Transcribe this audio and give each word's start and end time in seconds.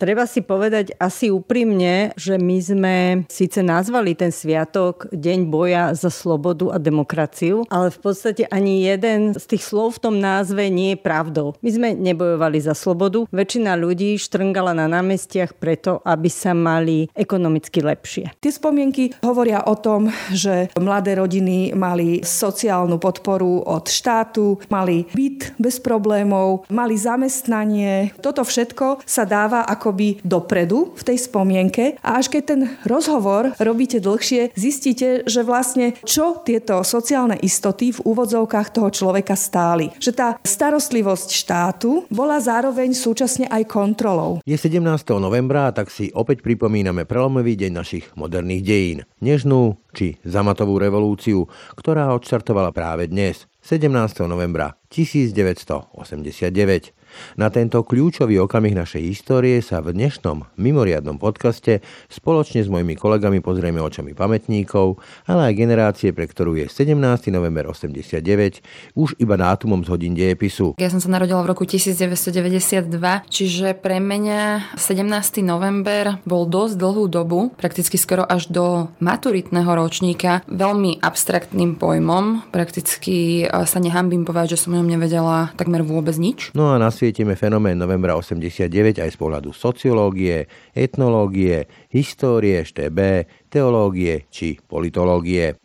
Treba 0.00 0.24
si 0.24 0.40
povedať 0.40 0.96
asi 0.96 1.28
úprimne, 1.28 2.16
že 2.16 2.40
my 2.40 2.56
sme 2.56 2.94
síce 3.28 3.60
nazvali 3.60 4.16
ten 4.16 4.32
sviatok 4.32 5.12
Deň 5.12 5.52
boja 5.52 5.92
za 5.92 6.08
slobodu 6.08 6.72
a 6.72 6.80
demokraciu, 6.80 7.68
ale 7.68 7.92
v 7.92 8.00
podstate 8.00 8.48
ani 8.48 8.88
jeden 8.88 9.36
z 9.36 9.44
tých 9.44 9.60
slov 9.60 10.00
v 10.00 10.08
tom 10.08 10.16
názve 10.16 10.72
nie 10.72 10.96
je 10.96 11.04
pravdou. 11.04 11.52
My 11.60 11.68
sme 11.68 11.88
nebojovali 11.92 12.64
za 12.64 12.72
slobodu. 12.72 13.28
Väčšina 13.28 13.76
ľudí 13.76 14.16
štrngala 14.16 14.72
na 14.72 14.88
námestiach 14.88 15.60
preto, 15.60 16.00
aby 16.08 16.32
sa 16.32 16.56
mali 16.56 17.12
ekonomicky 17.12 17.84
lepšie. 17.84 18.40
Tie 18.40 18.56
spomienky 18.56 19.12
hovoria 19.20 19.68
o 19.68 19.76
tom, 19.76 20.08
že 20.32 20.72
mladé 20.80 21.20
rodiny 21.20 21.76
mali 21.76 22.24
sociálnu 22.24 22.96
podporu 22.96 23.68
od 23.68 23.84
štátu, 23.84 24.64
mali 24.72 25.04
byt 25.12 25.60
bez 25.60 25.76
problémov, 25.76 26.64
mali 26.72 26.96
zamestnanie. 26.96 28.16
Toto 28.24 28.48
všetko 28.48 29.04
sa 29.04 29.28
dáva 29.28 29.68
ako 29.68 29.89
akoby 29.90 30.22
dopredu 30.22 30.94
v 30.94 31.02
tej 31.02 31.18
spomienke 31.18 31.98
a 31.98 32.22
až 32.22 32.30
keď 32.30 32.42
ten 32.46 32.78
rozhovor 32.86 33.58
robíte 33.58 33.98
dlhšie, 33.98 34.54
zistíte, 34.54 35.26
že 35.26 35.42
vlastne 35.42 35.98
čo 36.06 36.46
tieto 36.46 36.86
sociálne 36.86 37.34
istoty 37.42 37.90
v 37.90 37.98
úvodzovkách 38.06 38.70
toho 38.70 38.94
človeka 38.94 39.34
stáli. 39.34 39.90
Že 39.98 40.12
tá 40.14 40.38
starostlivosť 40.46 41.34
štátu 41.34 42.06
bola 42.06 42.38
zároveň 42.38 42.94
súčasne 42.94 43.50
aj 43.50 43.66
kontrolou. 43.66 44.38
Je 44.46 44.54
17. 44.54 44.78
novembra, 45.18 45.74
tak 45.74 45.90
si 45.90 46.14
opäť 46.14 46.46
pripomíname 46.46 47.02
prelomový 47.02 47.58
deň 47.58 47.72
našich 47.74 48.06
moderných 48.14 48.62
dejín. 48.62 49.02
Nežnú 49.18 49.74
či 49.90 50.22
zamatovú 50.22 50.78
revolúciu, 50.78 51.50
ktorá 51.74 52.14
odštartovala 52.14 52.70
práve 52.70 53.10
dnes, 53.10 53.50
17. 53.66 53.90
novembra 54.30 54.78
1989. 54.86 56.94
Na 57.36 57.48
tento 57.50 57.82
kľúčový 57.82 58.38
okamih 58.42 58.76
našej 58.76 59.02
histórie 59.02 59.58
sa 59.60 59.80
v 59.80 59.96
dnešnom 59.96 60.46
mimoriadnom 60.60 61.16
podcaste 61.18 61.84
spoločne 62.12 62.64
s 62.64 62.68
mojimi 62.68 62.94
kolegami 62.96 63.42
pozrieme 63.44 63.80
očami 63.82 64.12
pamätníkov, 64.14 65.00
ale 65.26 65.50
aj 65.50 65.54
generácie, 65.56 66.10
pre 66.12 66.28
ktorú 66.28 66.56
je 66.60 66.66
17. 66.70 66.94
november 67.32 67.68
89 67.70 68.98
už 68.98 69.16
iba 69.18 69.34
dátumom 69.34 69.82
z 69.84 69.88
hodín 69.90 70.12
dejepisu. 70.14 70.76
Ja 70.76 70.92
som 70.92 70.98
sa 70.98 71.08
narodila 71.10 71.42
v 71.44 71.52
roku 71.56 71.64
1992, 71.64 72.90
čiže 73.30 73.74
pre 73.78 73.98
mňa 74.02 74.74
17. 74.76 75.44
november 75.44 76.18
bol 76.26 76.46
dosť 76.46 76.74
dlhú 76.76 77.04
dobu, 77.10 77.52
prakticky 77.56 77.96
skoro 77.96 78.26
až 78.26 78.50
do 78.50 78.92
maturitného 79.00 79.70
ročníka, 79.70 80.42
veľmi 80.50 81.00
abstraktným 81.00 81.78
pojmom. 81.80 82.50
Prakticky 82.52 83.44
sa 83.48 83.78
nehambím 83.80 84.28
povedať, 84.28 84.58
že 84.58 84.66
som 84.66 84.74
o 84.74 84.78
ňom 84.78 84.88
nevedela 84.88 85.50
takmer 85.56 85.80
vôbec 85.86 86.14
nič. 86.18 86.52
No 86.52 86.74
a 86.74 86.80
na 86.80 86.92
zasvietime 87.10 87.34
fenomén 87.34 87.74
novembra 87.74 88.14
89 88.14 89.02
aj 89.02 89.10
z 89.10 89.18
pohľadu 89.18 89.50
sociológie, 89.50 90.46
etnológie, 90.70 91.66
histórie, 91.90 92.62
štB, 92.62 93.26
teológie 93.50 94.30
či 94.30 94.62
politológie. 94.62 95.58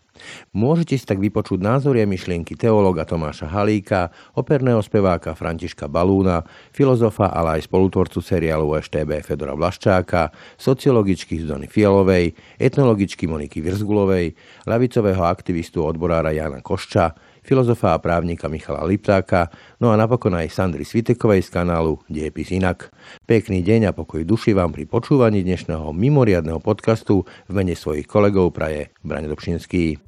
Môžete 0.57 0.97
si 0.97 1.05
tak 1.05 1.21
vypočuť 1.21 1.61
názory 1.61 2.01
a 2.01 2.09
myšlienky 2.09 2.57
teológa 2.57 3.05
Tomáša 3.05 3.45
Halíka, 3.45 4.09
operného 4.33 4.81
speváka 4.81 5.37
Františka 5.37 5.85
Balúna, 5.85 6.41
filozofa, 6.73 7.29
ale 7.29 7.61
aj 7.61 7.69
spolutvorcu 7.69 8.25
seriálu 8.25 8.65
ŠTB 8.81 9.21
Fedora 9.21 9.53
Vlaščáka, 9.53 10.33
sociologičky 10.57 11.45
Zuzany 11.45 11.69
Fialovej, 11.69 12.33
etnologičky 12.57 13.29
Moniky 13.29 13.61
Virzgulovej, 13.61 14.33
lavicového 14.65 15.21
aktivistu 15.29 15.85
odborára 15.85 16.33
Jana 16.33 16.65
Košča, 16.65 17.34
filozofa 17.45 17.93
a 17.93 18.01
právnika 18.01 18.49
Michala 18.49 18.81
Liptáka, 18.83 19.53
no 19.77 19.93
a 19.93 19.95
napokon 19.95 20.33
aj 20.33 20.49
Sandry 20.49 20.81
Svitekovej 20.81 21.45
z 21.45 21.53
kanálu 21.53 22.01
Diepis 22.09 22.49
inak. 22.49 22.89
Pekný 23.29 23.61
deň 23.61 23.89
a 23.89 23.95
pokoj 23.95 24.25
duši 24.25 24.57
vám 24.57 24.73
pri 24.73 24.89
počúvaní 24.89 25.45
dnešného 25.45 25.93
mimoriadného 25.93 26.57
podcastu 26.57 27.23
v 27.45 27.51
mene 27.53 27.77
svojich 27.77 28.09
kolegov 28.09 28.57
praje 28.57 28.89
Brane 29.05 29.29
Dobšinský. 29.29 30.01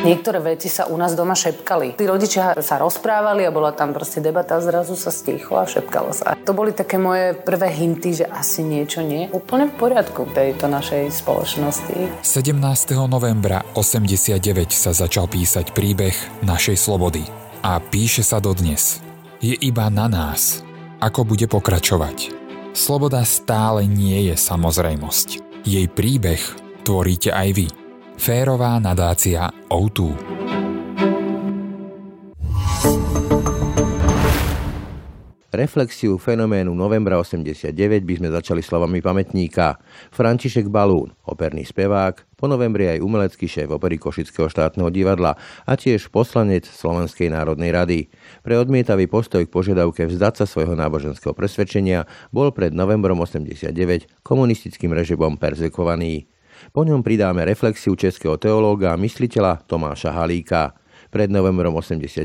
Niektoré 0.00 0.40
veci 0.40 0.72
sa 0.72 0.88
u 0.88 0.96
nás 0.96 1.12
doma 1.12 1.36
šepkali. 1.36 2.00
Tí 2.00 2.08
rodičia 2.08 2.56
sa 2.64 2.80
rozprávali 2.80 3.44
a 3.44 3.52
bola 3.52 3.76
tam 3.76 3.92
proste 3.92 4.24
debata 4.24 4.56
zrazu 4.56 4.96
sa 4.96 5.12
stichlo 5.12 5.60
a 5.60 5.68
šepkalo 5.68 6.16
sa. 6.16 6.40
To 6.48 6.56
boli 6.56 6.72
také 6.72 6.96
moje 6.96 7.36
prvé 7.36 7.68
hinty, 7.68 8.24
že 8.24 8.26
asi 8.26 8.64
niečo 8.64 9.04
nie 9.04 9.28
úplne 9.28 9.68
v 9.68 9.76
poriadku 9.76 10.32
tejto 10.32 10.72
našej 10.72 11.12
spoločnosti. 11.12 12.24
17. 12.24 12.56
novembra 13.04 13.60
89 13.76 14.40
sa 14.72 14.96
začal 14.96 15.28
písať 15.28 15.76
príbeh 15.76 16.16
našej 16.48 16.80
slobody. 16.80 17.28
A 17.60 17.76
píše 17.76 18.24
sa 18.24 18.40
dodnes. 18.40 19.04
Je 19.44 19.52
iba 19.52 19.84
na 19.92 20.08
nás, 20.08 20.64
ako 21.04 21.28
bude 21.28 21.44
pokračovať. 21.44 22.32
Sloboda 22.72 23.20
stále 23.28 23.84
nie 23.84 24.32
je 24.32 24.34
samozrejmosť. 24.40 25.60
Jej 25.68 25.92
príbeh 25.92 26.40
tvoríte 26.88 27.36
aj 27.36 27.48
vy. 27.52 27.66
Férová 28.20 28.76
nadácia 28.76 29.48
O2. 29.72 30.12
Reflexiu 35.48 36.20
fenoménu 36.20 36.76
novembra 36.76 37.16
89 37.16 37.72
by 38.04 38.14
sme 38.20 38.28
začali 38.28 38.60
slovami 38.60 39.00
pamätníka. 39.00 39.80
František 40.12 40.68
Balún, 40.68 41.16
operný 41.24 41.64
spevák, 41.64 42.36
po 42.36 42.44
novembri 42.44 42.92
aj 42.92 43.00
umelecký 43.00 43.48
šéf 43.48 43.72
opery 43.72 43.96
Košického 43.96 44.52
štátneho 44.52 44.92
divadla 44.92 45.40
a 45.64 45.72
tiež 45.80 46.12
poslanec 46.12 46.68
Slovenskej 46.68 47.32
národnej 47.32 47.72
rady. 47.72 48.12
Pre 48.44 48.52
odmietavý 48.60 49.08
postoj 49.08 49.48
k 49.48 49.48
požiadavke 49.48 50.04
vzdať 50.04 50.44
sa 50.44 50.44
svojho 50.44 50.76
náboženského 50.76 51.32
presvedčenia 51.32 52.04
bol 52.28 52.52
pred 52.52 52.76
novembrom 52.76 53.24
89 53.24 53.72
komunistickým 54.20 54.92
režimom 54.92 55.40
perzekovaný. 55.40 56.28
Po 56.70 56.86
ňom 56.86 57.02
pridáme 57.02 57.42
reflexiu 57.42 57.98
českého 57.98 58.38
teológa 58.38 58.94
a 58.94 59.00
mysliteľa 59.00 59.66
Tomáša 59.66 60.14
Halíka. 60.14 60.78
Pred 61.10 61.26
novembrom 61.26 61.74
89 61.74 62.22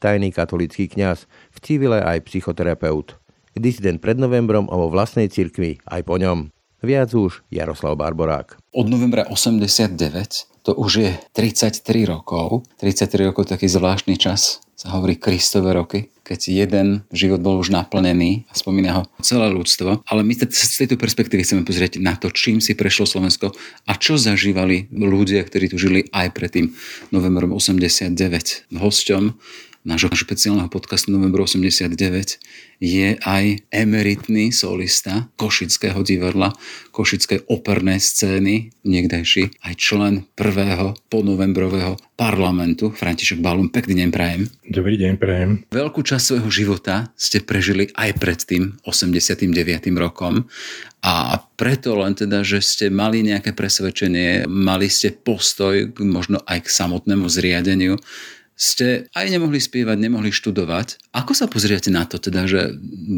tajný 0.00 0.32
katolický 0.32 0.88
kňaz, 0.88 1.28
v 1.28 1.58
civile 1.60 2.00
aj 2.00 2.24
psychoterapeut. 2.24 3.20
Disident 3.52 4.00
pred 4.00 4.16
novembrom 4.16 4.64
o 4.72 4.88
vlastnej 4.88 5.28
cirkvi 5.28 5.76
aj 5.84 6.08
po 6.08 6.16
ňom. 6.16 6.48
Viac 6.80 7.12
už 7.12 7.44
Jaroslav 7.52 8.00
Barborák. 8.00 8.56
Od 8.72 8.88
novembra 8.88 9.28
89 9.28 10.64
to 10.64 10.72
už 10.72 10.92
je 10.96 11.12
33 11.36 12.08
rokov. 12.08 12.64
33 12.80 13.28
rokov 13.28 13.52
taký 13.52 13.68
zvláštny 13.68 14.16
čas, 14.16 14.64
sa 14.82 14.98
hovorí 14.98 15.14
Kristové 15.14 15.78
roky, 15.78 16.10
keď 16.26 16.50
jeden 16.50 17.06
život 17.14 17.38
bol 17.38 17.62
už 17.62 17.70
naplnený 17.70 18.50
a 18.50 18.58
spomína 18.58 18.98
ho 18.98 19.02
celé 19.22 19.46
ľudstvo. 19.54 20.02
Ale 20.10 20.26
my 20.26 20.34
z 20.34 20.74
tejto 20.74 20.98
perspektívy 20.98 21.46
chceme 21.46 21.62
pozrieť 21.62 22.02
na 22.02 22.18
to, 22.18 22.34
čím 22.34 22.58
si 22.58 22.74
prešlo 22.74 23.06
Slovensko 23.06 23.54
a 23.86 23.92
čo 23.94 24.18
zažívali 24.18 24.90
ľudia, 24.90 25.46
ktorí 25.46 25.70
tu 25.70 25.78
žili 25.78 26.10
aj 26.10 26.34
pred 26.34 26.50
tým 26.50 26.66
novembrom 27.14 27.54
89. 27.54 28.74
Hosťom 28.74 29.38
nášho 29.86 30.10
špeciálneho 30.10 30.66
podcastu 30.66 31.14
Novembro 31.14 31.46
89 31.46 32.42
je 32.82 33.14
aj 33.14 33.70
emeritný 33.70 34.50
solista 34.50 35.30
Košického 35.38 36.02
divadla, 36.02 36.50
Košickej 36.90 37.46
opernej 37.46 38.02
scény, 38.02 38.74
niekdajší 38.82 39.62
aj 39.62 39.74
člen 39.78 40.26
prvého 40.34 40.98
ponovembrového 41.06 41.94
parlamentu, 42.18 42.90
František 42.90 43.38
Balum. 43.38 43.70
Pekný 43.70 44.02
deň 44.02 44.10
prajem. 44.10 44.42
Dobrý 44.66 44.98
deň 44.98 45.14
prajem. 45.14 45.50
Veľkú 45.70 46.02
časť 46.02 46.24
svojho 46.26 46.50
života 46.50 47.14
ste 47.14 47.38
prežili 47.38 47.86
aj 47.94 48.18
pred 48.18 48.42
tým 48.42 48.74
89. 48.82 49.46
rokom 49.94 50.50
a 51.06 51.38
preto 51.54 51.94
len 51.94 52.18
teda, 52.18 52.42
že 52.42 52.58
ste 52.58 52.90
mali 52.90 53.22
nejaké 53.22 53.54
presvedčenie, 53.54 54.50
mali 54.50 54.90
ste 54.90 55.14
postoj 55.14 55.94
možno 56.02 56.42
aj 56.50 56.66
k 56.66 56.68
samotnému 56.68 57.30
zriadeniu 57.30 57.94
ste 58.56 59.08
aj 59.16 59.26
nemohli 59.32 59.58
spievať, 59.58 59.96
nemohli 59.98 60.30
študovať. 60.30 61.10
Ako 61.16 61.32
sa 61.34 61.50
pozriete 61.50 61.90
na 61.90 62.04
to, 62.06 62.20
teda, 62.20 62.46
že 62.46 62.76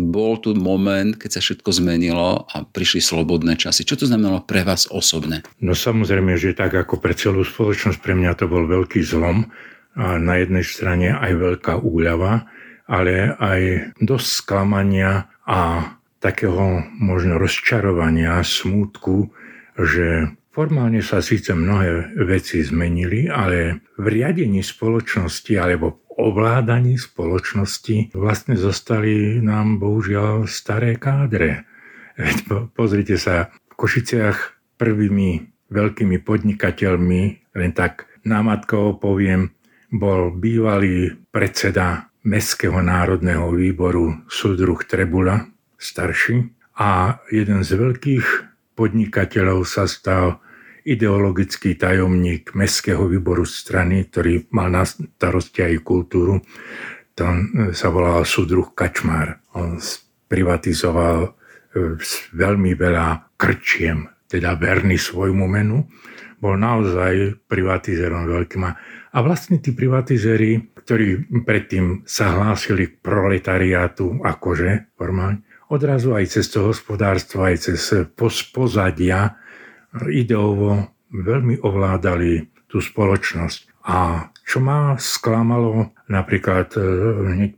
bol 0.08 0.38
tu 0.40 0.54
moment, 0.56 1.12
keď 1.14 1.38
sa 1.38 1.40
všetko 1.42 1.70
zmenilo 1.74 2.46
a 2.48 2.64
prišli 2.64 3.02
slobodné 3.02 3.58
časy? 3.58 3.84
Čo 3.84 4.00
to 4.00 4.08
znamenalo 4.08 4.46
pre 4.46 4.64
vás 4.64 4.88
osobne? 4.88 5.44
No 5.60 5.76
samozrejme, 5.76 6.38
že 6.38 6.56
tak 6.56 6.72
ako 6.72 7.02
pre 7.02 7.12
celú 7.12 7.44
spoločnosť, 7.44 7.98
pre 8.00 8.16
mňa 8.16 8.32
to 8.38 8.46
bol 8.48 8.64
veľký 8.64 9.02
zlom. 9.04 9.50
A 9.94 10.18
na 10.18 10.42
jednej 10.42 10.66
strane 10.66 11.14
aj 11.14 11.32
veľká 11.38 11.78
úľava, 11.78 12.50
ale 12.90 13.30
aj 13.38 13.94
dosť 14.02 14.28
sklamania 14.42 15.30
a 15.46 15.92
takého 16.18 16.82
možno 16.98 17.36
rozčarovania, 17.36 18.42
smútku, 18.42 19.30
že 19.76 20.34
Formálne 20.54 21.02
sa 21.02 21.18
síce 21.18 21.50
mnohé 21.50 22.14
veci 22.22 22.62
zmenili, 22.62 23.26
ale 23.26 23.82
v 23.98 24.06
riadení 24.06 24.62
spoločnosti 24.62 25.50
alebo 25.58 26.06
ovládaní 26.14 26.94
spoločnosti 26.94 28.14
vlastne 28.14 28.54
zostali 28.54 29.42
nám 29.42 29.82
bohužiaľ 29.82 30.46
staré 30.46 30.94
kádre. 30.94 31.66
Veď 32.14 32.70
pozrite 32.70 33.18
sa, 33.18 33.50
v 33.50 33.74
Košiciach 33.74 34.38
prvými 34.78 35.42
veľkými 35.74 36.22
podnikateľmi, 36.22 37.22
len 37.58 37.70
tak 37.74 38.06
námatkovo 38.22 39.02
poviem, 39.02 39.50
bol 39.90 40.30
bývalý 40.30 41.18
predseda 41.34 42.14
Mestského 42.22 42.78
národného 42.78 43.50
výboru 43.50 44.22
súdruh 44.30 44.78
Trebula, 44.86 45.50
starší. 45.74 46.46
A 46.78 47.18
jeden 47.34 47.66
z 47.66 47.74
veľkých 47.74 48.26
podnikateľov 48.78 49.66
sa 49.66 49.90
stal 49.90 50.42
ideologický 50.84 51.80
tajomník 51.80 52.52
Mestského 52.52 53.08
výboru 53.08 53.48
strany, 53.48 54.04
ktorý 54.06 54.52
mal 54.52 54.68
na 54.68 54.84
starosti 54.84 55.64
aj 55.64 55.80
kultúru. 55.80 56.44
Tam 57.16 57.72
sa 57.72 57.88
volal 57.88 58.22
súdruh 58.28 58.76
Kačmár. 58.76 59.40
On 59.56 59.80
privatizoval 60.28 61.18
e, 61.24 61.30
veľmi 62.36 62.76
veľa 62.76 63.38
krčiem, 63.40 64.04
teda 64.28 64.60
verný 64.60 65.00
svojmu 65.00 65.46
menu. 65.48 65.88
Bol 66.36 66.60
naozaj 66.60 67.46
privatizerom 67.48 68.28
veľkým. 68.28 68.62
A 69.14 69.18
vlastne 69.22 69.62
tí 69.62 69.72
privatizéri, 69.72 70.74
ktorí 70.74 71.32
predtým 71.46 72.04
sa 72.04 72.34
hlásili 72.34 72.92
k 72.92 73.00
proletariátu, 73.00 74.20
akože 74.20 74.92
formálne, 74.98 75.46
odrazu 75.72 76.12
aj 76.12 76.28
cez 76.28 76.50
to 76.52 76.68
hospodárstvo, 76.68 77.46
aj 77.46 77.72
cez 77.72 77.80
pozadia 78.52 79.38
ideovo 80.10 80.90
veľmi 81.14 81.62
ovládali 81.62 82.50
tú 82.66 82.82
spoločnosť. 82.82 83.86
A 83.86 84.28
čo 84.44 84.58
ma 84.58 84.98
sklamalo 84.98 85.94
napríklad 86.10 86.74
e, 86.74 86.80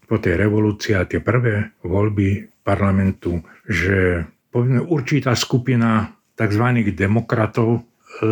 po 0.05 0.21
tej 0.21 0.35
revolúcii 0.37 0.95
a 0.95 1.09
tie 1.09 1.23
prvé 1.23 1.73
voľby 1.83 2.47
parlamentu, 2.61 3.41
že 3.65 4.27
povedzme 4.53 4.85
určitá 4.85 5.33
skupina 5.39 6.13
tzv. 6.37 6.65
demokratov 6.93 7.81
e, 7.81 7.81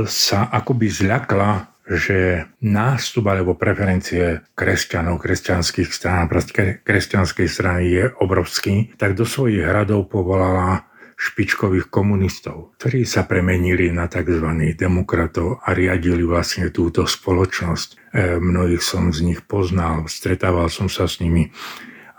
sa 0.04 0.52
akoby 0.52 0.86
zľakla 0.90 1.74
že 1.84 2.48
nástup 2.64 3.28
alebo 3.28 3.60
preferencie 3.60 4.40
kresťanov, 4.56 5.20
kresťanských 5.20 5.92
strán, 5.92 6.32
kresťanskej 6.80 7.44
strany 7.44 7.92
je 7.92 8.04
obrovský, 8.24 8.96
tak 8.96 9.12
do 9.12 9.28
svojich 9.28 9.60
hradov 9.60 10.08
povolala 10.08 10.88
špičkových 11.14 11.88
komunistov, 11.88 12.74
ktorí 12.78 13.06
sa 13.06 13.24
premenili 13.24 13.90
na 13.94 14.10
tzv. 14.10 14.74
demokratov 14.74 15.62
a 15.62 15.72
riadili 15.72 16.26
vlastne 16.26 16.68
túto 16.74 17.06
spoločnosť. 17.06 17.88
E, 17.94 17.96
mnohých 18.42 18.82
som 18.82 19.14
z 19.14 19.32
nich 19.32 19.40
poznal, 19.46 20.10
stretával 20.10 20.66
som 20.68 20.90
sa 20.90 21.06
s 21.06 21.22
nimi. 21.22 21.54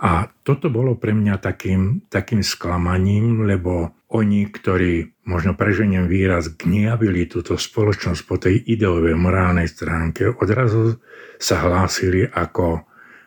A 0.04 0.28
toto 0.44 0.68
bolo 0.68 1.00
pre 1.00 1.16
mňa 1.16 1.40
takým, 1.40 2.04
takým 2.12 2.44
sklamaním, 2.44 3.48
lebo 3.48 3.96
oni, 4.12 4.48
ktorí, 4.48 5.24
možno 5.28 5.56
preženiem 5.58 6.08
výraz, 6.08 6.52
gniavili 6.56 7.28
túto 7.28 7.56
spoločnosť 7.60 8.22
po 8.24 8.36
tej 8.40 8.60
ideovej 8.64 9.16
morálnej 9.16 9.68
stránke, 9.68 10.30
odrazu 10.30 11.00
sa 11.40 11.64
hlásili 11.64 12.28
ako 12.28 12.86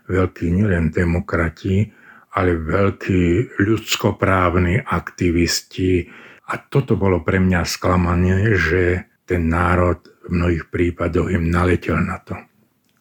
veľkí 0.09 0.49
nielen 0.49 0.89
demokrati, 0.89 1.93
ale 2.35 2.59
veľkí 2.59 3.57
ľudskoprávni 3.63 4.85
aktivisti. 4.85 6.05
A 6.49 6.61
toto 6.61 6.97
bolo 6.97 7.25
pre 7.25 7.41
mňa 7.41 7.61
sklamanie, 7.65 8.57
že 8.57 8.83
ten 9.29 9.49
národ 9.49 10.01
v 10.29 10.33
mnohých 10.33 10.73
prípadoch 10.73 11.29
im 11.29 11.49
naletel 11.49 12.01
na 12.01 12.21
to. 12.21 12.37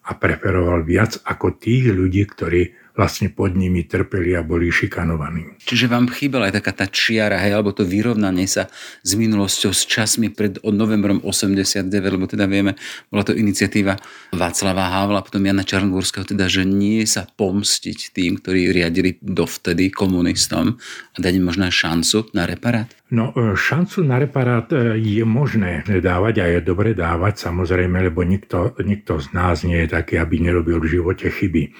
A 0.08 0.10
preferoval 0.16 0.84
viac 0.84 1.20
ako 1.24 1.60
tých 1.60 1.92
ľudí, 1.92 2.24
ktorí 2.24 2.87
vlastne 2.98 3.30
pod 3.30 3.54
nimi 3.54 3.86
trpeli 3.86 4.34
a 4.34 4.42
boli 4.42 4.74
šikanovaní. 4.74 5.62
Čiže 5.62 5.86
vám 5.86 6.10
chýbala 6.10 6.50
aj 6.50 6.58
taká 6.58 6.74
tá 6.74 6.86
čiara, 6.90 7.38
hej, 7.38 7.54
alebo 7.54 7.70
to 7.70 7.86
vyrovnanie 7.86 8.50
sa 8.50 8.66
s 9.06 9.14
minulosťou, 9.14 9.70
s 9.70 9.86
časmi 9.86 10.34
pred 10.34 10.58
od 10.66 10.74
novembrom 10.74 11.22
89, 11.22 11.86
lebo 11.94 12.26
teda 12.26 12.50
vieme, 12.50 12.74
bola 13.06 13.22
to 13.22 13.38
iniciatíva 13.38 13.94
Václava 14.34 14.90
Havla, 14.90 15.22
potom 15.22 15.46
Jana 15.46 15.62
Čarnogórského, 15.62 16.26
teda, 16.26 16.50
že 16.50 16.66
nie 16.66 17.06
sa 17.06 17.22
pomstiť 17.30 18.10
tým, 18.18 18.42
ktorí 18.42 18.74
riadili 18.74 19.14
dovtedy 19.22 19.94
komunistom 19.94 20.74
a 21.14 21.16
dať 21.22 21.32
im 21.38 21.46
možná 21.46 21.70
šancu 21.70 22.34
na 22.34 22.50
reparát? 22.50 22.90
No, 23.14 23.30
e, 23.30 23.54
šancu 23.54 24.02
na 24.02 24.18
reparát 24.18 24.66
e, 24.74 24.98
je 24.98 25.22
možné 25.22 25.86
dávať 25.86 26.34
a 26.42 26.46
je 26.50 26.60
dobre 26.66 26.98
dávať, 26.98 27.46
samozrejme, 27.46 28.10
lebo 28.10 28.26
nikto, 28.26 28.74
nikto 28.82 29.22
z 29.22 29.30
nás 29.30 29.62
nie 29.62 29.86
je 29.86 29.94
taký, 29.94 30.18
aby 30.18 30.42
nerobil 30.42 30.82
v 30.82 30.98
živote 30.98 31.30
chyby. 31.30 31.70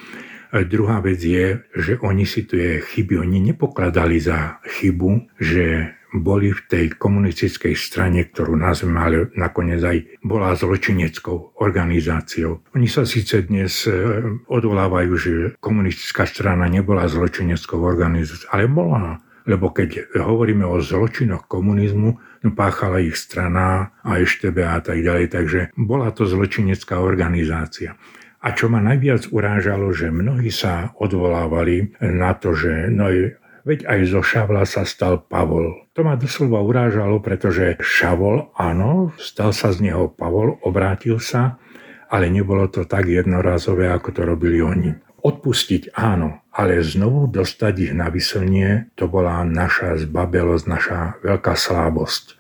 Druhá 0.49 1.05
vec 1.05 1.21
je, 1.21 1.61
že 1.77 2.01
oni 2.01 2.25
si 2.25 2.49
tie 2.49 2.81
chyby, 2.81 3.21
oni 3.21 3.53
nepokladali 3.53 4.17
za 4.17 4.65
chybu, 4.65 5.37
že 5.37 5.99
boli 6.15 6.57
v 6.57 6.63
tej 6.65 6.85
komunistickej 6.97 7.77
strane, 7.77 8.25
ktorú 8.25 8.57
nazveme 8.57 9.29
nakoniec 9.37 9.81
aj 9.85 9.99
bola 10.25 10.57
zločineckou 10.57 11.61
organizáciou. 11.61 12.65
Oni 12.73 12.89
sa 12.89 13.05
síce 13.05 13.45
dnes 13.45 13.85
e, 13.85 13.93
odvolávajú, 14.49 15.13
že 15.21 15.33
komunistická 15.61 16.25
strana 16.25 16.65
nebola 16.65 17.05
zločineckou 17.05 17.85
organizáciou, 17.85 18.49
ale 18.49 18.65
bola. 18.65 19.21
Lebo 19.49 19.73
keď 19.73 20.13
hovoríme 20.17 20.65
o 20.65 20.81
zločinoch 20.81 21.49
komunizmu, 21.49 22.11
no 22.45 22.49
páchala 22.53 23.01
ich 23.01 23.17
strana 23.17 23.97
a 24.05 24.21
ešte 24.21 24.53
a 24.53 24.81
tak 24.85 25.01
ďalej, 25.01 25.27
takže 25.33 25.61
bola 25.77 26.13
to 26.13 26.29
zločinecká 26.29 27.01
organizácia. 27.01 27.97
A 28.39 28.55
čo 28.55 28.71
ma 28.71 28.79
najviac 28.79 29.35
urážalo, 29.35 29.91
že 29.91 30.15
mnohí 30.15 30.55
sa 30.55 30.95
odvolávali 30.95 31.99
na 31.99 32.39
to, 32.39 32.55
že 32.55 32.87
no, 32.87 33.11
veď 33.69 33.85
aj 33.85 34.01
zo 34.09 34.23
Šavla 34.25 34.65
sa 34.65 34.89
stal 34.89 35.21
Pavol. 35.21 35.91
To 35.93 36.07
ma 36.07 36.17
doslova 36.17 36.63
urážalo, 36.65 37.21
pretože 37.21 37.77
Šavol, 37.83 38.55
áno, 38.57 39.13
stal 39.21 39.51
sa 39.51 39.75
z 39.75 39.91
neho 39.91 40.09
Pavol, 40.09 40.57
obrátil 40.65 41.21
sa, 41.21 41.61
ale 42.09 42.33
nebolo 42.33 42.71
to 42.73 42.89
tak 42.89 43.11
jednorazové, 43.11 43.93
ako 43.93 44.09
to 44.17 44.23
robili 44.25 44.65
oni. 44.65 44.97
Odpustiť 45.19 45.93
áno, 45.99 46.41
ale 46.55 46.81
znovu 46.81 47.29
dostať 47.29 47.75
ich 47.91 47.93
na 47.93 48.09
vyslnie, 48.09 48.95
to 48.97 49.11
bola 49.11 49.45
naša 49.45 50.01
zbabelosť, 50.01 50.65
naša 50.65 50.99
veľká 51.21 51.53
slábosť. 51.53 52.39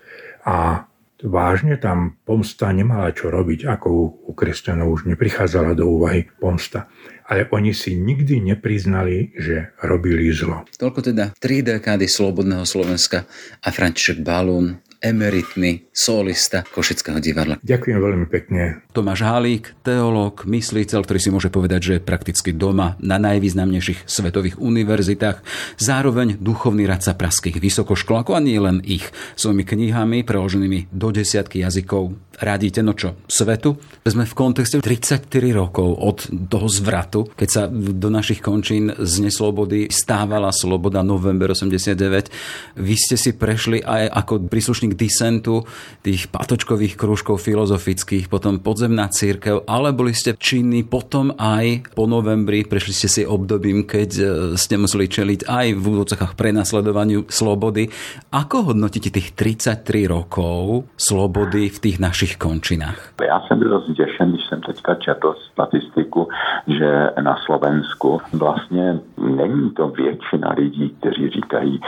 A 0.48 0.87
vážne 1.22 1.78
tam 1.80 2.18
pomsta 2.22 2.70
nemala 2.70 3.10
čo 3.10 3.30
robiť, 3.32 3.66
ako 3.66 3.86
u, 4.26 4.32
kresťanov 4.34 4.94
už 4.94 5.10
neprichádzala 5.10 5.74
do 5.74 5.90
úvahy 5.90 6.30
pomsta. 6.38 6.86
Ale 7.28 7.44
oni 7.52 7.76
si 7.76 7.92
nikdy 7.92 8.40
nepriznali, 8.40 9.36
že 9.36 9.76
robili 9.84 10.32
zlo. 10.32 10.64
Toľko 10.80 11.12
teda 11.12 11.24
tri 11.36 11.60
dekády 11.60 12.08
Slobodného 12.08 12.64
Slovenska 12.64 13.28
a 13.60 13.68
František 13.68 14.24
Balún 14.24 14.80
emeritný 14.98 15.88
solista 15.94 16.66
Košického 16.66 17.22
divadla. 17.22 17.58
Ďakujem 17.62 17.98
veľmi 17.98 18.26
pekne. 18.26 18.82
Tomáš 18.90 19.22
Hálík, 19.22 19.78
teológ, 19.86 20.42
mysliteľ, 20.46 21.06
ktorý 21.06 21.18
si 21.22 21.30
môže 21.30 21.50
povedať, 21.50 21.80
že 21.82 21.92
je 21.98 22.06
prakticky 22.06 22.50
doma 22.50 22.98
na 22.98 23.18
najvýznamnejších 23.22 24.06
svetových 24.10 24.58
univerzitách, 24.58 25.42
zároveň 25.78 26.38
duchovný 26.38 26.86
radca 26.86 27.14
praských 27.14 27.62
vysokoškolák 27.62 28.34
a 28.34 28.42
nie 28.42 28.58
len 28.58 28.82
ich. 28.82 29.06
Svojimi 29.38 29.62
knihami, 29.62 30.26
preloženými 30.26 30.90
do 30.90 31.14
desiatky 31.14 31.62
jazykov, 31.62 32.18
radíte 32.38 32.80
no 32.82 32.94
čo, 32.94 33.18
svetu? 33.26 33.76
Sme 34.06 34.24
v 34.24 34.34
kontexte 34.34 34.78
34 34.78 35.26
rokov 35.50 35.88
od 35.98 36.18
toho 36.46 36.68
zvratu, 36.70 37.26
keď 37.34 37.48
sa 37.48 37.62
do 37.70 38.08
našich 38.08 38.38
končín 38.38 38.94
z 38.94 39.14
neslobody 39.22 39.90
stávala 39.90 40.54
sloboda 40.54 41.02
november 41.02 41.50
89. 41.52 42.78
Vy 42.78 42.94
ste 42.94 43.16
si 43.18 43.34
prešli 43.34 43.82
aj 43.82 44.10
ako 44.14 44.46
príslušný 44.46 44.87
účastník 44.88 44.96
disentu, 44.96 45.64
tých 46.02 46.28
patočkových 46.32 46.96
krúžkov 46.96 47.44
filozofických, 47.44 48.28
potom 48.30 48.60
podzemná 48.60 49.08
církev, 49.08 49.64
ale 49.68 49.92
boli 49.92 50.14
ste 50.14 50.36
činní 50.38 50.84
potom 50.84 51.34
aj 51.36 51.92
po 51.92 52.08
novembri, 52.08 52.64
prešli 52.64 52.92
ste 52.94 53.08
si 53.08 53.22
obdobím, 53.26 53.84
keď 53.84 54.10
e, 54.16 54.24
ste 54.56 54.80
museli 54.80 55.10
čeliť 55.10 55.40
aj 55.44 55.66
v 55.76 55.84
úvodzokách 55.84 56.32
prenasledovaniu 56.38 57.28
slobody. 57.28 57.90
Ako 58.32 58.72
hodnotíte 58.72 59.12
tých 59.12 59.34
33 59.36 60.08
rokov 60.08 60.88
slobody 60.96 61.68
v 61.68 61.78
tých 61.78 61.96
našich 62.00 62.40
končinách? 62.40 63.18
Já 63.20 63.40
jsem 63.40 63.58
byl 63.58 63.80
zděšen, 63.88 64.32
když 64.32 64.46
jsem 64.48 64.60
teďka 64.60 64.94
četl 64.94 65.34
statistiku, 65.52 66.28
že 66.66 67.10
na 67.20 67.36
Slovensku 67.46 68.20
vlastně 68.32 69.00
není 69.18 69.70
to 69.70 69.88
většina 69.88 70.54
lidí, 70.56 70.94
kteří 71.00 71.28
říkají, 71.28 71.80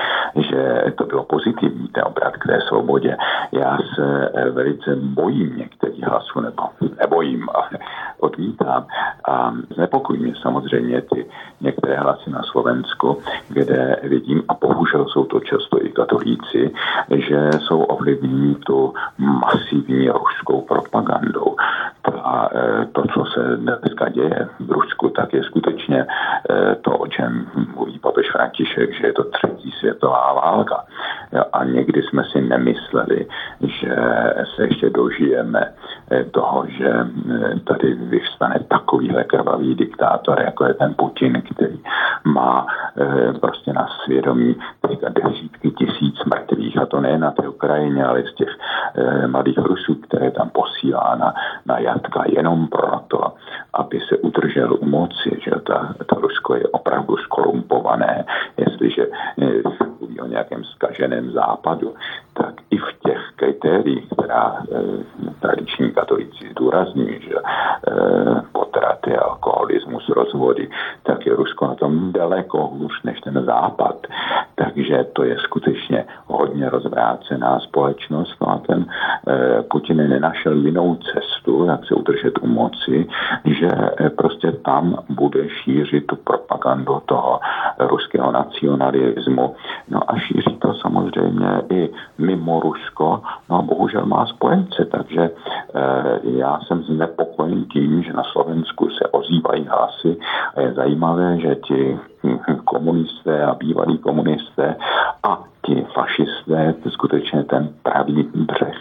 že 0.50 0.60
to 0.98 1.06
bylo 1.06 1.24
pozitivní, 1.24 1.88
ten 1.88 2.04
obrat 2.06 2.36
k 2.36 2.46
té 2.46 2.58
svobodě 2.68 2.89
svobodě. 2.90 3.16
Já 3.52 3.78
se 3.94 4.30
eh, 4.34 4.50
velice 4.50 4.96
bojím 4.96 5.56
některých 5.56 6.04
hlasů, 6.04 6.40
nebo 6.40 6.62
nebojím, 7.00 7.48
ale 7.54 7.68
odmítám. 8.20 8.86
A 9.28 9.52
znepokojí 9.74 10.20
mě 10.22 10.34
samozřejmě 10.42 11.02
ty 11.02 11.26
některé 11.60 11.96
hlasy 11.96 12.30
na 12.30 12.42
Slovensku, 12.42 13.22
kde 13.48 13.96
vidím, 14.02 14.42
a 14.48 14.54
bohužel 14.54 15.06
jsou 15.08 15.24
to 15.24 15.40
často 15.40 15.84
i 15.86 15.88
katolíci, 15.92 16.70
že 17.10 17.50
jsou 17.58 17.82
ovlivněni 17.82 18.54
tu 18.54 18.94
masivní 19.18 20.08
ruskou 20.08 20.60
propagandou. 20.60 21.56
A 22.24 22.48
to, 22.92 23.02
co 23.14 23.24
se 23.24 23.56
dneska 23.56 24.08
děje 24.08 24.48
v 24.60 24.70
Rusku, 24.70 25.08
tak 25.08 25.32
je 25.32 25.42
skutečně 25.44 26.06
to, 26.82 26.98
o 26.98 27.06
čem 27.06 27.46
mluví 27.74 27.98
papež 27.98 28.30
František, 28.30 28.94
že 28.94 29.06
je 29.06 29.12
to 29.12 29.24
třetí 29.24 29.70
světová 29.70 30.32
válka. 30.32 30.84
A 31.52 31.64
někdy 31.64 32.02
jsme 32.02 32.24
si 32.24 32.40
nemysleli, 32.40 33.26
že 33.60 33.96
se 34.56 34.62
ještě 34.62 34.90
dožijeme 34.90 35.72
toho, 36.30 36.66
že 36.66 37.06
tady 37.64 37.94
vyvstane 37.94 38.60
takovýhle 38.68 39.24
krvavý 39.24 39.74
diktátor, 39.74 40.40
jako 40.40 40.64
je 40.64 40.74
ten 40.74 40.94
Putin, 40.94 41.42
který 41.54 41.78
má 42.24 42.66
prostě 43.40 43.72
na 43.72 43.88
svědomí 44.04 44.56
teďka 44.88 45.08
desítky 45.08 45.70
tisíc 45.70 46.24
mrtvých, 46.24 46.78
a 46.78 46.86
to 46.86 47.00
nejen 47.00 47.20
na 47.20 47.30
té 47.30 47.48
Ukrajině, 47.48 48.04
ale 48.04 48.22
z 48.22 48.34
těch 48.34 48.48
mladých 49.26 49.58
Rusů, 49.58 49.94
které 49.94 50.30
tam 50.30 50.50
posílá 50.50 51.14
na, 51.14 51.34
na 51.66 51.78
jatka 51.78 52.24
jenom 52.26 52.68
proto, 52.68 53.34
aby 53.74 54.00
se 54.08 54.16
udržel 54.16 54.76
u 54.80 54.86
moci, 54.86 55.40
že 55.44 55.50
ta, 55.66 55.94
ta 56.06 56.16
Rusko 56.20 56.54
je 56.54 56.66
opravdu 56.66 57.16
skorumpované, 57.16 58.24
jestliže 58.56 59.06
mluví 60.00 60.20
o 60.20 60.26
nějakém 60.26 60.64
skaženém 60.64 61.30
západu, 61.30 61.94
tak 62.32 62.54
i 62.70 62.78
v 62.78 62.92
těch 63.06 63.18
kritériích, 63.36 64.08
která 64.12 64.62
e, 64.62 64.82
tradiční 65.40 65.92
katolíci 65.92 66.48
zdůrazňují, 66.50 67.20
že 67.22 67.34
e, 67.34 67.40
potraty, 68.52 69.16
alkoholismus, 69.16 69.79
rozvody, 70.08 70.68
tak 71.02 71.26
je 71.26 71.36
Rusko 71.36 71.66
na 71.66 71.74
tom 71.74 72.12
daleko 72.12 72.66
hůř 72.66 73.02
než 73.04 73.20
ten 73.20 73.44
západ. 73.44 74.06
Takže 74.54 75.06
to 75.12 75.24
je 75.24 75.38
skutečně 75.38 76.04
hodně 76.26 76.70
rozvrácená 76.70 77.60
společnost. 77.60 78.36
No 78.40 78.50
a 78.50 78.58
ten 78.58 78.86
e, 79.28 79.62
Putin 79.62 79.96
nenašel 79.96 80.52
jinou 80.52 80.94
cestu, 80.94 81.64
jak 81.64 81.86
se 81.86 81.94
udržet 81.94 82.38
u 82.42 82.46
moci, 82.46 83.06
že 83.44 83.68
e, 84.00 84.10
prostě 84.10 84.52
tam 84.52 84.96
bude 85.08 85.48
šířit 85.48 86.06
tu 86.06 86.16
propagandu 86.16 87.02
toho 87.06 87.40
ruského 87.78 88.32
nacionalismu. 88.32 89.54
No 89.88 90.00
a 90.10 90.18
šíří 90.18 90.56
to 90.58 90.74
samozřejmě 90.74 91.62
i 91.70 91.90
mimo 92.18 92.60
Rusko, 92.60 93.22
no 93.50 93.58
a 93.58 93.62
bohužel 93.62 94.06
má 94.06 94.26
spojence, 94.26 94.84
takže 94.84 95.20
e, 95.20 95.30
já 96.22 96.60
jsem 96.60 96.82
znepokojen 96.82 97.64
tím, 97.64 98.02
že 98.02 98.12
na 98.12 98.22
Slovensku 98.24 98.90
se 98.90 99.08
ozývají 99.10 99.64
hlasy 99.80 100.16
a 100.56 100.60
je 100.60 100.72
zajímavé, 100.72 101.40
že 101.40 101.54
ti 101.54 101.98
komunisté 102.64 103.44
a 103.44 103.54
bývalí 103.54 103.98
komunisté 103.98 104.76
a 105.22 105.44
ti 105.66 105.86
fašisté, 105.94 106.74
to 106.82 106.90
skutečně 106.90 107.44
ten 107.44 107.68
pravý 107.82 108.28
břeh, 108.34 108.78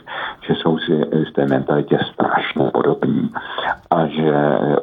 že 0.48 0.56
jsou 0.56 0.78
si 0.78 1.02
z 1.30 1.34
té 1.34 1.46
mentalitě 1.46 2.00
strašně 2.14 2.72
podobní 2.74 3.30
a 3.92 4.08
že 4.08 4.34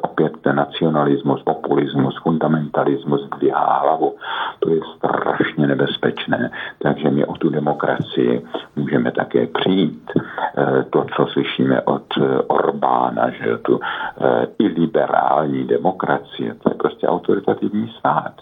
opět 0.01 0.33
ten 0.41 0.55
nacionalismus, 0.55 1.43
populismus, 1.43 2.21
fundamentalismus 2.23 3.29
dvíhá 3.37 3.79
hlavu. 3.81 4.15
To 4.59 4.69
je 4.69 4.79
strašně 4.97 5.46
nebezpečné, 5.67 6.51
takže 6.79 7.09
my 7.09 7.25
o 7.25 7.33
tu 7.33 7.49
demokracii 7.49 8.45
můžeme 8.75 9.11
také 9.11 9.47
přijít. 9.47 10.11
E, 10.15 10.83
to, 10.83 11.05
co 11.15 11.25
slyšíme 11.25 11.81
od 11.81 12.05
Orbána, 12.47 13.29
že 13.29 13.57
tu 13.57 13.79
e, 13.79 14.47
iliberální 14.59 15.63
demokracie, 15.63 16.53
to 16.53 16.69
je 16.69 16.75
prostě 16.75 17.07
autoritativní 17.07 17.87
stát. 17.99 18.33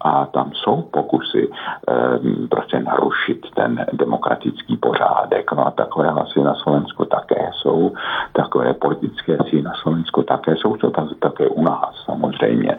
A 0.00 0.26
tam 0.26 0.52
jsou 0.52 0.82
pokusy 0.82 1.48
e, 1.48 2.48
prostě 2.48 2.80
narušit 2.80 3.46
ten 3.54 3.86
demokratický 3.92 4.76
pořádek. 4.76 5.52
No 5.52 5.66
a 5.66 5.70
takové 5.70 6.10
hlasy 6.10 6.40
na 6.40 6.54
Slovensku 6.54 7.04
také 7.04 7.50
jsou, 7.52 7.92
takové 8.32 8.74
politické 8.74 9.38
síly 9.48 9.62
na 9.62 9.74
Slovensku 9.74 10.22
také 10.22 10.56
jsou, 10.56 10.76
to 10.76 10.90
také 11.18 11.48
u 11.48 11.62
nás 11.62 11.94
samozřejmě, 12.04 12.76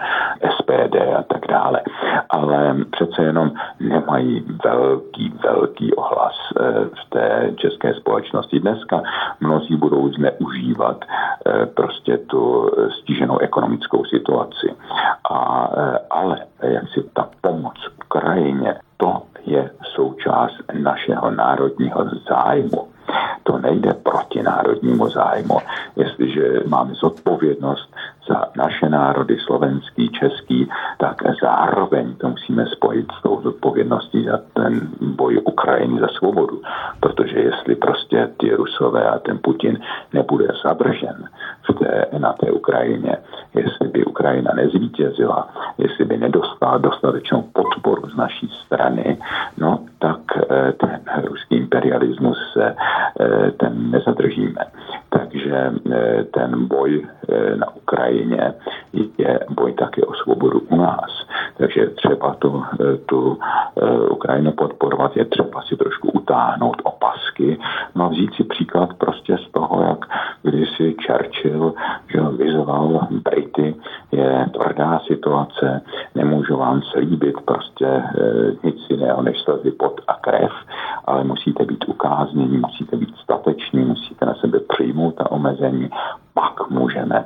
SPD 0.58 0.96
a 1.18 1.24
tak 1.24 1.48
dále. 1.48 1.82
Ale 2.30 2.76
přece 2.92 3.24
jenom 3.24 3.52
nemají 3.90 4.46
velký, 4.66 5.34
velký 5.44 5.94
ohlas 5.94 6.36
eh, 6.60 6.86
v 6.86 7.10
té 7.10 7.54
české 7.56 7.94
společnosti. 7.94 8.60
Dneska 8.60 9.02
mnozí 9.40 9.76
budou 9.76 10.10
zneužívat 10.14 11.06
eh, 11.06 11.66
prostě 11.66 12.18
tu 12.18 12.72
stíženou 13.00 13.40
ekonomickou 13.40 14.06
situaci. 14.06 14.76
A, 15.32 15.70
eh, 15.78 15.98
ale 16.10 16.38
jak 16.62 16.84
si 16.94 17.04
ta 17.14 17.30
pomoc 17.42 17.74
Ukrajině, 18.06 18.76
to 18.98 19.22
je 19.46 19.70
součást 19.96 20.56
našeho 20.74 21.32
národního 21.32 22.06
zájmu. 22.30 22.91
To 23.44 23.58
nejde 23.58 23.94
proti 23.94 24.44
národnímu 24.44 25.10
zájmu. 25.10 25.60
Jestliže 25.96 26.60
máme 26.68 26.94
zodpovědnost 26.94 27.96
za 28.30 28.46
naše 28.56 28.90
národy, 28.90 29.38
slovenský, 29.46 30.10
český, 30.10 30.70
tak 30.98 31.16
zároveň 31.42 32.16
to 32.16 32.30
musíme 32.30 32.66
spojit 32.66 33.06
s 33.20 33.22
tou 33.22 33.42
zodpovědností 33.42 34.26
za 34.26 34.40
ten 34.54 34.82
boj 35.02 35.42
Ukrajiny 35.44 36.00
za 36.00 36.08
svobodu. 36.08 36.62
Protože 37.00 37.40
jestli 37.40 37.76
prostě 37.76 38.30
ty 38.38 38.56
Rusové 38.56 39.10
a 39.10 39.20
ten 39.20 39.40
Putin 39.44 39.80
nebude 40.14 40.48
zabržen 40.64 41.30
v 41.70 41.74
té, 41.74 42.06
na 42.18 42.34
té 42.34 42.52
Ukrajině, 42.52 43.18
jestli 43.54 43.88
by 43.88 44.06
Ukrajina 44.06 44.54
nezvítězila, 44.54 45.50
jestli 45.78 46.06
by 46.06 46.18
nedostala 46.18 46.78
dostatečnou 46.78 47.42
podporu 47.54 48.10
z 48.10 48.16
naší 48.16 48.50
strany, 48.66 49.18
no 49.58 49.80
tak 50.00 50.20
eh, 50.38 50.72
ten 50.72 51.00
ruský 51.24 51.56
imperialismus 51.56 52.38
se 52.54 52.76
eh, 53.20 53.52
ten 53.52 53.92
nezadržíme. 53.92 54.66
Takže 55.12 55.72
eh, 55.92 56.24
ten 56.24 56.68
boj 56.68 57.08
na 57.56 57.76
Ukrajině 57.76 58.54
je 59.18 59.40
boj 59.50 59.74
také 59.74 60.02
o 60.04 60.14
svobodu 60.14 60.60
u 60.60 60.76
nás. 60.76 61.12
Takže 61.58 61.88
třeba 61.88 62.34
tu, 62.34 62.64
tu 63.06 63.38
Ukrajinu 64.10 64.52
podporovat, 64.52 65.18
je 65.18 65.26
třeba 65.26 65.62
si 65.62 65.78
trošku 65.78 66.12
utáhnout 66.12 66.82
opasky, 66.84 67.58
no 67.96 68.06
a 68.06 68.08
vzít 68.08 68.34
si 68.34 68.44
příklad 68.44 68.94
prostě 68.94 69.38
z 69.38 69.52
toho, 69.52 69.82
jak 69.82 70.06
když 70.44 70.70
si 70.78 70.96
Churchill 71.06 71.74
že 72.08 72.22
vyzval 72.22 73.08
Brity, 73.12 73.76
je 74.12 74.46
tvrdá 74.54 75.00
situace, 75.08 75.82
nemůžu 76.16 76.58
vám 76.58 76.82
slíbit 76.82 77.36
prostě 77.46 77.86
e, 77.86 78.04
nic 78.64 78.76
jiného 78.90 79.22
než 79.22 79.42
slzy 79.42 79.72
pot 79.72 80.02
a 80.08 80.14
krev, 80.14 80.52
ale 81.06 81.24
musíte 81.24 81.66
být 81.66 81.86
ukáznění, 81.88 82.58
musíte 82.58 82.98
být 82.98 83.16
stateční, 83.24 83.80
musíte 83.86 84.26
na 84.26 84.34
sebe 84.34 84.60
přijmout 84.60 85.01
ta 85.12 85.32
omezení, 85.32 85.90
pak 86.34 86.70
můžeme 86.70 87.26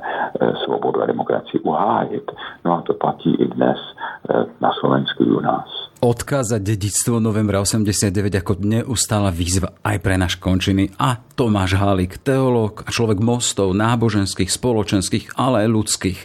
svobodu 0.64 1.02
a 1.02 1.06
demokracii 1.06 1.60
uhájit. 1.60 2.32
No 2.64 2.72
a 2.72 2.82
to 2.82 2.94
platí 2.94 3.34
i 3.34 3.46
dnes 3.46 3.76
e, 3.76 4.46
na 4.60 4.72
Slovensku 4.80 5.24
u 5.24 5.40
nás 5.40 5.86
odkázať 6.00 6.60
dedictvo 6.60 7.18
novembra 7.18 7.64
89 7.64 8.12
ako 8.38 8.60
neustála 8.60 9.32
výzva 9.32 9.72
aj 9.80 9.96
pre 10.04 10.14
náš 10.20 10.36
končiny 10.36 10.92
a 11.00 11.16
Tomáš 11.34 11.80
Hálik, 11.80 12.20
teológ 12.20 12.84
a 12.84 12.92
človek 12.92 13.18
mostov, 13.18 13.72
náboženských, 13.72 14.46
spoločenských, 14.46 15.34
ale 15.40 15.64
aj 15.64 15.68
ľudských. 15.72 16.18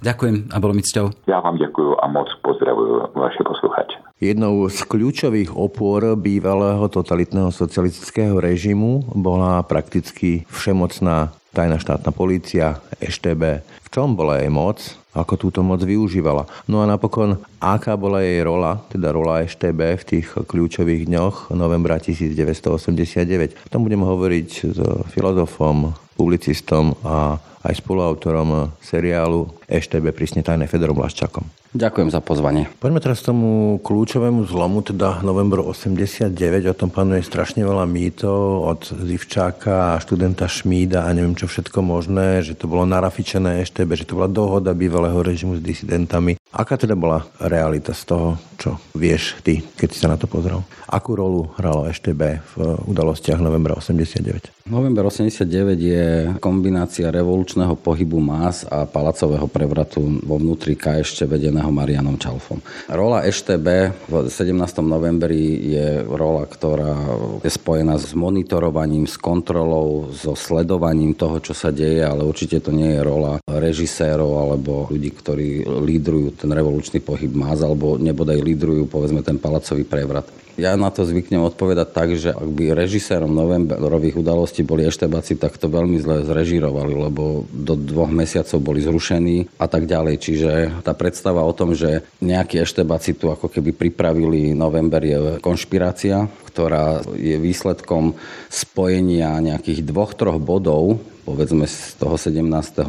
Ďakujem 0.00 0.52
a 0.52 0.56
bolo 0.56 0.72
mi 0.76 0.82
cťou. 0.84 1.26
Ja 1.26 1.42
vám 1.42 1.58
ďakujem 1.58 2.00
a 2.00 2.06
moc 2.08 2.28
pozdravujem 2.40 3.12
vaše 3.12 3.42
posluchače. 3.42 3.75
Jednou 4.16 4.64
z 4.72 4.80
kľúčových 4.88 5.52
opôr 5.52 6.16
bývalého 6.16 6.88
totalitného 6.88 7.52
socialistického 7.52 8.40
režimu 8.40 9.04
bola 9.12 9.60
prakticky 9.60 10.48
všemocná 10.48 11.36
tajná 11.52 11.76
štátna 11.76 12.16
polícia, 12.16 12.80
EŠTB. 12.96 13.60
V 13.84 13.88
čom 13.92 14.16
bola 14.16 14.40
jej 14.40 14.48
moc? 14.48 14.80
Ako 15.12 15.36
túto 15.36 15.60
moc 15.60 15.84
využívala? 15.84 16.48
No 16.64 16.80
a 16.80 16.88
napokon, 16.88 17.36
aká 17.60 17.92
bola 18.00 18.24
jej 18.24 18.40
rola, 18.40 18.80
teda 18.88 19.12
rola 19.12 19.44
EŠTB 19.44 19.80
v 20.00 20.08
tých 20.08 20.32
kľúčových 20.32 21.04
dňoch 21.12 21.52
novembra 21.52 22.00
1989? 22.00 23.68
O 23.68 23.68
tom 23.68 23.84
budem 23.84 24.00
hovoriť 24.00 24.48
s 24.48 24.80
filozofom, 25.12 25.92
publicistom 26.16 26.96
a 27.04 27.36
aj 27.66 27.82
spoluautorom 27.82 28.70
seriálu 28.78 29.50
EŠTB 29.66 30.14
prísne 30.14 30.46
tajné 30.46 30.70
Fedorom 30.70 31.02
Laščakom. 31.02 31.66
Ďakujem 31.76 32.08
za 32.08 32.24
pozvanie. 32.24 32.72
Poďme 32.80 33.04
teraz 33.04 33.20
k 33.20 33.36
tomu 33.36 33.76
kľúčovému 33.84 34.48
zlomu, 34.48 34.80
teda 34.80 35.20
novembru 35.20 35.60
89. 35.68 36.32
O 36.72 36.78
tom 36.78 36.88
panuje 36.88 37.20
strašne 37.20 37.60
veľa 37.68 37.84
mýtov 37.84 38.40
od 38.64 38.80
Zivčáka 38.86 40.00
študenta 40.00 40.48
Šmída 40.48 41.04
a 41.04 41.12
neviem 41.12 41.36
čo 41.36 41.44
všetko 41.44 41.84
možné, 41.84 42.40
že 42.40 42.56
to 42.56 42.64
bolo 42.64 42.88
narafičené 42.88 43.60
EŠTB, 43.60 43.92
že 43.92 44.08
to 44.08 44.16
bola 44.16 44.30
dohoda 44.30 44.72
bývalého 44.72 45.20
režimu 45.20 45.60
s 45.60 45.62
disidentami 45.62 46.40
Aká 46.56 46.80
teda 46.80 46.96
bola 46.96 47.20
realita 47.36 47.92
z 47.92 48.02
toho, 48.08 48.40
čo 48.56 48.80
vieš 48.96 49.36
ty, 49.44 49.60
keď 49.60 49.88
si 49.92 50.00
sa 50.00 50.08
na 50.08 50.16
to 50.16 50.24
pozrel? 50.24 50.64
Akú 50.88 51.12
rolu 51.12 51.52
hralo 51.60 51.84
EŠTB 51.84 52.22
v 52.40 52.54
udalostiach 52.88 53.44
novembra 53.44 53.76
89? 53.76 54.64
November 54.72 55.04
89 55.04 55.76
je 55.76 56.32
kombinácia 56.40 57.12
revolučného 57.12 57.76
pohybu 57.76 58.18
más 58.24 58.64
a 58.66 58.88
palacového 58.88 59.44
prevratu 59.52 60.00
vo 60.24 60.40
vnútri 60.40 60.80
KŠČ 60.80 61.28
vedeného 61.28 61.68
Marianom 61.68 62.16
Čalfom. 62.16 62.64
Rola 62.88 63.28
EŠTB 63.28 63.66
v 64.08 64.12
17. 64.32 64.56
novembri 64.80 65.60
je 65.76 66.02
rola, 66.08 66.48
ktorá 66.48 66.96
je 67.44 67.52
spojená 67.52 68.00
s 68.00 68.16
monitorovaním, 68.16 69.04
s 69.04 69.20
kontrolou, 69.20 70.08
so 70.16 70.32
sledovaním 70.32 71.12
toho, 71.12 71.36
čo 71.44 71.52
sa 71.52 71.68
deje, 71.68 72.00
ale 72.00 72.24
určite 72.24 72.64
to 72.64 72.72
nie 72.72 72.96
je 72.96 73.04
rola 73.04 73.38
režisérov 73.44 74.32
alebo 74.40 74.88
ľudí, 74.88 75.12
ktorí 75.12 75.68
lídrujú 75.68 76.42
ten 76.46 76.54
revolučný 76.54 77.02
pohyb 77.02 77.34
más 77.34 77.58
alebo 77.58 77.98
nebodaj 77.98 78.38
lídrujú 78.38 78.86
povedzme 78.86 79.26
ten 79.26 79.34
palacový 79.34 79.82
prevrat. 79.82 80.45
Ja 80.56 80.72
na 80.72 80.88
to 80.88 81.04
zvyknem 81.04 81.44
odpovedať 81.44 81.88
tak, 81.92 82.16
že 82.16 82.32
ak 82.32 82.48
by 82.48 82.72
režisérom 82.72 83.28
novemberových 83.28 84.16
udalostí 84.16 84.64
boli 84.64 84.88
eštebáci, 84.88 85.36
tak 85.36 85.60
to 85.60 85.68
veľmi 85.68 86.00
zle 86.00 86.24
zrežirovali, 86.24 86.96
lebo 86.96 87.44
do 87.52 87.76
dvoch 87.76 88.08
mesiacov 88.08 88.64
boli 88.64 88.80
zrušení 88.80 89.60
a 89.60 89.68
tak 89.68 89.84
ďalej. 89.84 90.16
Čiže 90.16 90.50
tá 90.80 90.96
predstava 90.96 91.44
o 91.44 91.52
tom, 91.52 91.76
že 91.76 92.08
nejakí 92.24 92.56
eštebáci 92.56 93.20
tu 93.20 93.28
ako 93.28 93.52
keby 93.52 93.76
pripravili 93.76 94.56
november 94.56 95.04
je 95.04 95.18
konšpirácia, 95.44 96.24
ktorá 96.48 97.04
je 97.12 97.36
výsledkom 97.36 98.16
spojenia 98.48 99.36
nejakých 99.44 99.84
dvoch, 99.84 100.16
troch 100.16 100.40
bodov, 100.40 101.04
povedzme 101.28 101.68
z 101.68 102.00
toho 102.00 102.16
17. 102.16 102.40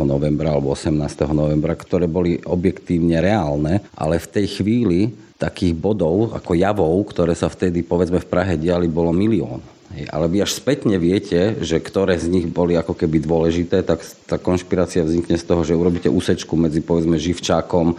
novembra 0.07 0.55
alebo 0.55 0.71
18. 0.71 0.95
novembra, 1.36 1.75
ktoré 1.75 2.07
boli 2.07 2.39
objektívne 2.47 3.19
reálne, 3.19 3.83
ale 3.91 4.24
v 4.24 4.27
tej 4.31 4.63
chvíli 4.63 5.26
takých 5.38 5.77
bodov, 5.77 6.34
ako 6.34 6.58
javov, 6.58 6.98
ktoré 7.13 7.38
sa 7.38 7.48
vtedy 7.48 7.86
povedzme 7.86 8.17
v 8.17 8.29
Prahe 8.29 8.58
diali, 8.58 8.89
bolo 8.89 9.13
milión. 9.13 9.62
Ale 10.12 10.27
vy 10.27 10.44
až 10.44 10.60
spätne 10.60 11.00
viete, 11.00 11.56
že 11.63 11.79
ktoré 11.79 12.20
z 12.20 12.27
nich 12.27 12.46
boli 12.46 12.75
ako 12.75 12.91
keby 12.91 13.24
dôležité, 13.24 13.88
tak 13.88 14.03
tá 14.27 14.36
konšpirácia 14.36 15.00
vznikne 15.08 15.39
z 15.39 15.48
toho, 15.48 15.63
že 15.63 15.79
urobíte 15.79 16.12
úsečku 16.12 16.60
medzi 16.60 16.84
povedzme 16.84 17.15
Živčákom, 17.15 17.96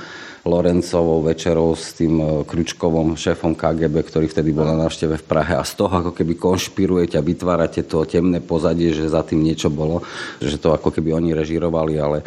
Lorencovou 0.49 1.21
večerou 1.23 1.77
s 1.77 1.93
tým 1.93 2.15
e, 2.21 2.25
Kručkovom 2.47 3.19
šéfom 3.19 3.53
KGB, 3.59 4.01
ktorý 4.07 4.27
vtedy 4.31 4.55
bol 4.55 4.65
na 4.65 4.79
návšteve 4.87 5.21
v 5.21 5.25
Prahe 5.29 5.55
a 5.59 5.67
z 5.67 5.73
toho 5.77 5.93
ako 6.01 6.13
keby 6.17 6.41
konšpirujete 6.41 7.21
a 7.21 7.27
vytvárate 7.27 7.85
to 7.85 8.07
temné 8.09 8.41
pozadie, 8.41 8.95
že 8.95 9.13
za 9.13 9.21
tým 9.27 9.45
niečo 9.45 9.69
bolo, 9.69 10.01
že 10.41 10.57
to 10.57 10.73
ako 10.73 10.95
keby 10.95 11.13
oni 11.13 11.37
režirovali, 11.37 12.01
ale 12.01 12.25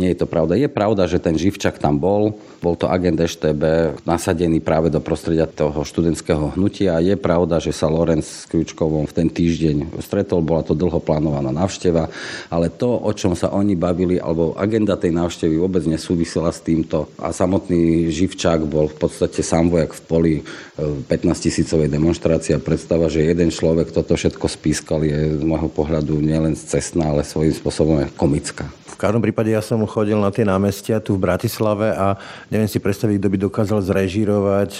nie 0.00 0.12
je 0.12 0.24
to 0.24 0.26
pravda. 0.26 0.56
Je 0.56 0.70
pravda, 0.70 1.04
že 1.04 1.20
ten 1.20 1.36
Živčak 1.36 1.76
tam 1.76 2.00
bol, 2.00 2.36
bol 2.64 2.74
to 2.78 2.88
agent 2.88 3.20
EŠTB 3.20 3.62
nasadený 4.08 4.64
práve 4.64 4.88
do 4.88 5.02
prostredia 5.04 5.44
toho 5.44 5.84
študentského 5.84 6.56
hnutia. 6.56 7.02
Je 7.04 7.18
pravda, 7.18 7.60
že 7.60 7.76
sa 7.76 7.92
Lorenz 7.92 8.24
s 8.24 8.48
Kručkovom 8.48 9.04
v 9.04 9.12
ten 9.12 9.28
týždeň 9.28 10.00
stretol, 10.00 10.40
bola 10.40 10.64
to 10.64 10.72
dlho 10.72 11.02
plánovaná 11.02 11.52
návšteva, 11.52 12.08
ale 12.48 12.72
to, 12.72 12.88
o 12.88 13.12
čom 13.12 13.36
sa 13.36 13.52
oni 13.52 13.76
bavili, 13.76 14.16
alebo 14.16 14.56
agenda 14.56 14.96
tej 14.96 15.12
návštevy 15.12 15.60
vôbec 15.60 15.84
nesúvisela 15.84 16.48
s 16.48 16.64
týmto 16.64 17.12
a 17.20 17.34
samotný 17.34 18.08
Živčák 18.08 18.64
bol 18.64 18.88
v 18.88 18.96
podstate 18.96 19.44
sám 19.44 19.68
vojak 19.68 19.92
v 19.92 20.02
poli 20.08 20.34
15 20.80 21.10
e, 21.12 21.40
tisícovej 21.48 21.88
demonstrácie 21.92 22.56
a 22.56 22.62
predstava, 22.62 23.12
že 23.12 23.28
jeden 23.28 23.52
človek 23.52 23.92
toto 23.92 24.16
všetko 24.16 24.46
spískal 24.48 25.04
je 25.04 25.36
z 25.36 25.44
môjho 25.44 25.68
pohľadu 25.68 26.16
nielen 26.22 26.56
cestná, 26.56 27.10
ale 27.12 27.26
svojím 27.26 27.52
spôsobom 27.52 28.00
aj 28.00 28.14
komická. 28.16 28.64
V 28.92 28.96
každom 29.00 29.24
prípade 29.24 29.50
ja 29.50 29.64
som 29.64 29.81
chodil 29.86 30.18
na 30.18 30.32
tie 30.34 30.46
námestia 30.46 31.02
tu 31.02 31.16
v 31.16 31.24
Bratislave 31.24 31.94
a 31.94 32.18
neviem 32.48 32.70
si 32.70 32.82
predstaviť, 32.82 33.16
kto 33.18 33.28
by 33.28 33.38
dokázal 33.48 33.80
zrežírovať, 33.84 34.70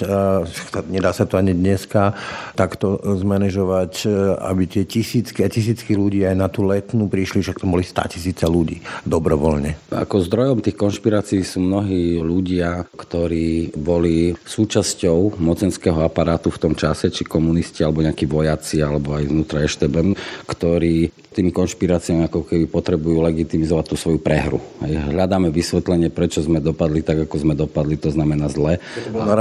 nedá 0.91 1.11
sa 1.11 1.23
to 1.23 1.37
ani 1.37 1.55
dneska, 1.55 2.15
takto 2.53 2.99
zmanéžovať, 3.01 4.07
aby 4.43 4.63
tie 4.69 4.83
tisícky 4.83 5.43
a 5.45 5.51
tisícky 5.51 5.95
ľudí 5.97 6.25
aj 6.27 6.35
na 6.37 6.47
tú 6.47 6.65
letnú 6.67 7.07
prišli, 7.07 7.43
že 7.43 7.55
to 7.55 7.69
boli 7.69 7.85
100 7.85 8.13
tisíce 8.13 8.45
ľudí 8.45 8.81
dobrovoľne. 9.07 9.91
Ako 9.93 10.23
zdrojom 10.25 10.63
tých 10.63 10.77
konšpirácií 10.79 11.41
sú 11.45 11.61
mnohí 11.63 12.19
ľudia, 12.19 12.85
ktorí 12.95 13.73
boli 13.77 14.33
súčasťou 14.33 15.39
mocenského 15.39 16.01
aparátu 16.01 16.53
v 16.53 16.61
tom 16.61 16.73
čase, 16.73 17.09
či 17.13 17.23
komunisti, 17.27 17.81
alebo 17.83 18.03
nejakí 18.03 18.25
vojaci, 18.29 18.83
alebo 18.83 19.15
aj 19.15 19.23
vnútra 19.29 19.65
Ešteben, 19.65 20.15
ktorí 20.47 21.09
tými 21.33 21.49
konšpiráciami 21.49 22.29
ako 22.29 22.45
keby 22.45 22.69
potrebujú 22.69 23.25
legitimizovať 23.25 23.85
tú 23.89 23.95
svoju 23.97 24.21
prehru. 24.21 24.61
Hľadáme 24.95 25.49
vysvetlenie, 25.49 26.13
prečo 26.13 26.41
sme 26.41 26.63
dopadli 26.63 27.05
tak, 27.05 27.25
ako 27.25 27.35
sme 27.39 27.53
dopadli, 27.53 27.97
to 27.99 28.09
znamená 28.13 28.49
zle. 28.49 28.77
A, 29.13 29.33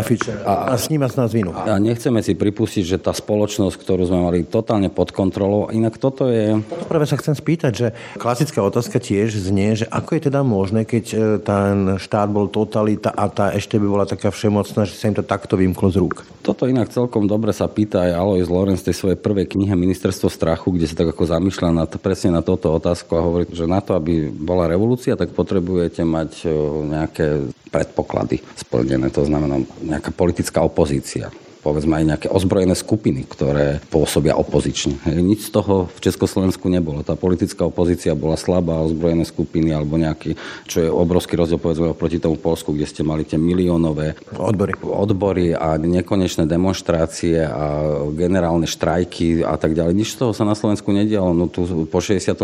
a, 0.46 0.52
a 0.72 0.74
sníma 0.76 1.08
z 1.08 1.14
nás 1.18 1.30
vinu. 1.32 1.52
A 1.52 1.76
nechceme 1.78 2.20
si 2.24 2.36
pripustiť, 2.36 2.84
že 2.84 2.98
tá 2.98 3.12
spoločnosť, 3.12 3.76
ktorú 3.76 4.08
sme 4.08 4.20
mali 4.24 4.38
totálne 4.46 4.88
pod 4.88 5.12
kontrolou, 5.12 5.68
inak 5.72 5.96
toto 5.96 6.28
je... 6.28 6.60
Práve 6.88 7.06
sa 7.08 7.16
chcem 7.20 7.36
spýtať, 7.36 7.72
že 7.72 7.86
klasická 8.16 8.60
otázka 8.62 8.98
tiež 8.98 9.34
znie, 9.36 9.78
že 9.78 9.86
ako 9.88 10.18
je 10.18 10.22
teda 10.28 10.40
možné, 10.44 10.84
keď 10.88 11.04
e, 11.12 11.16
ten 11.42 11.74
štát 11.98 12.28
bol 12.28 12.48
totalita 12.48 13.12
a 13.12 13.28
tá 13.28 13.52
ešte 13.52 13.76
by 13.76 13.86
bola 13.86 14.04
taká 14.08 14.32
všemocná, 14.32 14.88
že 14.88 14.94
sa 14.96 15.08
im 15.10 15.16
to 15.16 15.24
takto 15.24 15.56
vymklo 15.58 15.88
z 15.92 15.96
rúk. 16.00 16.24
Toto 16.42 16.66
inak 16.66 16.90
celkom 16.90 17.30
dobre 17.30 17.54
sa 17.54 17.70
pýta 17.70 18.02
aj 18.02 18.12
Alois 18.18 18.48
Lorenz 18.50 18.82
tej 18.82 18.98
svojej 18.98 19.18
prvej 19.18 19.46
knihe 19.54 19.74
Ministerstvo 19.78 20.26
strachu, 20.26 20.74
kde 20.74 20.90
sa 20.90 20.98
tak 20.98 21.14
ako 21.14 21.22
zamýšľa 21.28 21.70
na 21.70 21.84
to, 21.86 21.96
presne 22.02 22.34
na 22.34 22.42
toto 22.42 22.72
otázku 22.74 23.14
a 23.14 23.22
hovorí, 23.22 23.44
že 23.50 23.68
na 23.68 23.78
to, 23.78 23.94
aby 23.94 24.26
bola 24.28 24.66
revolúcia, 24.66 25.14
tak 25.14 25.30
potrebujete 25.42 26.06
mať 26.06 26.46
nejaké 26.86 27.50
predpoklady 27.74 28.38
splnené. 28.54 29.10
To 29.10 29.26
znamená 29.26 29.58
nejaká 29.82 30.14
politická 30.14 30.62
opozícia 30.62 31.34
povedzme 31.62 31.94
aj 31.94 32.04
nejaké 32.04 32.26
ozbrojené 32.26 32.74
skupiny, 32.74 33.22
ktoré 33.30 33.78
pôsobia 33.86 34.34
opozične. 34.34 34.98
Nič 35.06 35.46
z 35.46 35.50
toho 35.54 35.86
v 35.94 35.98
Československu 36.02 36.66
nebolo. 36.66 37.06
Tá 37.06 37.14
politická 37.14 37.62
opozícia 37.62 38.18
bola 38.18 38.34
slabá, 38.34 38.82
ozbrojené 38.82 39.22
skupiny 39.22 39.70
alebo 39.70 39.94
nejaký, 39.94 40.34
čo 40.66 40.82
je 40.82 40.90
obrovský 40.90 41.38
rozdiel 41.38 41.62
povedzme 41.62 41.94
oproti 41.94 42.18
tomu 42.18 42.34
Polsku, 42.34 42.74
kde 42.74 42.90
ste 42.90 43.06
mali 43.06 43.22
tie 43.22 43.38
miliónové 43.38 44.18
odbory, 44.34 44.74
odbory 44.82 45.46
a 45.54 45.78
nekonečné 45.78 46.50
demonstrácie 46.50 47.46
a 47.46 47.94
generálne 48.10 48.66
štrajky 48.66 49.46
a 49.46 49.54
tak 49.54 49.78
ďalej. 49.78 49.94
Nič 49.94 50.18
z 50.18 50.26
toho 50.26 50.34
sa 50.34 50.42
na 50.42 50.58
Slovensku 50.58 50.90
nedialo. 50.90 51.30
No 51.30 51.46
tu 51.46 51.86
po 51.86 52.02
69., 52.02 52.42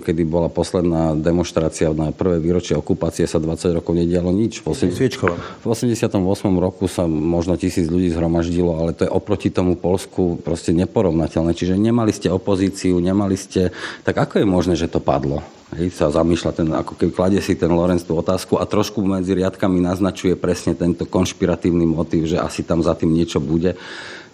kedy 0.00 0.24
bola 0.24 0.48
posledná 0.48 1.12
demonstrácia 1.12 1.92
na 1.92 2.16
prvé 2.16 2.40
výročie 2.40 2.72
okupácie, 2.72 3.28
sa 3.28 3.36
20 3.36 3.76
rokov 3.76 3.92
nedialo 3.92 4.32
nič. 4.32 4.64
V 4.64 4.72
88. 4.72 6.16
roku 6.56 6.88
sa 6.88 7.04
možno 7.04 7.60
tisíc 7.60 7.92
ľudí 7.92 8.08
zhromaždilo 8.08 8.53
vraždilo, 8.54 8.78
ale 8.78 8.94
to 8.94 9.02
je 9.02 9.10
oproti 9.10 9.50
tomu 9.50 9.74
Polsku 9.74 10.38
proste 10.38 10.70
neporovnateľné. 10.70 11.58
Čiže 11.58 11.74
nemali 11.74 12.14
ste 12.14 12.30
opozíciu, 12.30 13.02
nemali 13.02 13.34
ste... 13.34 13.74
Tak 14.06 14.30
ako 14.30 14.34
je 14.38 14.46
možné, 14.46 14.74
že 14.78 14.86
to 14.86 15.02
padlo? 15.02 15.42
Hej, 15.74 15.90
sa 15.90 16.06
zamýšľa 16.14 16.52
ten, 16.54 16.68
ako 16.70 16.94
keby 16.94 17.10
kladie 17.10 17.42
si 17.42 17.58
ten 17.58 17.66
Lorenz 17.74 18.06
tú 18.06 18.14
otázku 18.14 18.62
a 18.62 18.68
trošku 18.68 19.02
medzi 19.02 19.34
riadkami 19.34 19.82
naznačuje 19.82 20.38
presne 20.38 20.78
tento 20.78 21.02
konšpiratívny 21.02 21.82
motív, 21.82 22.30
že 22.30 22.38
asi 22.38 22.62
tam 22.62 22.78
za 22.78 22.94
tým 22.94 23.10
niečo 23.10 23.42
bude. 23.42 23.74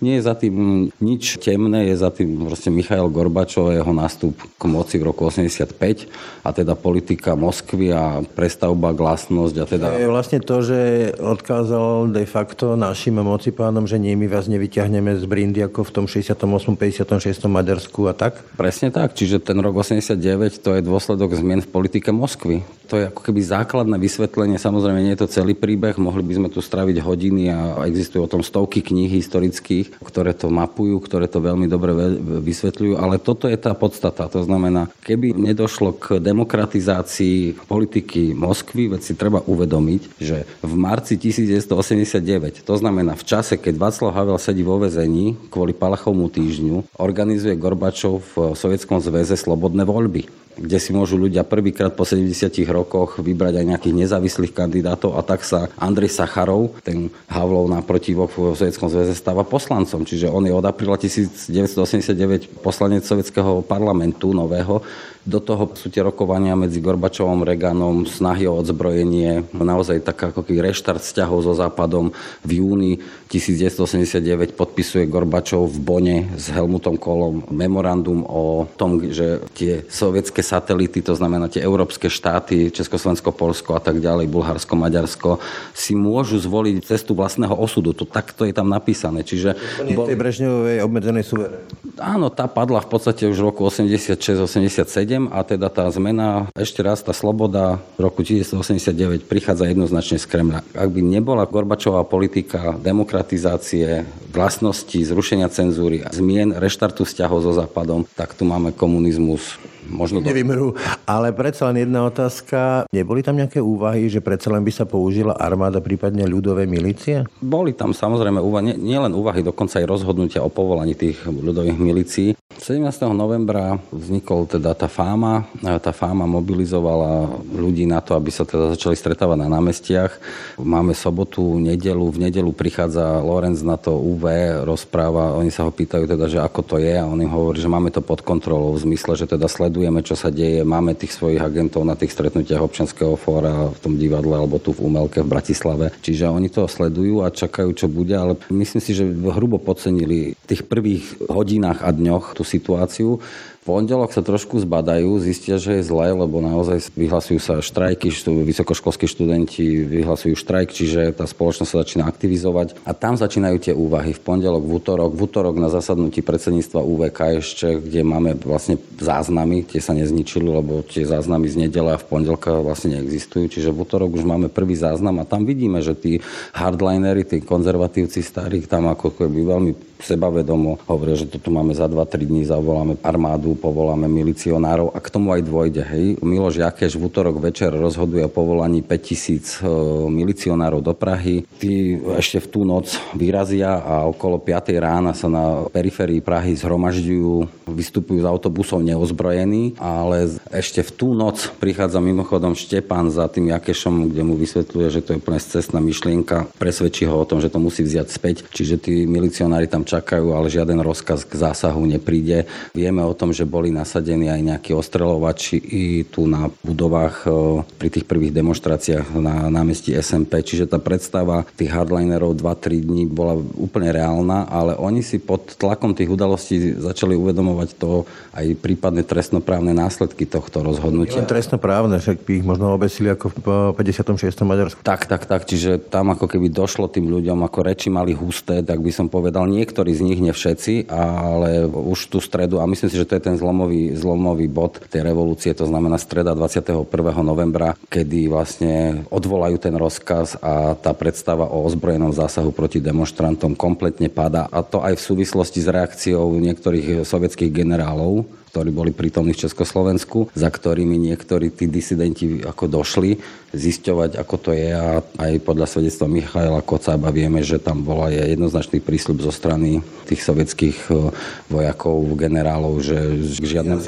Nie 0.00 0.20
je 0.20 0.26
za 0.26 0.34
tým 0.34 0.88
nič 0.98 1.36
temné, 1.38 1.92
je 1.92 1.96
za 2.00 2.10
tým 2.10 2.48
proste 2.48 2.72
Michail 2.72 3.06
Gorbačov 3.12 3.70
a 3.70 3.76
jeho 3.76 3.92
nástup 3.92 4.34
k 4.36 4.62
moci 4.64 4.96
v 4.96 5.12
roku 5.12 5.28
85 5.28 6.10
a 6.44 6.48
teda 6.56 6.72
politika 6.72 7.36
Moskvy 7.36 7.92
a 7.92 8.24
prestavba, 8.24 8.96
glasnosť 8.96 9.56
a 9.60 9.64
teda... 9.64 9.86
Je 10.00 10.08
vlastne 10.08 10.40
to, 10.40 10.64
že 10.64 10.78
odkázal 11.20 12.12
de 12.12 12.24
facto 12.24 12.74
našim 12.80 13.20
pánom, 13.52 13.84
že 13.84 14.00
nie 14.00 14.16
my 14.16 14.26
vás 14.26 14.48
nevyťahneme 14.48 15.20
z 15.20 15.24
brindy 15.28 15.60
ako 15.64 15.84
v 15.84 15.90
tom 15.92 16.04
68. 16.08 16.80
56. 16.80 17.44
Maďarsku 17.44 18.08
a 18.08 18.16
tak? 18.16 18.40
Presne 18.56 18.88
tak, 18.88 19.12
čiže 19.12 19.38
ten 19.38 19.60
rok 19.60 19.76
89 19.76 20.64
to 20.64 20.74
je 20.74 20.80
dôsledok 20.80 21.36
zmien 21.36 21.60
v 21.60 21.68
politike 21.68 22.08
Moskvy. 22.08 22.64
To 22.88 22.98
je 22.98 23.06
ako 23.06 23.22
keby 23.22 23.40
základné 23.44 23.96
vysvetlenie, 24.00 24.58
samozrejme 24.58 24.98
nie 25.04 25.14
je 25.14 25.22
to 25.22 25.30
celý 25.30 25.54
príbeh, 25.54 25.94
mohli 26.00 26.26
by 26.26 26.34
sme 26.40 26.48
tu 26.50 26.58
straviť 26.58 26.98
hodiny 26.98 27.52
a 27.52 27.86
existujú 27.86 28.26
o 28.26 28.32
tom 28.32 28.42
stovky 28.42 28.82
kníh 28.82 29.12
historických, 29.12 29.89
ktoré 29.98 30.36
to 30.36 30.52
mapujú, 30.52 31.02
ktoré 31.02 31.26
to 31.26 31.42
veľmi 31.42 31.66
dobre 31.66 31.92
vysvetľujú, 32.20 32.94
ale 33.00 33.18
toto 33.18 33.50
je 33.50 33.58
tá 33.58 33.74
podstata. 33.74 34.30
To 34.30 34.46
znamená, 34.46 34.86
keby 35.02 35.34
nedošlo 35.34 35.96
k 35.98 36.04
demokratizácii 36.22 37.66
politiky 37.66 38.32
Moskvy, 38.36 38.94
veď 38.94 39.00
si 39.02 39.14
treba 39.18 39.42
uvedomiť, 39.44 40.20
že 40.22 40.46
v 40.62 40.74
marci 40.76 41.18
1989, 41.18 42.62
to 42.62 42.74
znamená 42.76 43.18
v 43.18 43.24
čase, 43.26 43.58
keď 43.58 43.74
Václav 43.76 44.14
Havel 44.14 44.38
sedí 44.38 44.62
vo 44.62 44.78
vezení 44.78 45.34
kvôli 45.48 45.74
Palachovmu 45.74 46.30
týždňu, 46.30 46.96
organizuje 47.00 47.58
Gorbačov 47.58 48.22
v 48.34 48.34
Sovietskom 48.54 49.02
zväze 49.02 49.34
slobodné 49.34 49.82
voľby 49.88 50.40
kde 50.60 50.76
si 50.76 50.92
môžu 50.92 51.16
ľudia 51.16 51.40
prvýkrát 51.48 51.96
po 51.96 52.04
70 52.04 52.52
rokoch 52.68 53.16
vybrať 53.16 53.64
aj 53.64 53.68
nejakých 53.72 53.98
nezávislých 54.04 54.52
kandidátov 54.52 55.16
a 55.16 55.24
tak 55.24 55.40
sa 55.40 55.72
Andrej 55.80 56.12
Sacharov, 56.12 56.76
ten 56.84 57.08
Havlov 57.32 57.72
naprotivok 57.72 58.28
v 58.36 58.52
Sovjetskom 58.52 58.92
zväze, 58.92 59.16
stáva 59.16 59.48
poslancom. 59.48 60.04
Čiže 60.04 60.28
on 60.28 60.44
je 60.44 60.52
od 60.52 60.62
apríla 60.68 61.00
1989 61.00 62.60
poslanec 62.60 63.08
Sovietskeho 63.08 63.64
parlamentu 63.64 64.36
nového, 64.36 64.84
Do 65.20 65.36
toho 65.36 65.68
sú 65.76 65.92
tie 65.92 66.00
rokovania 66.00 66.56
medzi 66.56 66.80
Gorbačovom, 66.80 67.44
Reganom, 67.44 68.08
snahy 68.08 68.48
o 68.48 68.56
odzbrojenie, 68.56 69.52
naozaj 69.52 70.00
taká 70.00 70.32
ako 70.32 70.48
reštart 70.48 71.04
vzťahov 71.04 71.44
so 71.44 71.52
Západom. 71.52 72.16
V 72.40 72.64
júni 72.64 73.04
1989 73.28 74.56
podpisuje 74.56 75.04
Gorbačov 75.04 75.68
v 75.68 75.78
Bone 75.78 76.16
s 76.40 76.48
Helmutom 76.48 76.96
Kolom 76.96 77.44
memorandum 77.52 78.24
o 78.24 78.64
tom, 78.80 78.96
že 79.12 79.44
tie 79.52 79.84
sovietské 79.92 80.40
satelity, 80.40 81.04
to 81.04 81.12
znamená 81.12 81.52
tie 81.52 81.60
európske 81.60 82.08
štáty, 82.08 82.72
Československo, 82.72 83.36
Polsko 83.36 83.76
a 83.76 83.80
tak 83.84 84.00
ďalej, 84.00 84.24
Bulharsko, 84.24 84.72
Maďarsko, 84.72 85.36
si 85.76 85.92
môžu 85.92 86.40
zvoliť 86.40 86.80
cestu 86.80 87.12
vlastného 87.12 87.52
osudu. 87.52 87.92
To 87.92 88.08
takto 88.08 88.48
je 88.48 88.56
tam 88.56 88.72
napísané. 88.72 89.20
Čiže 89.20 89.52
bol... 89.92 90.08
tej 90.08 90.16
Brežňovej 90.16 90.80
obmedzenej 90.80 91.28
suverénnej. 91.28 91.68
Áno, 92.00 92.32
tá 92.32 92.48
padla 92.48 92.80
v 92.80 92.88
podstate 92.88 93.28
už 93.28 93.36
v 93.36 93.44
roku 93.52 93.68
86-87 93.68 95.19
a 95.28 95.44
teda 95.44 95.68
tá 95.68 95.84
zmena, 95.92 96.48
ešte 96.56 96.80
raz 96.80 97.04
tá 97.04 97.12
sloboda 97.12 97.76
v 98.00 98.08
roku 98.08 98.24
1989 98.24 99.28
prichádza 99.28 99.68
jednoznačne 99.68 100.16
z 100.16 100.24
Kremľa. 100.24 100.64
Ak 100.72 100.88
by 100.88 101.00
nebola 101.04 101.44
Gorbačová 101.44 102.06
politika 102.08 102.72
demokratizácie, 102.80 104.08
vlastnosti, 104.32 104.96
zrušenia 104.96 105.52
cenzúry, 105.52 106.06
zmien, 106.08 106.56
reštartu 106.56 107.04
vzťahov 107.04 107.44
so 107.44 107.52
Západom, 107.52 108.08
tak 108.16 108.32
tu 108.32 108.48
máme 108.48 108.72
komunizmus 108.72 109.60
možno... 109.90 110.22
Nevymrú. 110.22 110.78
Ale 111.04 111.34
predsa 111.34 111.66
len 111.68 111.84
jedna 111.84 112.06
otázka. 112.06 112.86
Neboli 112.94 113.20
tam 113.20 113.36
nejaké 113.36 113.58
úvahy, 113.58 114.06
že 114.06 114.22
predsa 114.22 114.48
len 114.54 114.62
by 114.62 114.72
sa 114.72 114.86
použila 114.86 115.34
armáda, 115.36 115.82
prípadne 115.82 116.24
ľudové 116.24 116.64
milície? 116.70 117.26
Boli 117.42 117.74
tam 117.74 117.90
samozrejme 117.90 118.38
úvahy, 118.38 118.78
nielen 118.78 119.12
úvahy, 119.12 119.42
dokonca 119.42 119.82
aj 119.82 119.90
rozhodnutia 119.90 120.40
o 120.40 120.48
povolaní 120.48 120.94
tých 120.94 121.18
ľudových 121.26 121.78
milícií. 121.78 122.30
17. 122.60 122.84
novembra 123.16 123.80
vznikol 123.88 124.44
teda 124.44 124.76
tá 124.76 124.84
fáma. 124.84 125.48
Tá 125.64 125.96
fáma 125.96 126.28
mobilizovala 126.28 127.40
ľudí 127.56 127.88
na 127.88 128.04
to, 128.04 128.12
aby 128.12 128.28
sa 128.28 128.44
teda 128.44 128.76
začali 128.76 128.92
stretávať 128.92 129.38
na 129.40 129.48
námestiach. 129.48 130.12
Máme 130.60 130.92
sobotu, 130.92 131.56
nedelu. 131.56 132.04
V 132.12 132.28
nedelu 132.28 132.52
prichádza 132.52 133.24
Lorenz 133.24 133.64
na 133.64 133.80
to 133.80 133.96
UV, 133.96 134.60
rozpráva. 134.68 135.40
Oni 135.40 135.48
sa 135.48 135.64
ho 135.64 135.72
pýtajú 135.72 136.04
teda, 136.04 136.28
že 136.28 136.36
ako 136.36 136.60
to 136.60 136.76
je 136.76 137.00
a 137.00 137.08
on 137.08 137.24
im 137.24 137.32
hovorí, 137.32 137.56
že 137.56 137.70
máme 137.70 137.88
to 137.88 138.04
pod 138.04 138.20
kontrolou 138.20 138.76
v 138.76 138.84
zmysle, 138.84 139.16
že 139.16 139.24
teda 139.24 139.48
sledujeme, 139.80 140.04
čo 140.04 140.12
sa 140.12 140.28
deje. 140.28 140.60
Máme 140.60 140.92
tých 140.92 141.16
svojich 141.16 141.40
agentov 141.40 141.88
na 141.88 141.96
tých 141.96 142.12
stretnutiach 142.12 142.60
občanského 142.60 143.16
fóra 143.16 143.72
v 143.72 143.78
tom 143.80 143.96
divadle 143.96 144.36
alebo 144.36 144.60
tu 144.60 144.76
v 144.76 144.84
Umelke 144.84 145.24
v 145.24 145.32
Bratislave. 145.32 145.88
Čiže 146.04 146.28
oni 146.28 146.52
to 146.52 146.68
sledujú 146.68 147.24
a 147.24 147.32
čakajú, 147.32 147.72
čo 147.72 147.88
bude, 147.88 148.12
ale 148.12 148.36
myslím 148.52 148.84
si, 148.84 148.92
že 148.92 149.08
hrubo 149.08 149.56
podcenili 149.56 150.36
v 150.36 150.44
tých 150.44 150.68
prvých 150.68 151.32
hodinách 151.32 151.80
a 151.80 151.96
dňoch 151.96 152.36
tú 152.36 152.44
situáciu 152.44 153.24
pondelok 153.68 154.10
sa 154.16 154.24
trošku 154.24 154.56
zbadajú, 154.64 155.20
zistia, 155.20 155.60
že 155.60 155.80
je 155.80 155.88
zle, 155.92 156.16
lebo 156.16 156.40
naozaj 156.40 156.96
vyhlasujú 156.96 157.38
sa 157.38 157.54
štrajky, 157.60 158.08
štú, 158.08 158.40
vysokoškolskí 158.48 159.04
študenti 159.04 159.84
vyhlasujú 159.84 160.32
štrajk, 160.32 160.68
čiže 160.72 161.00
tá 161.12 161.28
spoločnosť 161.28 161.68
sa 161.68 161.80
začína 161.84 162.08
aktivizovať 162.08 162.80
a 162.88 162.96
tam 162.96 163.20
začínajú 163.20 163.56
tie 163.60 163.74
úvahy. 163.76 164.16
V 164.16 164.20
pondelok, 164.24 164.64
v 164.64 164.72
útorok, 164.80 165.10
v 165.12 165.20
útorok 165.28 165.56
na 165.60 165.68
zasadnutí 165.68 166.24
predsedníctva 166.24 166.80
UVK 166.80 167.18
ešte, 167.44 167.68
kde 167.84 168.00
máme 168.00 168.40
vlastne 168.40 168.80
záznamy, 168.96 169.68
tie 169.68 169.84
sa 169.84 169.92
nezničili, 169.92 170.48
lebo 170.48 170.80
tie 170.80 171.04
záznamy 171.04 171.46
z 171.52 171.68
nedele 171.68 171.92
a 171.92 172.00
v 172.00 172.08
pondelka 172.08 172.64
vlastne 172.64 172.96
neexistujú, 172.96 173.52
čiže 173.52 173.76
v 173.76 173.84
útorok 173.84 174.16
už 174.16 174.24
máme 174.24 174.48
prvý 174.48 174.72
záznam 174.72 175.20
a 175.20 175.28
tam 175.28 175.44
vidíme, 175.44 175.84
že 175.84 175.92
tí 175.92 176.12
hardlinery, 176.56 177.28
tí 177.28 177.44
konzervatívci 177.44 178.24
starí, 178.24 178.64
tam 178.64 178.88
ako 178.88 179.20
keby 179.20 179.40
veľmi 179.44 179.89
sebavedomo 180.02 180.80
hovoria, 180.88 181.16
že 181.16 181.28
toto 181.28 181.52
máme 181.52 181.76
za 181.76 181.86
2-3 181.86 182.26
dní, 182.26 182.42
zavoláme 182.48 182.96
armádu, 183.04 183.54
povoláme 183.56 184.08
milicionárov 184.08 184.92
a 184.92 184.98
k 184.98 185.08
tomu 185.12 185.32
aj 185.36 185.42
dôjde. 185.44 185.82
Hej. 185.84 186.06
Miloš 186.24 186.60
Jakeš 186.60 186.96
v 186.96 187.06
útorok 187.06 187.38
večer 187.38 187.72
rozhoduje 187.72 188.24
o 188.24 188.32
povolaní 188.32 188.82
5000 188.82 189.60
e, 189.60 189.70
milicionárov 190.08 190.80
do 190.80 190.92
Prahy. 190.96 191.44
Tí 191.60 192.00
ešte 192.16 192.40
v 192.42 192.46
tú 192.48 192.60
noc 192.64 192.96
vyrazia 193.14 193.80
a 193.80 194.06
okolo 194.08 194.40
5 194.40 194.72
rána 194.80 195.12
sa 195.12 195.28
na 195.28 195.66
periférii 195.68 196.24
Prahy 196.24 196.56
zhromažďujú, 196.56 197.68
vystupujú 197.70 198.24
z 198.24 198.26
autobusov 198.26 198.82
neozbrojení, 198.82 199.78
ale 199.78 200.30
ešte 200.50 200.82
v 200.82 200.90
tú 200.94 201.08
noc 201.12 201.52
prichádza 201.60 202.02
mimochodom 202.02 202.56
Štepan 202.56 203.12
za 203.12 203.28
tým 203.28 203.52
Jakešom, 203.52 204.10
kde 204.10 204.22
mu 204.24 204.34
vysvetľuje, 204.38 204.88
že 204.88 205.00
to 205.04 205.14
je 205.14 205.20
úplne 205.20 205.40
cestná 205.40 205.78
myšlienka, 205.82 206.46
presvedčí 206.56 207.06
ho 207.08 207.18
o 207.18 207.28
tom, 207.28 207.42
že 207.42 207.50
to 207.50 207.58
musí 207.58 207.82
vziať 207.82 208.08
späť. 208.08 208.36
Čiže 208.50 208.76
tí 208.78 208.94
milicionári 209.04 209.66
tam 209.66 209.82
čakajú, 209.90 210.30
ale 210.30 210.52
žiaden 210.52 210.78
rozkaz 210.78 211.26
k 211.26 211.34
zásahu 211.34 211.82
nepríde. 211.82 212.46
Vieme 212.70 213.02
o 213.02 213.16
tom, 213.16 213.34
že 213.34 213.42
boli 213.42 213.74
nasadení 213.74 214.30
aj 214.30 214.40
nejakí 214.54 214.70
ostreľovači 214.70 215.56
i 215.58 215.84
tu 216.06 216.30
na 216.30 216.46
budovách 216.62 217.26
e, 217.26 217.28
pri 217.74 217.88
tých 217.90 218.06
prvých 218.06 218.30
demonstráciách 218.30 219.10
na 219.18 219.50
námestí 219.50 219.90
SMP. 219.98 220.46
Čiže 220.46 220.70
tá 220.70 220.78
predstava 220.78 221.42
tých 221.58 221.74
hardlinerov 221.74 222.38
2-3 222.38 222.86
dní 222.86 223.10
bola 223.10 223.34
úplne 223.58 223.90
reálna, 223.90 224.46
ale 224.46 224.78
oni 224.78 225.02
si 225.02 225.18
pod 225.18 225.58
tlakom 225.58 225.92
tých 225.92 226.08
udalostí 226.08 226.78
začali 226.78 227.18
uvedomovať 227.18 227.70
to 227.76 228.06
aj 228.30 228.46
prípadne 228.62 229.02
trestnoprávne 229.02 229.74
následky 229.74 230.28
tohto 230.28 230.62
rozhodnutia. 230.62 231.18
Nie 231.18 231.26
trestnoprávne, 231.26 231.98
však 231.98 232.22
by 232.22 232.32
ich 232.38 232.46
možno 232.46 232.70
obesili 232.76 233.10
ako 233.10 233.26
v 233.34 233.46
56. 233.74 234.46
Maďarsku. 234.46 234.78
Tak, 234.86 235.10
tak, 235.10 235.26
tak. 235.26 235.48
Čiže 235.48 235.82
tam 235.90 236.14
ako 236.14 236.30
keby 236.30 236.52
došlo 236.52 236.86
tým 236.86 237.10
ľuďom, 237.10 237.42
ako 237.42 237.58
reči 237.66 237.88
mali 237.90 238.14
husté, 238.14 238.62
tak 238.62 238.78
by 238.78 238.92
som 238.94 239.06
povedal, 239.10 239.48
niektorí 239.80 239.96
z 239.96 240.04
nich, 240.04 240.20
nie 240.20 240.36
všetci, 240.36 240.92
ale 240.92 241.64
už 241.64 242.12
tú 242.12 242.20
stredu, 242.20 242.60
a 242.60 242.68
myslím 242.68 242.92
si, 242.92 243.00
že 243.00 243.08
to 243.08 243.16
je 243.16 243.32
ten 243.32 243.40
zlomový, 243.40 243.96
zlomový 243.96 244.44
bod 244.44 244.76
tej 244.92 245.08
revolúcie, 245.08 245.56
to 245.56 245.64
znamená 245.64 245.96
streda 245.96 246.36
21. 246.36 246.84
novembra, 247.24 247.72
kedy 247.88 248.28
vlastne 248.28 249.08
odvolajú 249.08 249.56
ten 249.56 249.72
rozkaz 249.72 250.36
a 250.44 250.76
tá 250.76 250.92
predstava 250.92 251.48
o 251.48 251.64
ozbrojenom 251.64 252.12
zásahu 252.12 252.52
proti 252.52 252.84
demonstrantom 252.84 253.56
kompletne 253.56 254.12
pada 254.12 254.52
a 254.52 254.60
to 254.60 254.84
aj 254.84 255.00
v 255.00 255.06
súvislosti 255.16 255.64
s 255.64 255.72
reakciou 255.72 256.28
niektorých 256.36 257.00
sovietských 257.00 257.48
generálov, 257.48 258.28
ktorí 258.50 258.74
boli 258.74 258.90
prítomní 258.90 259.30
v 259.30 259.46
Československu, 259.46 260.34
za 260.34 260.50
ktorými 260.50 260.98
niektorí 260.98 261.54
tí 261.54 261.70
disidenti 261.70 262.42
ako 262.42 262.66
došli 262.66 263.22
zisťovať, 263.54 264.18
ako 264.18 264.34
to 264.42 264.50
je. 264.50 264.74
A 264.74 264.98
aj 265.22 265.32
podľa 265.46 265.70
svedectva 265.70 266.10
Michaela 266.10 266.58
Kocába 266.58 267.14
vieme, 267.14 267.46
že 267.46 267.62
tam 267.62 267.86
bola 267.86 268.10
aj 268.10 268.34
jednoznačný 268.34 268.82
prísľub 268.82 269.22
zo 269.22 269.30
strany 269.30 269.86
tých 270.10 270.26
sovietských 270.26 270.78
e, 270.90 271.14
vojakov, 271.46 272.02
generálov, 272.18 272.82
že 272.82 272.98
k 273.38 273.46
žiadnemu, 273.46 273.80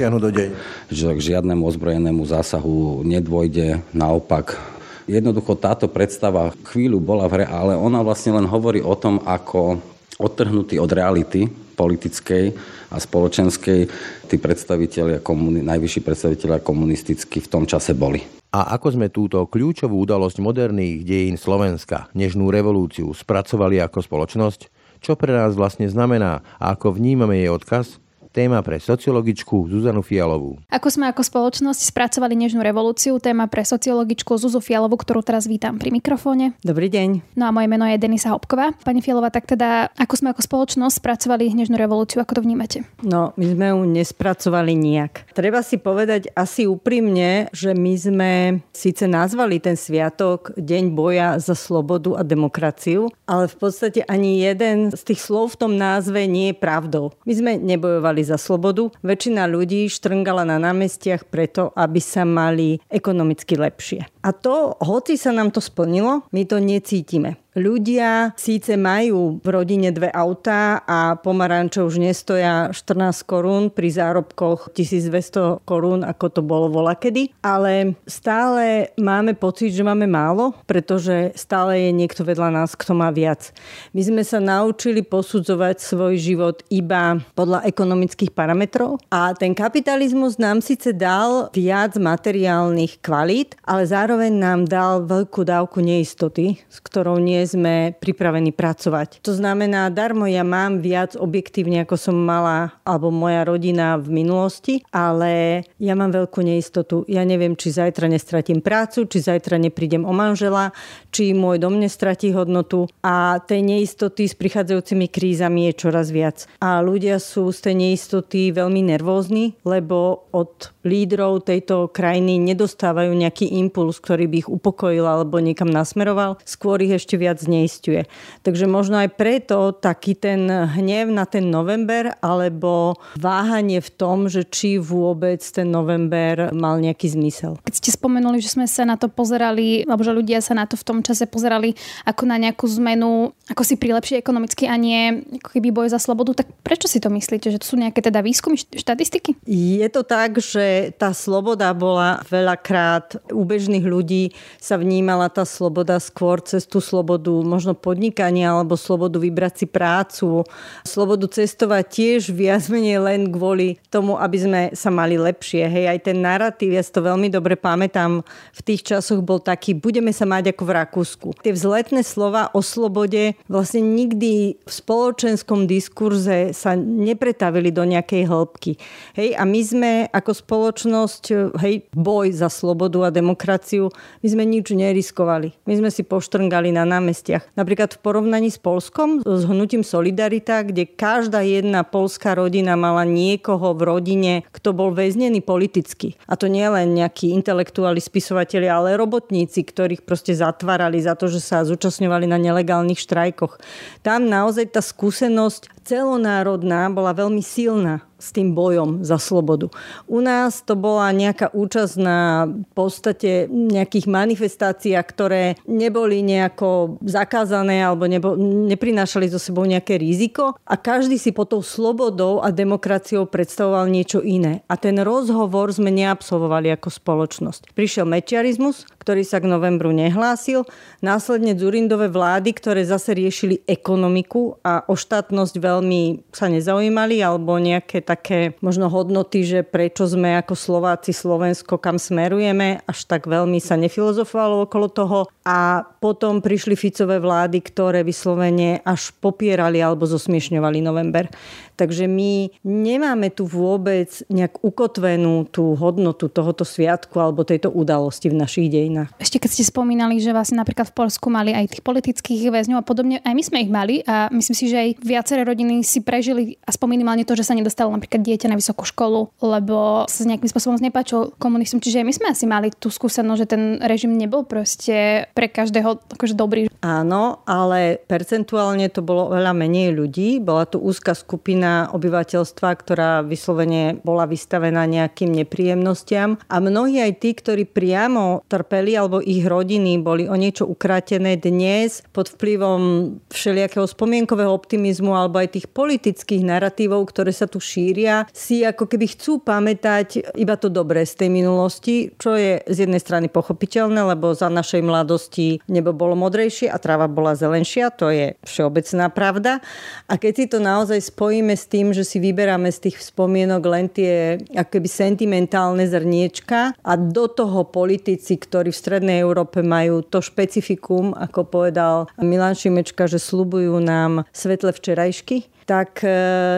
že 0.87 1.07
k 1.11 1.19
žiadnemu 1.19 1.61
ozbrojenému 1.67 2.23
zásahu 2.23 3.03
nedôjde, 3.03 3.83
naopak 3.91 4.55
Jednoducho 5.03 5.59
táto 5.59 5.91
predstava 5.91 6.55
chvíľu 6.63 7.03
bola 7.03 7.27
v 7.27 7.43
hre, 7.43 7.45
ale 7.51 7.75
ona 7.75 7.99
vlastne 7.99 8.39
len 8.39 8.47
hovorí 8.47 8.79
o 8.79 8.95
tom, 8.95 9.19
ako 9.27 9.83
odtrhnutý 10.15 10.79
od 10.79 10.87
reality 10.87 11.51
politickej 11.73 12.45
a 12.93 12.97
spoločenskej 13.01 13.81
tí 14.29 14.35
predstaviteľia, 14.37 15.19
komuni- 15.19 15.65
najvyšší 15.65 16.01
predstaviteľia 16.05 16.61
komunistickí 16.61 17.41
v 17.41 17.51
tom 17.51 17.65
čase 17.65 17.97
boli. 17.97 18.21
A 18.53 18.77
ako 18.77 18.93
sme 18.93 19.09
túto 19.09 19.41
kľúčovú 19.49 20.05
udalosť 20.05 20.37
moderných 20.37 21.01
dejín 21.01 21.41
Slovenska, 21.41 22.13
nežnú 22.13 22.53
revolúciu, 22.53 23.09
spracovali 23.09 23.81
ako 23.81 24.05
spoločnosť? 24.05 24.69
Čo 25.01 25.17
pre 25.17 25.33
nás 25.33 25.57
vlastne 25.57 25.89
znamená 25.89 26.45
a 26.61 26.77
ako 26.77 26.95
vnímame 26.95 27.41
jej 27.41 27.49
odkaz? 27.49 27.97
Téma 28.33 28.65
pre 28.65 28.81
sociologičku 28.81 29.69
Zuzanu 29.69 30.01
Fialovú. 30.01 30.57
Ako 30.73 30.89
sme 30.89 31.05
ako 31.13 31.21
spoločnosť 31.21 31.93
spracovali 31.93 32.33
Nežnú 32.33 32.65
revolúciu, 32.65 33.21
téma 33.21 33.45
pre 33.45 33.61
sociologičku 33.61 34.33
Zuzu 34.41 34.57
Fialovú, 34.57 34.97
ktorú 34.97 35.21
teraz 35.21 35.45
vítam 35.45 35.77
pri 35.77 35.93
mikrofóne. 35.93 36.57
Dobrý 36.65 36.89
deň. 36.89 37.37
No 37.37 37.45
a 37.45 37.53
moje 37.53 37.69
meno 37.69 37.85
je 37.85 38.01
Denisa 38.01 38.33
Hopková. 38.33 38.73
Pani 38.81 39.05
Fialová, 39.05 39.29
tak 39.29 39.45
teda, 39.45 39.93
ako 39.93 40.13
sme 40.17 40.33
ako 40.33 40.41
spoločnosť 40.41 40.97
spracovali 40.97 41.53
Nežnú 41.53 41.77
revolúciu, 41.77 42.17
ako 42.25 42.41
to 42.41 42.45
vnímate? 42.49 42.81
No, 43.05 43.37
my 43.37 43.45
sme 43.45 43.65
ju 43.69 43.79
nespracovali 43.85 44.73
nijak. 44.73 45.29
Treba 45.37 45.61
si 45.61 45.77
povedať 45.77 46.33
asi 46.33 46.65
úprimne, 46.65 47.53
že 47.53 47.77
my 47.77 47.93
sme 47.93 48.31
síce 48.73 49.05
nazvali 49.05 49.61
ten 49.61 49.77
sviatok 49.77 50.57
Deň 50.57 50.97
boja 50.97 51.37
za 51.37 51.53
slobodu 51.53 52.17
a 52.17 52.25
demokraciu, 52.25 53.13
ale 53.29 53.45
v 53.45 53.55
podstate 53.61 54.01
ani 54.09 54.41
jeden 54.41 54.89
z 54.89 55.01
tých 55.05 55.21
slov 55.21 55.53
v 55.53 55.69
tom 55.69 55.73
názve 55.77 56.25
nie 56.25 56.49
je 56.49 56.57
pravdou. 56.57 57.13
My 57.29 57.33
sme 57.37 57.51
nebojovali 57.61 58.22
za 58.23 58.39
slobodu. 58.39 58.89
Väčšina 59.03 59.45
ľudí 59.45 59.85
štrngala 59.91 60.47
na 60.47 60.57
námestiach 60.57 61.27
preto, 61.27 61.75
aby 61.75 61.99
sa 61.99 62.23
mali 62.23 62.79
ekonomicky 62.87 63.59
lepšie. 63.59 64.07
A 64.23 64.29
to, 64.31 64.79
hoci 64.79 65.19
sa 65.19 65.35
nám 65.35 65.51
to 65.51 65.59
splnilo, 65.59 66.25
my 66.31 66.41
to 66.47 66.57
necítime. 66.63 67.42
Ľudia 67.53 68.33
síce 68.33 68.73
majú 68.77 69.39
v 69.41 69.47
rodine 69.47 69.93
dve 69.93 70.09
autá 70.09 70.81
a 70.85 71.15
pomaranče 71.17 71.85
už 71.85 72.01
nestoja 72.01 72.73
14 72.73 73.23
korún 73.25 73.69
pri 73.69 73.93
zárobkoch 73.93 74.73
1200 74.73 75.61
korún, 75.65 76.01
ako 76.01 76.25
to 76.33 76.41
bolo 76.41 76.69
volakedy, 76.69 77.29
ale 77.45 77.93
stále 78.09 78.93
máme 78.97 79.37
pocit, 79.37 79.73
že 79.73 79.85
máme 79.85 80.09
málo, 80.09 80.57
pretože 80.65 81.33
stále 81.37 81.89
je 81.89 81.91
niekto 81.93 82.25
vedľa 82.25 82.49
nás, 82.49 82.73
kto 82.73 82.97
má 82.97 83.13
viac. 83.13 83.53
My 83.93 84.01
sme 84.01 84.23
sa 84.25 84.41
naučili 84.41 85.05
posudzovať 85.05 85.77
svoj 85.79 86.17
život 86.17 86.65
iba 86.73 87.21
podľa 87.37 87.65
ekonomických 87.69 88.33
parametrov 88.33 88.97
a 89.13 89.31
ten 89.37 89.53
kapitalizmus 89.53 90.41
nám 90.41 90.59
síce 90.65 90.91
dal 90.91 91.53
viac 91.53 91.95
materiálnych 91.95 92.99
kvalít, 92.99 93.55
ale 93.63 93.85
zároveň 93.85 94.31
nám 94.33 94.59
dal 94.65 95.05
veľkú 95.05 95.45
dávku 95.45 95.79
neistoty, 95.83 96.57
s 96.67 96.81
ktorou 96.81 97.21
nie 97.21 97.42
sme 97.45 97.75
pripravení 97.97 98.51
pracovať. 98.51 99.23
To 99.23 99.33
znamená, 99.35 99.91
darmo 99.93 100.25
ja 100.25 100.41
mám 100.43 100.79
viac 100.83 101.15
objektívne, 101.15 101.83
ako 101.83 101.95
som 101.95 102.17
mala, 102.17 102.75
alebo 102.83 103.13
moja 103.13 103.45
rodina 103.47 103.95
v 103.99 104.23
minulosti, 104.23 104.83
ale 104.91 105.63
ja 105.79 105.93
mám 105.93 106.11
veľkú 106.11 106.39
neistotu. 106.43 107.03
Ja 107.07 107.23
neviem, 107.27 107.55
či 107.55 107.75
zajtra 107.75 108.09
nestratím 108.09 108.59
prácu, 108.63 109.05
či 109.07 109.23
zajtra 109.23 109.59
neprídem 109.59 110.03
o 110.03 110.13
manžela, 110.15 110.75
či 111.13 111.31
môj 111.31 111.61
dom 111.61 111.79
nestratí 111.79 112.35
hodnotu 112.35 112.87
a 113.03 113.39
tej 113.43 113.61
neistoty 113.63 114.27
s 114.27 114.35
prichádzajúcimi 114.35 115.07
krízami 115.07 115.69
je 115.69 115.73
čoraz 115.77 116.09
viac. 116.09 116.45
A 116.59 116.81
ľudia 116.83 117.17
sú 117.21 117.49
z 117.53 117.69
tej 117.69 117.75
neistoty 117.77 118.51
veľmi 118.51 118.81
nervózni, 118.83 119.55
lebo 119.63 120.27
od 120.33 120.73
lídrov 120.83 121.47
tejto 121.47 121.89
krajiny 121.89 122.37
nedostávajú 122.41 123.15
nejaký 123.15 123.47
impuls, 123.61 123.97
ktorý 124.03 124.27
by 124.27 124.37
ich 124.43 124.49
upokojil 124.51 125.07
alebo 125.07 125.39
niekam 125.39 125.71
nasmeroval, 125.71 126.37
skôr 126.43 126.81
ich 126.83 126.93
ešte 126.93 127.15
viac 127.15 127.32
zneistuje. 127.39 128.05
Takže 128.41 128.65
možno 128.67 129.01
aj 129.01 129.09
preto 129.15 129.71
taký 129.73 130.17
ten 130.17 130.45
hnev 130.49 131.09
na 131.09 131.25
ten 131.29 131.49
november 131.49 132.13
alebo 132.19 132.97
váhanie 133.15 133.79
v 133.79 133.89
tom, 133.93 134.27
že 134.27 134.43
či 134.43 134.81
vôbec 134.81 135.39
ten 135.39 135.69
november 135.69 136.51
mal 136.51 136.81
nejaký 136.81 137.13
zmysel. 137.13 137.61
Keď 137.63 137.73
ste 137.79 137.89
spomenuli, 137.93 138.41
že 138.43 138.53
sme 138.53 138.65
sa 138.67 138.83
na 138.83 138.99
to 138.99 139.07
pozerali, 139.07 139.87
alebo 139.87 140.03
že 140.03 140.11
ľudia 140.11 140.43
sa 140.43 140.57
na 140.57 140.67
to 140.67 140.75
v 140.75 140.85
tom 140.85 140.99
čase 140.99 141.29
pozerali 141.29 141.77
ako 142.03 142.23
na 142.27 142.35
nejakú 142.41 142.65
zmenu, 142.81 143.31
ako 143.47 143.63
si 143.63 143.79
prilepšie 143.79 144.19
ekonomicky 144.19 144.67
a 144.67 144.75
nie 144.75 145.23
ako 145.39 145.49
keby 145.55 145.69
boj 145.71 145.87
za 145.93 145.99
slobodu, 146.01 146.43
tak 146.43 146.51
prečo 146.65 146.91
si 146.91 146.99
to 146.99 147.07
myslíte? 147.13 147.47
Že 147.53 147.61
to 147.61 147.67
sú 147.67 147.75
nejaké 147.79 148.03
teda 148.03 148.19
výskumy, 148.19 148.59
štatistiky? 148.59 149.39
Je 149.47 149.87
to 149.87 150.03
tak, 150.03 150.41
že 150.41 150.91
tá 150.97 151.15
sloboda 151.15 151.71
bola 151.71 152.19
veľakrát 152.27 153.21
u 153.31 153.43
bežných 153.45 153.85
ľudí 153.85 154.35
sa 154.57 154.75
vnímala 154.75 155.29
tá 155.29 155.45
sloboda 155.47 156.01
skôr 156.01 156.41
cez 156.43 156.65
tú 156.65 156.83
slobodu 156.83 157.22
možno 157.31 157.71
podnikania 157.77 158.51
alebo 158.51 158.75
slobodu 158.75 159.21
vybrať 159.21 159.53
si 159.63 159.65
prácu, 159.69 160.43
slobodu 160.83 161.31
cestovať 161.31 161.85
tiež 161.87 162.21
viac 162.35 162.67
menej 162.67 162.99
len 162.99 163.21
kvôli 163.31 163.79
tomu, 163.87 164.19
aby 164.19 164.37
sme 164.41 164.61
sa 164.75 164.91
mali 164.91 165.15
lepšie. 165.15 165.63
Hej, 165.69 165.85
aj 165.87 165.99
ten 166.03 166.17
narratív, 166.19 166.75
ja 166.75 166.83
si 166.83 166.91
to 166.91 167.05
veľmi 167.05 167.31
dobre 167.31 167.55
pamätám, 167.55 168.25
v 168.51 168.61
tých 168.65 168.83
časoch 168.83 169.23
bol 169.23 169.39
taký, 169.39 169.77
budeme 169.77 170.11
sa 170.11 170.27
mať 170.27 170.51
ako 170.51 170.63
v 170.65 170.75
Rakúsku. 170.75 171.27
Tie 171.39 171.53
vzletné 171.55 172.01
slova 172.01 172.49
o 172.51 172.59
slobode 172.59 173.37
vlastne 173.47 173.85
nikdy 173.85 174.57
v 174.57 174.71
spoločenskom 174.71 175.69
diskurze 175.69 176.51
sa 176.51 176.73
nepretavili 176.75 177.69
do 177.69 177.85
nejakej 177.85 178.25
hĺbky. 178.25 178.71
Hej, 179.13 179.37
a 179.37 179.43
my 179.45 179.61
sme 179.61 179.91
ako 180.09 180.31
spoločnosť, 180.33 181.23
hej, 181.61 181.85
boj 181.93 182.33
za 182.33 182.49
slobodu 182.49 183.07
a 183.07 183.13
demokraciu, 183.13 183.93
my 184.25 184.27
sme 184.27 184.43
nič 184.47 184.73
neriskovali. 184.73 185.53
My 185.69 185.73
sme 185.77 185.89
si 185.93 186.01
poštrngali 186.01 186.73
na 186.73 186.83
námestiach. 187.13 187.45
Napríklad 187.53 187.93
v 187.93 188.01
porovnaní 188.01 188.49
s 188.49 188.57
Polskom, 188.57 189.21
s 189.21 189.45
hnutím 189.45 189.85
Solidarita, 189.85 190.65
kde 190.65 190.89
každá 190.89 191.45
jedna 191.45 191.85
polská 191.85 192.33
rodina 192.33 192.73
mala 192.73 193.05
niekoho 193.05 193.77
v 193.77 193.81
rodine, 193.85 194.33
kto 194.49 194.73
bol 194.73 194.89
väznený 194.89 195.45
politicky. 195.45 196.17
A 196.25 196.33
to 196.33 196.49
nie 196.49 196.65
len 196.65 196.97
nejakí 196.97 197.29
intelektuáli, 197.29 198.01
spisovateľi, 198.01 198.65
ale 198.65 198.97
robotníci, 198.97 199.61
ktorých 199.61 200.01
proste 200.01 200.33
zatvárali 200.33 200.97
za 200.97 201.13
to, 201.13 201.29
že 201.29 201.37
sa 201.37 201.61
zúčastňovali 201.61 202.25
na 202.25 202.41
nelegálnych 202.41 202.97
štrajkoch. 202.97 203.61
Tam 204.01 204.25
naozaj 204.25 204.73
tá 204.73 204.81
skúsenosť 204.81 205.69
celonárodná 205.83 206.87
bola 206.89 207.11
veľmi 207.11 207.43
silná 207.43 208.01
s 208.23 208.31
tým 208.31 208.55
bojom 208.55 209.03
za 209.03 209.19
slobodu. 209.19 209.67
U 210.07 210.23
nás 210.23 210.63
to 210.63 210.79
bola 210.79 211.11
nejaká 211.11 211.51
účasť 211.51 211.95
na 211.99 212.47
podstate 212.71 213.51
nejakých 213.51 214.07
manifestáciách, 214.07 215.03
ktoré 215.03 215.43
neboli 215.67 216.23
nejako 216.23 217.03
zakázané 217.03 217.83
alebo 217.83 218.07
nebo, 218.07 218.39
neprinášali 218.39 219.27
so 219.27 219.35
sebou 219.35 219.67
nejaké 219.67 219.99
riziko 219.99 220.55
a 220.63 220.79
každý 220.79 221.19
si 221.19 221.35
pod 221.35 221.51
tou 221.51 221.59
slobodou 221.59 222.39
a 222.39 222.55
demokraciou 222.55 223.27
predstavoval 223.27 223.91
niečo 223.91 224.23
iné. 224.23 224.63
A 224.71 224.79
ten 224.79 224.95
rozhovor 225.03 225.75
sme 225.75 225.91
neabsolvovali 225.91 226.71
ako 226.79 226.95
spoločnosť. 226.95 227.75
Prišiel 227.75 228.07
mečiarizmus, 228.07 228.87
ktorý 229.03 229.27
sa 229.27 229.43
k 229.43 229.51
novembru 229.51 229.91
nehlásil, 229.91 230.63
následne 231.03 231.51
Zurindové 231.59 232.07
vlády, 232.07 232.55
ktoré 232.55 232.87
zase 232.87 233.11
riešili 233.11 233.59
ekonomiku 233.67 234.63
a 234.63 234.87
o 234.87 234.95
štátnosť 234.95 235.59
veľmi 235.59 236.31
sa 236.31 236.47
nezaujímali 236.47 237.19
alebo 237.19 237.59
nejaké 237.59 237.99
také 237.99 238.55
možno 238.63 238.87
hodnoty, 238.87 239.43
že 239.43 239.59
prečo 239.67 240.07
sme 240.07 240.39
ako 240.39 240.55
Slováci 240.55 241.11
Slovensko, 241.11 241.75
kam 241.75 241.99
smerujeme, 241.99 242.79
až 242.87 243.03
tak 243.03 243.27
veľmi 243.27 243.59
sa 243.59 243.75
nefilozofovalo 243.75 244.71
okolo 244.71 244.87
toho. 244.87 245.19
A 245.43 245.83
potom 245.99 246.39
prišli 246.39 246.79
Ficové 246.79 247.19
vlády, 247.19 247.59
ktoré 247.59 248.07
vyslovene 248.07 248.79
až 248.87 249.11
popierali 249.19 249.83
alebo 249.83 250.07
zosmiešňovali 250.07 250.79
november. 250.79 251.27
Takže 251.73 252.05
my 252.05 252.53
nemáme 252.61 253.33
tu 253.33 253.49
vôbec 253.49 254.09
nejak 254.29 254.61
ukotvenú 254.61 255.49
tú 255.49 255.73
hodnotu 255.73 256.29
tohoto 256.29 256.61
sviatku 256.61 257.17
alebo 257.17 257.41
tejto 257.43 257.73
udalosti 257.73 258.29
v 258.29 258.39
našich 258.39 258.67
dejinách. 258.69 259.09
Ešte 259.17 259.41
keď 259.41 259.49
ste 259.57 259.63
spomínali, 259.65 260.21
že 260.21 260.35
vlastne 260.35 260.61
napríklad 260.61 260.93
v 260.93 260.95
Polsku 260.95 261.27
mali 261.33 261.51
aj 261.51 261.73
tých 261.73 261.83
politických 261.85 262.53
väzňov 262.53 262.81
a 262.81 262.85
podobne, 262.85 263.17
aj 263.25 263.33
my 263.33 263.43
sme 263.43 263.57
ich 263.65 263.71
mali 263.71 263.95
a 264.05 264.29
myslím 264.29 264.55
si, 264.55 264.65
že 264.69 264.77
aj 264.77 264.89
viaceré 265.01 265.41
rodiny 265.47 265.81
si 265.81 266.05
prežili 266.05 266.61
aspoň 266.63 266.87
minimálne 266.99 267.25
to, 267.25 267.33
že 267.33 267.47
sa 267.47 267.57
nedostalo 267.57 267.89
napríklad 267.89 268.21
dieťa 268.21 268.47
na 268.51 268.59
vysokú 268.59 268.85
školu, 268.85 269.33
lebo 269.41 270.05
sa 270.05 270.27
nejakým 270.29 270.49
spôsobom 270.49 270.77
znepáčil 270.77 271.33
komunistom. 271.41 271.81
Čiže 271.81 272.05
my 272.05 272.13
sme 272.13 272.27
asi 272.29 272.45
mali 272.45 272.69
tú 272.69 272.93
skúsenosť, 272.93 273.39
že 273.39 273.47
ten 273.49 273.63
režim 273.81 274.13
nebol 274.13 274.45
proste 274.45 275.27
pre 275.33 275.49
každého 275.49 275.99
akože 276.13 276.37
dobrý. 276.37 276.69
Áno, 276.83 277.41
ale 277.47 277.97
percentuálne 278.05 278.91
to 278.91 279.01
bolo 279.01 279.31
veľa 279.31 279.55
menej 279.55 279.95
ľudí. 279.95 280.43
Bola 280.43 280.67
tu 280.67 280.83
úzka 280.83 281.15
skupina 281.15 281.62
skupina 281.63 281.87
obyvateľstva, 281.95 282.69
ktorá 282.75 283.11
vyslovene 283.23 284.03
bola 284.03 284.27
vystavená 284.27 284.83
nejakým 284.83 285.31
nepríjemnostiam 285.31 286.35
a 286.51 286.59
mnohí 286.59 286.99
aj 286.99 287.23
tí, 287.23 287.31
ktorí 287.31 287.63
priamo 287.63 288.43
trpeli 288.51 288.99
alebo 288.99 289.23
ich 289.23 289.47
rodiny 289.47 289.95
boli 290.03 290.27
o 290.27 290.35
niečo 290.35 290.67
ukrátené 290.67 291.39
dnes 291.39 292.03
pod 292.11 292.27
vplyvom 292.35 293.15
všelijakého 293.31 293.87
spomienkového 293.87 294.51
optimizmu 294.51 295.15
alebo 295.15 295.39
aj 295.39 295.55
tých 295.55 295.67
politických 295.71 296.43
narratívov, 296.43 297.07
ktoré 297.07 297.31
sa 297.31 297.47
tu 297.47 297.63
šíria, 297.63 298.27
si 298.35 298.67
ako 298.67 298.83
keby 298.83 299.15
chcú 299.15 299.39
pamätať 299.39 300.35
iba 300.35 300.59
to 300.59 300.67
dobré 300.67 301.07
z 301.07 301.15
tej 301.15 301.29
minulosti, 301.31 302.11
čo 302.19 302.35
je 302.35 302.59
z 302.67 302.77
jednej 302.83 302.99
strany 302.99 303.31
pochopiteľné, 303.31 304.03
lebo 304.03 304.35
za 304.35 304.51
našej 304.51 304.83
mladosti 304.83 305.63
nebo 305.71 305.95
bolo 305.95 306.19
modrejšie 306.19 306.67
a 306.67 306.75
tráva 306.75 307.07
bola 307.07 307.39
zelenšia, 307.39 307.87
to 307.95 308.11
je 308.11 308.35
všeobecná 308.43 309.07
pravda. 309.15 309.63
A 310.11 310.19
keď 310.19 310.33
si 310.35 310.45
to 310.51 310.59
naozaj 310.59 310.99
spojíme 311.13 311.52
s 311.53 311.69
tým, 311.69 311.93
že 311.93 312.03
si 312.03 312.19
vyberáme 312.19 312.69
z 312.73 312.89
tých 312.89 312.97
spomienok 312.99 313.61
len 313.69 313.85
tie 313.87 314.41
akoby 314.53 314.89
sentimentálne 314.89 315.85
zrniečka. 315.87 316.75
A 316.81 316.93
do 316.97 317.29
toho 317.29 317.65
politici, 317.69 318.35
ktorí 318.35 318.73
v 318.73 318.81
Strednej 318.81 319.17
Európe 319.21 319.61
majú 319.61 320.03
to 320.03 320.19
špecifikum, 320.19 321.13
ako 321.13 321.45
povedal 321.47 322.11
Milan 322.19 322.57
Šimečka, 322.57 323.05
že 323.07 323.21
slubujú 323.21 323.79
nám 323.79 324.25
svetle 324.33 324.73
včerajšky, 324.73 325.53
tak 325.63 326.03
e, 326.03 326.13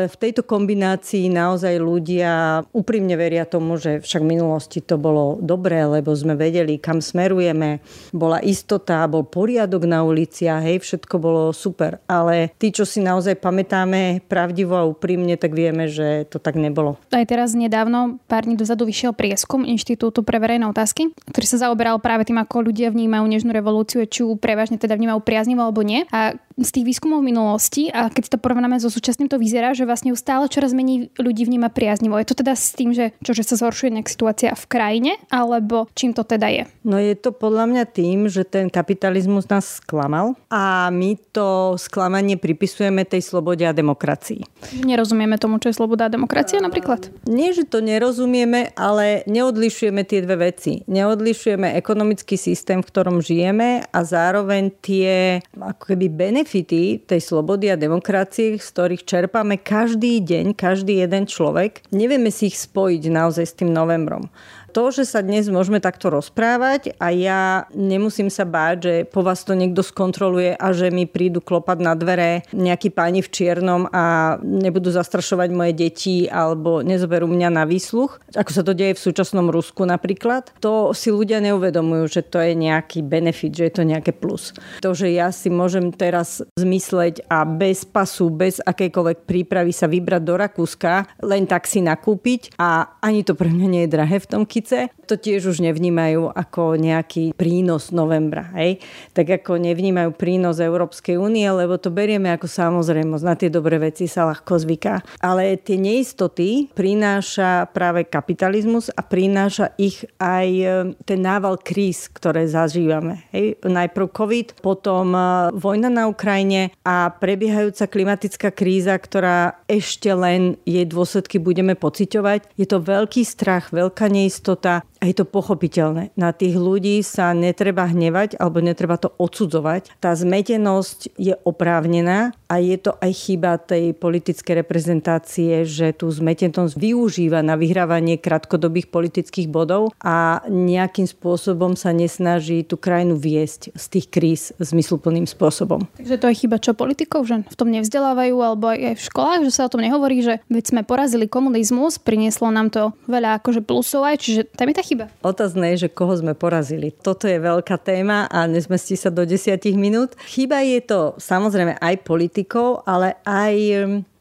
v 0.10 0.15
tejto 0.18 0.41
kombinácii 0.46 1.30
naozaj 1.30 1.78
ľudia 1.78 2.62
úprimne 2.74 3.15
veria 3.18 3.46
tomu, 3.46 3.78
že 3.78 4.02
však 4.02 4.22
v 4.22 4.32
minulosti 4.38 4.80
to 4.82 4.98
bolo 4.98 5.38
dobré, 5.41 5.86
lebo 5.86 6.12
sme 6.13 6.34
vedeli, 6.34 6.78
kam 6.82 7.00
smerujeme, 7.00 7.80
bola 8.12 8.41
istota, 8.41 9.06
bol 9.06 9.26
poriadok 9.26 9.86
na 9.86 10.02
uliciach, 10.02 10.65
hej, 10.65 10.82
všetko 10.82 11.15
bolo 11.18 11.44
super. 11.54 12.02
Ale 12.10 12.54
tí, 12.58 12.74
čo 12.74 12.84
si 12.84 13.02
naozaj 13.02 13.38
pamätáme 13.39 14.26
pravdivo 14.26 14.76
a 14.78 14.88
úprimne, 14.88 15.38
tak 15.38 15.54
vieme, 15.54 15.88
že 15.89 16.26
to 16.30 16.41
tak 16.41 16.58
nebolo. 16.58 16.98
Aj 17.13 17.26
teraz 17.26 17.54
nedávno, 17.54 18.18
pár 18.26 18.46
dní 18.46 18.58
dozadu, 18.58 18.86
vyšiel 18.86 19.13
prieskum 19.13 19.63
Inštitútu 19.65 20.22
pre 20.22 20.38
verejné 20.41 20.65
otázky, 20.70 21.13
ktorý 21.32 21.46
sa 21.46 21.70
zaoberal 21.70 21.98
práve 22.02 22.28
tým, 22.28 22.41
ako 22.41 22.70
ľudia 22.70 22.89
vnímajú 22.91 23.26
nežnú 23.26 23.52
revolúciu, 23.54 24.04
či 24.06 24.26
ju 24.26 24.34
prevažne 24.38 24.78
teda 24.78 24.98
vnímajú 24.98 25.22
priaznivo 25.22 25.63
alebo 25.63 25.82
nie. 25.82 26.04
A 26.10 26.38
z 26.56 26.70
tých 26.72 26.86
výskumov 26.88 27.20
minulosti 27.20 27.91
a 27.91 28.08
keď 28.08 28.36
to 28.36 28.38
porovnáme 28.39 28.80
so 28.80 28.88
súčasným, 28.88 29.28
to 29.28 29.36
vyzerá, 29.36 29.76
že 29.76 29.84
vlastne 29.84 30.15
stále 30.15 30.48
čoraz 30.48 30.72
menej 30.72 31.12
ľudí 31.20 31.44
vníma 31.44 31.68
priaznivo. 31.68 32.15
Je 32.15 32.32
to 32.32 32.39
teda 32.39 32.56
s 32.56 32.72
tým, 32.72 32.96
že, 32.96 33.12
čo, 33.20 33.36
že 33.36 33.44
sa 33.44 33.60
zhoršuje 33.60 34.00
nejak 34.00 34.08
situácia 34.08 34.56
v 34.56 34.65
krajine, 34.72 35.12
alebo 35.28 35.91
čím 35.91 36.15
to 36.15 36.24
teda 36.24 36.48
je? 36.48 36.63
No 36.88 36.96
je 36.96 37.12
to 37.20 37.36
podľa 37.36 37.68
mňa 37.68 37.84
tým, 37.91 38.32
že 38.32 38.48
ten 38.48 38.72
kapitalizmus 38.72 39.52
nás 39.52 39.84
sklamal 39.84 40.39
a 40.48 40.88
my 40.96 41.20
to 41.36 41.76
sklamanie 41.76 42.39
pripisujeme 42.39 43.04
tej 43.04 43.20
slobode 43.20 43.68
a 43.68 43.76
demokracii. 43.76 44.48
Nerozumieme 44.80 45.36
tomu, 45.36 45.60
čo 45.60 45.76
je 45.76 45.76
sloboda 45.76 46.08
a 46.08 46.13
demokracia 46.13 46.63
napríklad? 46.63 47.12
Nie, 47.28 47.52
že 47.52 47.68
to 47.68 47.84
nerozumieme, 47.84 48.72
ale 48.80 49.28
neodlišujeme 49.28 50.08
tie 50.08 50.24
dve 50.24 50.48
veci. 50.56 50.88
Neodlišujeme 50.88 51.76
ekonomický 51.76 52.39
systém, 52.39 52.80
v 52.80 52.88
ktorom 52.88 53.20
žijeme 53.20 53.84
a 53.91 54.00
zároveň 54.08 54.72
tie 54.80 55.44
ako 55.52 55.91
keby 55.91 56.08
benefity 56.08 56.45
tej 56.46 57.22
slobody 57.22 57.74
a 57.74 57.76
demokracie, 57.76 58.62
z 58.62 58.68
ktorých 58.72 59.04
čerpáme 59.04 59.58
každý 59.60 60.22
deň, 60.22 60.54
každý 60.54 61.02
jeden 61.02 61.26
človek. 61.26 61.82
Nevieme 61.90 62.30
si 62.30 62.54
ich 62.54 62.58
spojiť 62.62 63.04
naozaj 63.10 63.46
s 63.46 63.58
tým 63.58 63.74
novembrom 63.74 64.30
to, 64.76 64.92
že 64.92 65.08
sa 65.08 65.24
dnes 65.24 65.48
môžeme 65.48 65.80
takto 65.80 66.12
rozprávať 66.12 67.00
a 67.00 67.08
ja 67.16 67.64
nemusím 67.72 68.28
sa 68.28 68.44
báť, 68.44 68.76
že 68.84 68.96
po 69.08 69.24
vás 69.24 69.48
to 69.48 69.56
niekto 69.56 69.80
skontroluje 69.80 70.52
a 70.52 70.76
že 70.76 70.92
mi 70.92 71.08
prídu 71.08 71.40
klopať 71.40 71.80
na 71.80 71.96
dvere 71.96 72.44
nejakí 72.52 72.92
páni 72.92 73.24
v 73.24 73.32
čiernom 73.32 73.88
a 73.96 74.36
nebudú 74.44 74.92
zastrašovať 74.92 75.50
moje 75.56 75.72
deti 75.80 76.28
alebo 76.28 76.84
nezoberú 76.84 77.24
mňa 77.24 77.50
na 77.56 77.64
výsluch, 77.64 78.20
ako 78.36 78.52
sa 78.52 78.68
to 78.68 78.76
deje 78.76 79.00
v 79.00 79.04
súčasnom 79.08 79.48
Rusku 79.48 79.88
napríklad, 79.88 80.52
to 80.60 80.92
si 80.92 81.08
ľudia 81.08 81.40
neuvedomujú, 81.40 82.20
že 82.20 82.22
to 82.28 82.44
je 82.44 82.52
nejaký 82.52 83.00
benefit, 83.00 83.56
že 83.56 83.72
je 83.72 83.74
to 83.80 83.84
nejaké 83.88 84.12
plus. 84.12 84.52
To, 84.84 84.92
že 84.92 85.08
ja 85.16 85.32
si 85.32 85.48
môžem 85.48 85.96
teraz 85.96 86.44
zmysleť 86.60 87.24
a 87.32 87.48
bez 87.48 87.88
pasu, 87.88 88.28
bez 88.28 88.60
akejkoľvek 88.60 89.24
prípravy 89.24 89.72
sa 89.72 89.88
vybrať 89.88 90.22
do 90.28 90.36
Rakúska, 90.36 91.08
len 91.24 91.48
tak 91.48 91.64
si 91.64 91.80
nakúpiť 91.80 92.60
a 92.60 93.00
ani 93.00 93.24
to 93.24 93.40
pre 93.40 93.48
mňa 93.48 93.68
nie 93.72 93.82
je 93.88 93.94
drahé 93.96 94.20
v 94.20 94.28
tom 94.28 94.44
kit 94.44 94.64
tisíce, 94.65 94.89
to 95.06 95.21
tiež 95.21 95.54
už 95.54 95.62
nevnímajú 95.62 96.34
ako 96.34 96.82
nejaký 96.82 97.38
prínos 97.38 97.93
novembra. 97.93 98.49
Hej? 98.58 98.82
Tak 99.13 99.45
ako 99.45 99.62
nevnímajú 99.62 100.17
prínos 100.17 100.58
Európskej 100.58 101.21
únie, 101.21 101.45
lebo 101.45 101.78
to 101.78 101.93
berieme 101.93 102.34
ako 102.34 102.49
samozrejmosť. 102.49 103.23
Na 103.23 103.38
tie 103.38 103.54
dobré 103.54 103.78
veci 103.78 104.10
sa 104.10 104.25
ľahko 104.25 104.58
zvyká. 104.65 105.21
Ale 105.21 105.62
tie 105.62 105.78
neistoty 105.78 106.73
prináša 106.73 107.69
práve 107.69 108.10
kapitalizmus 108.10 108.89
a 108.89 109.06
prináša 109.06 109.78
ich 109.78 110.01
aj 110.17 110.47
e, 110.49 110.67
ten 111.06 111.19
nával 111.21 111.62
kríz, 111.62 112.10
ktoré 112.10 112.49
zažívame. 112.49 113.30
Hej? 113.30 113.62
Najprv 113.62 114.10
COVID, 114.10 114.47
potom 114.65 115.13
e, 115.13 115.21
vojna 115.54 115.93
na 115.93 116.10
Ukrajine 116.10 116.73
a 116.82 117.13
prebiehajúca 117.13 117.86
klimatická 117.86 118.49
kríza, 118.49 118.97
ktorá 118.97 119.62
ešte 119.69 120.10
len 120.17 120.58
jej 120.65 120.89
dôsledky 120.89 121.38
budeme 121.38 121.78
pociťovať. 121.78 122.58
Je 122.58 122.65
to 122.65 122.82
veľký 122.82 123.21
strach, 123.21 123.69
veľká 123.69 124.10
neistota 124.10 124.55
istota 124.56 124.82
a 125.06 125.13
je 125.13 125.22
to 125.22 125.30
pochopiteľné. 125.30 126.18
Na 126.18 126.34
tých 126.34 126.58
ľudí 126.58 126.98
sa 127.06 127.30
netreba 127.38 127.86
hnevať 127.86 128.41
alebo 128.41 128.58
netreba 128.58 128.98
to 128.98 129.13
odsudzovať. 129.22 130.02
Tá 130.02 130.18
zmetenosť 130.18 131.13
je 131.13 131.38
oprávnená 131.46 132.34
a 132.50 132.56
je 132.58 132.74
to 132.82 132.98
aj 132.98 133.12
chyba 133.13 133.62
tej 133.62 133.94
politickej 133.94 134.65
reprezentácie, 134.65 135.62
že 135.62 135.94
tú 135.94 136.10
zmetenosť 136.10 136.74
využíva 136.74 137.46
na 137.46 137.54
vyhrávanie 137.54 138.18
krátkodobých 138.18 138.89
politických 138.89 139.46
bodov 139.46 139.94
a 140.02 140.41
nejakým 140.50 141.06
spôsobom 141.06 141.78
sa 141.78 141.94
nesnaží 141.94 142.65
tú 142.65 142.82
krajinu 142.82 143.13
viesť 143.13 143.78
z 143.78 143.86
tých 143.94 144.08
kríz 144.10 144.41
zmysluplným 144.58 145.30
spôsobom. 145.30 145.86
Takže 146.02 146.18
to 146.18 146.26
je 146.34 146.39
chyba 146.41 146.58
čo 146.58 146.74
politikov, 146.74 147.30
že 147.30 147.46
v 147.46 147.58
tom 147.58 147.70
nevzdelávajú 147.70 148.36
alebo 148.41 148.74
aj 148.74 148.98
v 148.98 149.06
školách, 149.06 149.46
že 149.46 149.54
sa 149.54 149.70
o 149.70 149.74
tom 149.74 149.86
nehovorí, 149.86 150.26
že 150.26 150.41
veď 150.50 150.74
sme 150.74 150.82
porazili 150.82 151.30
komunizmus, 151.30 152.02
prinieslo 152.02 152.50
nám 152.50 152.74
to 152.74 152.89
veľa 153.06 153.38
akože 153.38 153.62
plusov 153.62 154.02
aj, 154.02 154.18
čiže 154.18 154.41
tam 154.58 154.74
je 154.74 154.76
tá 154.78 154.82
chyba. 154.82 154.95
Otázne 155.20 155.76
je, 155.76 155.88
že 155.88 155.94
koho 155.94 156.16
sme 156.16 156.32
porazili. 156.32 156.96
Toto 156.96 157.28
je 157.28 157.36
veľká 157.36 157.76
téma 157.82 158.32
a 158.32 158.48
nezmestí 158.48 158.96
sa 158.96 159.12
do 159.12 159.28
desiatich 159.28 159.76
minút. 159.76 160.16
Chyba 160.32 160.64
je 160.64 160.80
to 160.80 161.00
samozrejme 161.20 161.76
aj 161.78 161.96
politikov, 162.08 162.88
ale 162.88 163.20
aj 163.28 163.56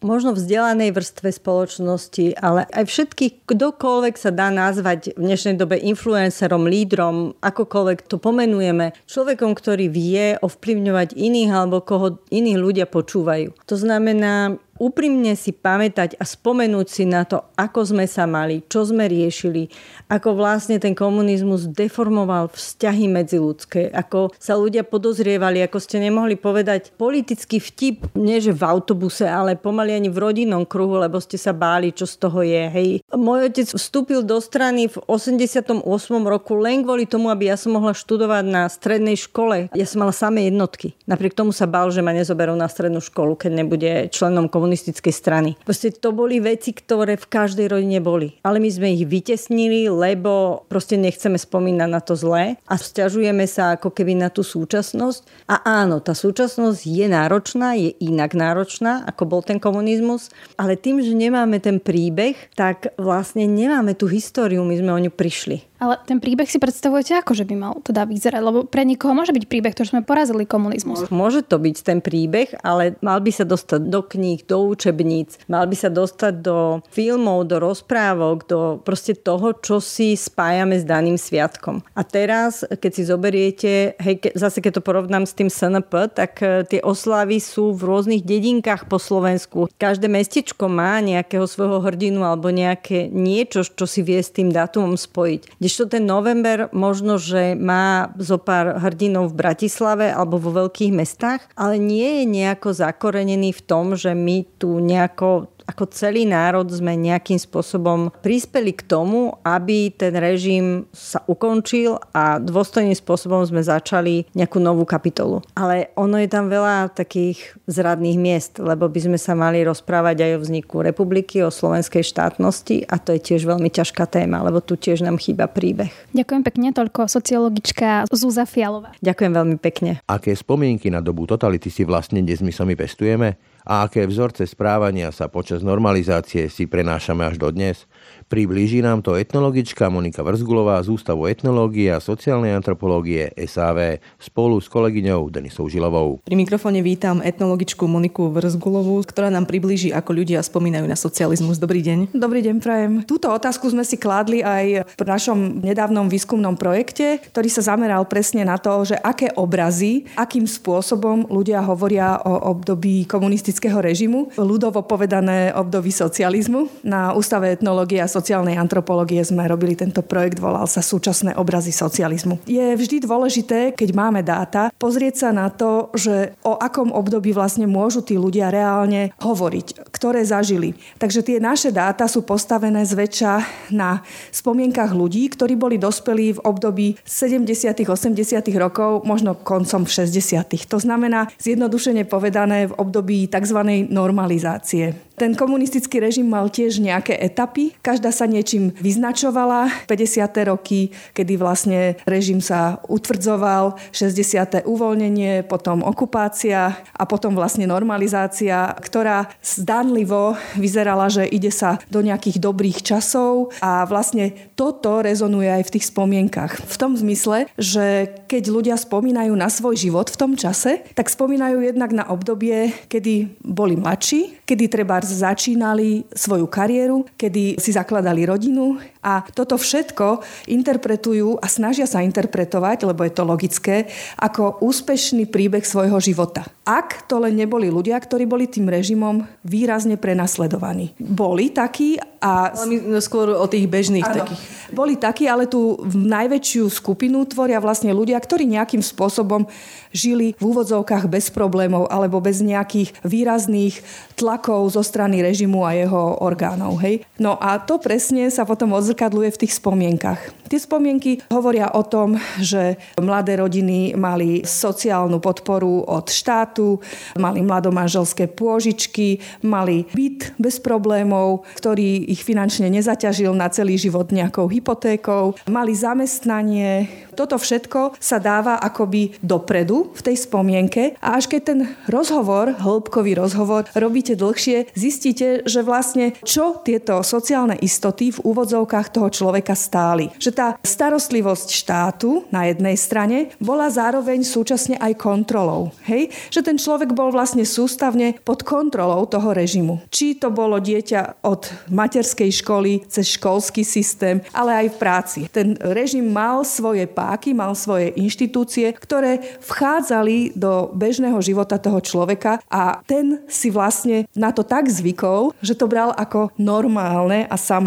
možno 0.05 0.37
vzdelanej 0.37 0.93
vrstve 0.93 1.33
spoločnosti, 1.33 2.37
ale 2.37 2.69
aj 2.69 2.85
všetkých, 2.85 3.49
kdokoľvek 3.49 4.15
sa 4.21 4.29
dá 4.29 4.53
nazvať 4.53 5.17
v 5.17 5.33
dnešnej 5.33 5.57
dobe 5.57 5.81
influencerom, 5.81 6.69
lídrom, 6.69 7.33
akokoľvek 7.41 8.05
to 8.05 8.21
pomenujeme, 8.21 8.93
človekom, 9.09 9.57
ktorý 9.57 9.89
vie 9.89 10.37
ovplyvňovať 10.45 11.17
iných 11.17 11.51
alebo 11.51 11.81
koho 11.81 12.21
iní 12.29 12.61
ľudia 12.61 12.85
počúvajú. 12.85 13.57
To 13.65 13.77
znamená, 13.81 14.61
úprimne 14.79 15.39
si 15.39 15.55
pamätať 15.55 16.19
a 16.19 16.25
spomenúť 16.27 16.87
si 16.91 17.05
na 17.07 17.23
to, 17.23 17.47
ako 17.55 17.95
sme 17.95 18.05
sa 18.11 18.27
mali, 18.27 18.63
čo 18.67 18.83
sme 18.83 19.07
riešili, 19.07 19.71
ako 20.11 20.35
vlastne 20.35 20.83
ten 20.83 20.93
komunizmus 20.99 21.71
deformoval 21.71 22.51
vzťahy 22.51 23.07
medziludské, 23.07 23.95
ako 23.95 24.35
sa 24.37 24.59
ľudia 24.59 24.83
podozrievali, 24.83 25.63
ako 25.63 25.79
ste 25.79 26.03
nemohli 26.03 26.35
povedať 26.35 26.91
politický 26.99 27.63
vtip, 27.63 28.19
nie 28.19 28.43
že 28.43 28.51
v 28.51 28.67
autobuse, 28.67 29.25
ale 29.25 29.55
pomaly 29.55 29.94
ani 29.95 30.11
v 30.11 30.19
rodinnom 30.19 30.67
kruhu, 30.67 30.99
lebo 30.99 31.23
ste 31.23 31.39
sa 31.39 31.55
báli, 31.55 31.95
čo 31.95 32.05
z 32.05 32.15
toho 32.19 32.43
je. 32.43 32.65
Hej. 32.71 32.89
Môj 33.15 33.49
otec 33.49 33.69
vstúpil 33.71 34.27
do 34.27 34.43
strany 34.43 34.91
v 34.91 34.97
88. 35.07 35.81
roku 36.27 36.59
len 36.59 36.83
kvôli 36.83 37.07
tomu, 37.07 37.31
aby 37.31 37.49
ja 37.49 37.57
som 37.57 37.79
mohla 37.79 37.95
študovať 37.95 38.45
na 38.45 38.67
strednej 38.67 39.15
škole. 39.15 39.71
Ja 39.73 39.87
som 39.87 40.03
mala 40.03 40.13
samé 40.13 40.51
jednotky. 40.51 40.99
Napriek 41.07 41.39
tomu 41.39 41.55
sa 41.55 41.71
bál, 41.71 41.89
že 41.95 42.03
ma 42.03 42.11
nezoberú 42.11 42.59
na 42.59 42.67
strednú 42.67 42.99
školu, 42.99 43.39
keď 43.39 43.51
nebude 43.55 43.91
členom 44.11 44.51
komunistickej 44.51 45.15
strany. 45.15 45.51
Proste 45.63 45.95
to 45.95 46.11
boli 46.11 46.43
veci, 46.43 46.75
ktoré 46.75 47.15
v 47.15 47.31
každej 47.31 47.71
rodine 47.71 48.03
boli. 48.03 48.35
Ale 48.43 48.59
my 48.59 48.71
sme 48.73 48.97
ich 48.97 49.07
vytesnili, 49.07 49.87
lebo 49.93 50.65
proste 50.67 50.99
nechceme 50.99 51.39
spomínať 51.39 51.89
na 51.89 52.01
to 52.03 52.19
zlé 52.19 52.59
a 52.67 52.75
stiažujeme 52.81 53.45
sa 53.47 53.77
ako 53.77 53.93
keby 53.93 54.19
na 54.19 54.33
tú 54.33 54.43
súčasnosť. 54.43 55.49
A 55.51 55.85
áno, 55.85 56.01
tá 56.01 56.17
súčasnosť 56.17 56.81
je 56.83 57.07
náročná, 57.07 57.77
je 57.77 57.93
inak 58.01 58.33
náročná, 58.33 59.05
ako 59.05 59.23
bol 59.29 59.41
ten 59.45 59.61
komunizmus 59.61 59.84
komunizmus, 59.85 60.33
ale 60.57 60.81
tým, 60.81 61.05
že 61.05 61.13
nemáme 61.13 61.61
ten 61.61 61.77
príbeh, 61.77 62.57
tak 62.57 62.97
vlastne 62.97 63.45
nemáme 63.45 63.93
tú 63.93 64.09
históriu, 64.09 64.65
my 64.65 64.81
sme 64.81 64.91
o 64.97 65.03
ňu 65.05 65.13
prišli. 65.13 65.74
Ale 65.85 66.01
ten 66.09 66.17
príbeh 66.17 66.49
si 66.49 66.57
predstavujete 66.57 67.21
ako, 67.21 67.37
že 67.37 67.45
by 67.45 67.55
mal 67.61 67.73
teda 67.85 68.09
vyzerať? 68.09 68.41
Lebo 68.41 68.65
pre 68.65 68.89
niekoho 68.89 69.13
môže 69.13 69.37
byť 69.37 69.45
príbeh, 69.45 69.77
to, 69.77 69.85
že 69.85 69.93
sme 69.93 70.01
porazili 70.01 70.49
komunizmus. 70.49 71.13
Môže 71.13 71.45
to 71.45 71.61
byť 71.61 71.77
ten 71.85 72.01
príbeh, 72.01 72.57
ale 72.65 72.97
mal 73.05 73.21
by 73.21 73.29
sa 73.29 73.45
dostať 73.45 73.93
do 73.93 74.01
kníh, 74.01 74.41
do 74.49 74.65
učebníc, 74.65 75.45
mal 75.45 75.69
by 75.69 75.77
sa 75.77 75.93
dostať 75.93 76.41
do 76.41 76.81
filmov, 76.89 77.45
do 77.53 77.61
rozprávok, 77.61 78.49
do 78.49 78.61
proste 78.81 79.13
toho, 79.13 79.53
čo 79.61 79.85
si 79.85 80.17
spájame 80.17 80.81
s 80.81 80.89
daným 80.89 81.21
sviatkom. 81.21 81.85
A 81.93 82.01
teraz, 82.01 82.65
keď 82.65 82.91
si 82.97 83.03
zoberiete, 83.05 83.73
hej, 84.01 84.17
ke, 84.25 84.33
zase 84.33 84.65
keď 84.65 84.81
to 84.81 84.87
porovnám 84.89 85.29
s 85.29 85.37
tým 85.37 85.53
SNP, 85.53 86.17
tak 86.17 86.41
e, 86.41 86.65
tie 86.65 86.81
oslavy 86.81 87.45
sú 87.45 87.77
v 87.77 87.85
rôznych 87.85 88.25
dedinkách 88.25 88.89
po 88.89 88.97
Slovensku. 88.97 89.69
Každé 89.77 90.09
mestečko 90.09 90.73
má 90.73 90.97
nejakého 91.05 91.45
svojho 91.45 91.85
hrdinu 91.85 92.25
alebo 92.25 92.49
nejaké 92.49 93.13
niečo, 93.13 93.61
čo 93.69 93.85
si 93.85 94.01
vie 94.01 94.25
s 94.25 94.33
tým 94.33 94.49
dátumom 94.49 94.97
spojiť 94.97 95.61
Kdežto 95.75 95.91
ten 95.91 96.07
november 96.07 96.71
možno, 96.71 97.19
že 97.19 97.59
má 97.59 98.15
zo 98.23 98.39
pár 98.39 98.79
hrdinov 98.79 99.35
v 99.35 99.43
Bratislave 99.43 100.07
alebo 100.07 100.39
vo 100.39 100.55
veľkých 100.55 100.95
mestách, 100.95 101.43
ale 101.59 101.83
nie 101.83 102.23
je 102.23 102.31
nejako 102.31 102.79
zakorenený 102.79 103.51
v 103.51 103.65
tom, 103.67 103.99
že 103.99 104.15
my 104.15 104.47
tu 104.55 104.79
nejako 104.79 105.51
ako 105.65 105.89
celý 105.91 106.29
národ 106.29 106.69
sme 106.69 106.97
nejakým 106.97 107.41
spôsobom 107.41 108.13
prispeli 108.21 108.77
k 108.77 108.85
tomu, 108.85 109.35
aby 109.43 109.91
ten 109.93 110.13
režim 110.17 110.85
sa 110.93 111.25
ukončil 111.25 111.97
a 112.13 112.37
dôstojným 112.39 112.95
spôsobom 112.95 113.41
sme 113.45 113.65
začali 113.65 114.29
nejakú 114.37 114.61
novú 114.61 114.85
kapitolu. 114.85 115.41
Ale 115.57 115.93
ono 115.97 116.21
je 116.21 116.29
tam 116.29 116.53
veľa 116.53 116.93
takých 116.93 117.57
zradných 117.65 118.19
miest, 118.21 118.61
lebo 118.61 118.87
by 118.87 119.01
sme 119.01 119.19
sa 119.19 119.33
mali 119.33 119.65
rozprávať 119.65 120.17
aj 120.21 120.31
o 120.37 120.43
vzniku 120.45 120.77
republiky, 120.85 121.41
o 121.41 121.49
slovenskej 121.49 122.05
štátnosti 122.05 122.85
a 122.89 123.01
to 123.01 123.17
je 123.17 123.21
tiež 123.33 123.49
veľmi 123.49 123.73
ťažká 123.73 124.05
téma, 124.09 124.45
lebo 124.45 124.61
tu 124.61 124.77
tiež 124.77 125.01
nám 125.01 125.17
chýba 125.17 125.49
príbeh. 125.49 125.91
Ďakujem 126.13 126.43
pekne, 126.45 126.69
toľko 126.77 127.09
sociologička 127.09 128.05
Zúza 128.13 128.45
Fialová. 128.45 128.93
Ďakujem 129.01 129.33
veľmi 129.33 129.57
pekne. 129.59 130.05
Aké 130.05 130.37
spomienky 130.37 130.93
na 130.93 131.01
dobu 131.01 131.25
totality 131.25 131.73
si 131.73 131.83
vlastne 131.89 132.21
dnes 132.21 132.45
my 132.45 132.53
sami 132.53 132.77
pestujeme? 132.77 133.54
A 133.65 133.89
aké 133.89 134.05
vzorce 134.05 134.45
správania 134.45 135.09
sa 135.09 135.33
počas 135.33 135.65
normalizácie 135.65 136.53
si 136.53 136.69
prenášame 136.69 137.25
až 137.25 137.41
do 137.41 137.49
dnes? 137.49 137.89
Priblíži 138.25 138.81
nám 138.81 139.05
to 139.05 139.21
etnologička 139.21 139.93
Monika 139.93 140.25
Vrzgulová 140.25 140.81
z 140.81 140.97
Ústavu 140.97 141.29
etnológie 141.29 141.93
a 141.93 142.01
sociálnej 142.01 142.57
antropológie 142.57 143.29
SAV 143.37 144.01
spolu 144.17 144.57
s 144.65 144.67
kolegyňou 144.73 145.29
Denisou 145.29 145.69
Žilovou. 145.69 146.25
Pri 146.25 146.33
mikrofóne 146.33 146.81
vítam 146.81 147.21
etnologičku 147.21 147.85
Moniku 147.85 148.33
Vrzgulovú, 148.33 149.05
ktorá 149.05 149.29
nám 149.29 149.45
priblíži, 149.45 149.93
ako 149.93 150.25
ľudia 150.25 150.41
spomínajú 150.41 150.89
na 150.89 150.97
socializmus. 150.97 151.61
Dobrý 151.61 151.85
deň. 151.85 152.17
Dobrý 152.17 152.41
deň, 152.41 152.57
prajem. 152.65 152.93
Túto 153.05 153.29
otázku 153.29 153.69
sme 153.69 153.85
si 153.85 154.01
kládli 154.01 154.41
aj 154.41 154.89
v 154.97 155.03
našom 155.05 155.61
nedávnom 155.61 156.09
výskumnom 156.09 156.57
projekte, 156.57 157.21
ktorý 157.29 157.53
sa 157.53 157.77
zameral 157.77 158.09
presne 158.09 158.49
na 158.49 158.57
to, 158.57 158.89
že 158.89 158.97
aké 159.05 159.37
obrazy, 159.37 160.09
akým 160.17 160.49
spôsobom 160.49 161.29
ľudia 161.29 161.61
hovoria 161.61 162.17
o 162.25 162.57
období 162.57 163.05
komunistického 163.05 163.85
režimu, 163.85 164.33
ľudovo 164.41 164.81
povedané 164.89 165.53
období 165.53 165.93
socializmu. 165.93 166.89
Na 166.89 167.13
Ústave 167.13 167.53
etnológie 167.53 168.01
a 168.01 168.14
sociálnej 168.15 168.55
antropológie 168.55 169.19
sme 169.27 169.43
robili 169.51 169.75
tento 169.75 170.07
projekt, 170.07 170.39
volal 170.39 170.71
sa 170.71 170.79
Súčasné 170.85 171.35
obrazy 171.35 171.75
socializmu. 171.75 172.45
Je 172.47 172.63
vždy 172.77 173.03
dôležité, 173.03 173.75
keď 173.75 173.91
máme 173.91 174.21
dáta, 174.23 174.71
pozrieť 174.79 175.27
sa 175.27 175.31
na 175.35 175.51
to, 175.51 175.91
že 175.97 176.37
o 176.47 176.55
akom 176.55 176.95
období 176.95 177.35
vlastne 177.35 177.67
môžu 177.67 178.05
tí 178.05 178.15
ľudia 178.15 178.53
reálne 178.53 179.11
hovoriť, 179.19 179.91
ktoré 179.91 180.23
zažili. 180.23 180.77
Takže 181.01 181.25
tie 181.25 181.39
naše 181.41 181.75
dáta 181.75 182.07
sú 182.07 182.23
postavené 182.23 182.85
zväčša 182.85 183.33
na 183.75 184.05
spomienkach 184.31 184.93
ľudí, 184.93 185.27
ktorí 185.33 185.57
boli 185.57 185.81
dospelí 185.81 186.39
v 186.39 186.43
období 186.45 187.01
70. 187.03 187.83
80. 187.89 188.45
rokov, 188.61 189.03
možno 189.03 189.35
koncom 189.35 189.89
60. 189.89 190.69
To 190.69 190.79
znamená, 190.79 191.33
zjednodušene 191.41 192.05
povedané, 192.05 192.69
v 192.69 192.77
období 192.77 193.27
tzv. 193.27 193.89
normalizácie. 193.89 194.95
Ten 195.15 195.39
komunistický 195.39 196.03
režim 196.03 196.27
mal 196.27 196.51
tiež 196.51 196.83
nejaké 196.83 197.15
etapy. 197.15 197.71
Každá 197.79 198.04
sa 198.11 198.27
niečím 198.27 198.75
vyznačovala. 198.77 199.87
50. 199.87 200.51
roky, 200.51 200.91
kedy 201.15 201.39
vlastne 201.39 201.95
režim 202.05 202.43
sa 202.43 202.83
utvrdzoval, 202.89 203.79
60. 203.93 204.67
uvoľnenie, 204.67 205.47
potom 205.47 205.81
okupácia 205.87 206.75
a 206.93 207.03
potom 207.07 207.39
vlastne 207.39 207.69
normalizácia, 207.71 208.75
ktorá 208.83 209.31
zdanlivo 209.41 210.35
vyzerala, 210.59 211.07
že 211.07 211.25
ide 211.29 211.55
sa 211.55 211.79
do 211.87 212.03
nejakých 212.03 212.43
dobrých 212.43 212.83
časov 212.83 213.55
a 213.63 213.87
vlastne 213.87 214.35
toto 214.59 215.01
rezonuje 215.05 215.49
aj 215.49 215.63
v 215.69 215.73
tých 215.79 215.89
spomienkach. 215.95 216.59
V 216.59 216.77
tom 216.81 216.99
zmysle, 216.99 217.47
že 217.55 218.11
keď 218.27 218.43
ľudia 218.51 218.77
spomínajú 218.77 219.33
na 219.37 219.47
svoj 219.47 219.79
život 219.79 220.11
v 220.11 220.19
tom 220.19 220.33
čase, 220.35 220.83
tak 220.99 221.13
spomínajú 221.13 221.63
jednak 221.63 221.95
na 221.95 222.09
obdobie, 222.11 222.73
kedy 222.91 223.39
boli 223.45 223.79
mladší, 223.79 224.43
kedy 224.49 224.65
treba 224.67 224.99
začínali 225.05 226.09
svoju 226.11 226.47
kariéru, 226.51 227.07
kedy 227.15 227.61
si 227.61 227.71
zakladali 227.71 227.94
rodinu 228.01 228.81
a 229.05 229.21
toto 229.21 229.61
všetko 229.61 230.25
interpretujú 230.49 231.39
a 231.39 231.47
snažia 231.47 231.85
sa 231.85 232.01
interpretovať, 232.01 232.89
lebo 232.89 233.05
je 233.05 233.13
to 233.13 233.23
logické, 233.23 233.77
ako 234.17 234.65
úspešný 234.65 235.29
príbeh 235.29 235.63
svojho 235.63 236.01
života. 236.01 236.49
Ak 236.65 237.05
to 237.05 237.21
len 237.21 237.37
neboli 237.37 237.69
ľudia, 237.69 238.01
ktorí 238.01 238.25
boli 238.25 238.49
tým 238.49 238.73
režimom 238.73 239.29
výrazne 239.45 240.01
prenasledovaní. 240.01 240.97
Boli 240.97 241.53
takí 241.53 242.01
a... 242.25 242.49
Ale 242.57 242.81
my 242.81 242.97
skôr 243.05 243.37
o 243.37 243.45
tých 243.45 243.69
bežných 243.69 244.01
ano, 244.01 244.25
takých. 244.25 244.41
Boli 244.73 244.97
takí, 244.97 245.29
ale 245.29 245.45
tú 245.45 245.85
najväčšiu 245.93 246.73
skupinu 246.73 247.29
tvoria 247.29 247.61
vlastne 247.61 247.93
ľudia, 247.93 248.17
ktorí 248.17 248.49
nejakým 248.49 248.81
spôsobom 248.81 249.45
žili 249.93 250.33
v 250.41 250.43
úvodzovkách 250.43 251.05
bez 251.05 251.29
problémov 251.29 251.85
alebo 251.93 252.25
bez 252.25 252.41
nejakých 252.41 252.97
výrazných 253.05 253.85
tlakov 254.17 254.73
zo 254.73 254.81
strany 254.81 255.21
režimu 255.21 255.69
a 255.69 255.77
jeho 255.77 256.25
orgánov. 256.25 256.81
Hej? 256.81 257.05
No 257.21 257.37
a 257.37 257.61
to 257.61 257.77
presne 257.85 258.33
sa 258.33 258.49
potom 258.49 258.73
odzrkadluje 258.73 259.37
v 259.37 259.41
tých 259.45 259.61
spomienkach. 259.61 260.33
Tie 260.49 260.57
spomienky 260.57 261.21
hovoria 261.29 261.69
o 261.77 261.85
tom, 261.85 262.17
že 262.41 262.81
mladé 262.97 263.37
rodiny 263.37 263.93
mali 263.93 264.41
sociálnu 264.49 265.21
podporu 265.21 265.85
od 265.85 266.09
štátu, 266.09 266.81
mali 267.21 267.45
mladomanželské 267.45 268.33
pôžičky, 268.33 269.21
mali 269.45 269.85
byt 269.93 270.41
bez 270.41 270.57
problémov, 270.65 271.45
ktorý 271.61 272.09
ich 272.09 272.25
finančne 272.25 272.73
nezaťažil 272.73 273.37
na 273.37 273.53
celý 273.53 273.77
život 273.77 274.09
nejakou 274.09 274.49
hypotékou, 274.49 275.37
mali 275.45 275.77
zamestnanie. 275.77 276.89
Toto 277.15 277.39
všetko 277.39 277.99
sa 278.01 278.19
dáva 278.19 278.59
akoby 278.59 279.19
dopredu 279.23 279.95
v 279.95 280.01
tej 280.03 280.17
spomienke 280.25 280.99
a 280.99 281.19
až 281.19 281.31
keď 281.31 281.43
ten 281.45 281.61
rozhovor, 281.87 282.55
hĺbkový 282.59 283.15
rozhovor, 283.19 283.67
robíte 283.75 284.19
dlhšie, 284.19 284.71
zistíte, 284.75 285.47
že 285.47 285.63
vlastne 285.63 286.15
čo 286.27 286.63
tieto 286.63 287.03
sociálne 287.07 287.59
istoty 287.75 288.15
v 288.15 288.23
úvodzovkách 288.23 288.95
toho 288.95 289.11
človeka 289.11 289.59
stáli. 289.59 290.15
Že 290.23 290.31
tá 290.31 290.49
starostlivosť 290.63 291.49
štátu 291.51 292.23
na 292.31 292.47
jednej 292.47 292.79
strane 292.79 293.35
bola 293.43 293.67
zároveň 293.67 294.23
súčasne 294.23 294.79
aj 294.79 294.95
kontrolou. 294.95 295.75
Hej? 295.91 296.15
Že 296.31 296.41
ten 296.47 296.57
človek 296.63 296.95
bol 296.95 297.11
vlastne 297.11 297.43
sústavne 297.43 298.15
pod 298.23 298.47
kontrolou 298.47 299.03
toho 299.11 299.35
režimu. 299.35 299.83
Či 299.91 300.23
to 300.23 300.31
bolo 300.31 300.63
dieťa 300.63 301.27
od 301.27 301.51
mater 301.75 302.05
materskej 302.05 302.45
školy, 302.45 302.73
cez 302.91 303.17
školský 303.17 303.65
systém, 303.65 304.21
ale 304.37 304.67
aj 304.67 304.77
v 304.77 304.77
práci. 304.77 305.21
Ten 305.33 305.57
režim 305.57 306.05
mal 306.05 306.45
svoje 306.45 306.85
páky, 306.85 307.33
mal 307.33 307.57
svoje 307.57 307.97
inštitúcie, 307.97 308.69
ktoré 308.77 309.25
vchádzali 309.41 310.37
do 310.37 310.69
bežného 310.77 311.17
života 311.25 311.57
toho 311.57 311.81
človeka 311.81 312.45
a 312.53 312.85
ten 312.85 313.25
si 313.25 313.49
vlastne 313.49 314.05
na 314.13 314.37
to 314.37 314.45
tak 314.45 314.69
zvykol, 314.69 315.33
že 315.41 315.57
to 315.57 315.65
bral 315.65 315.97
ako 315.97 316.29
normálne 316.37 317.25
a 317.25 317.37
samozrejme. 317.41 317.64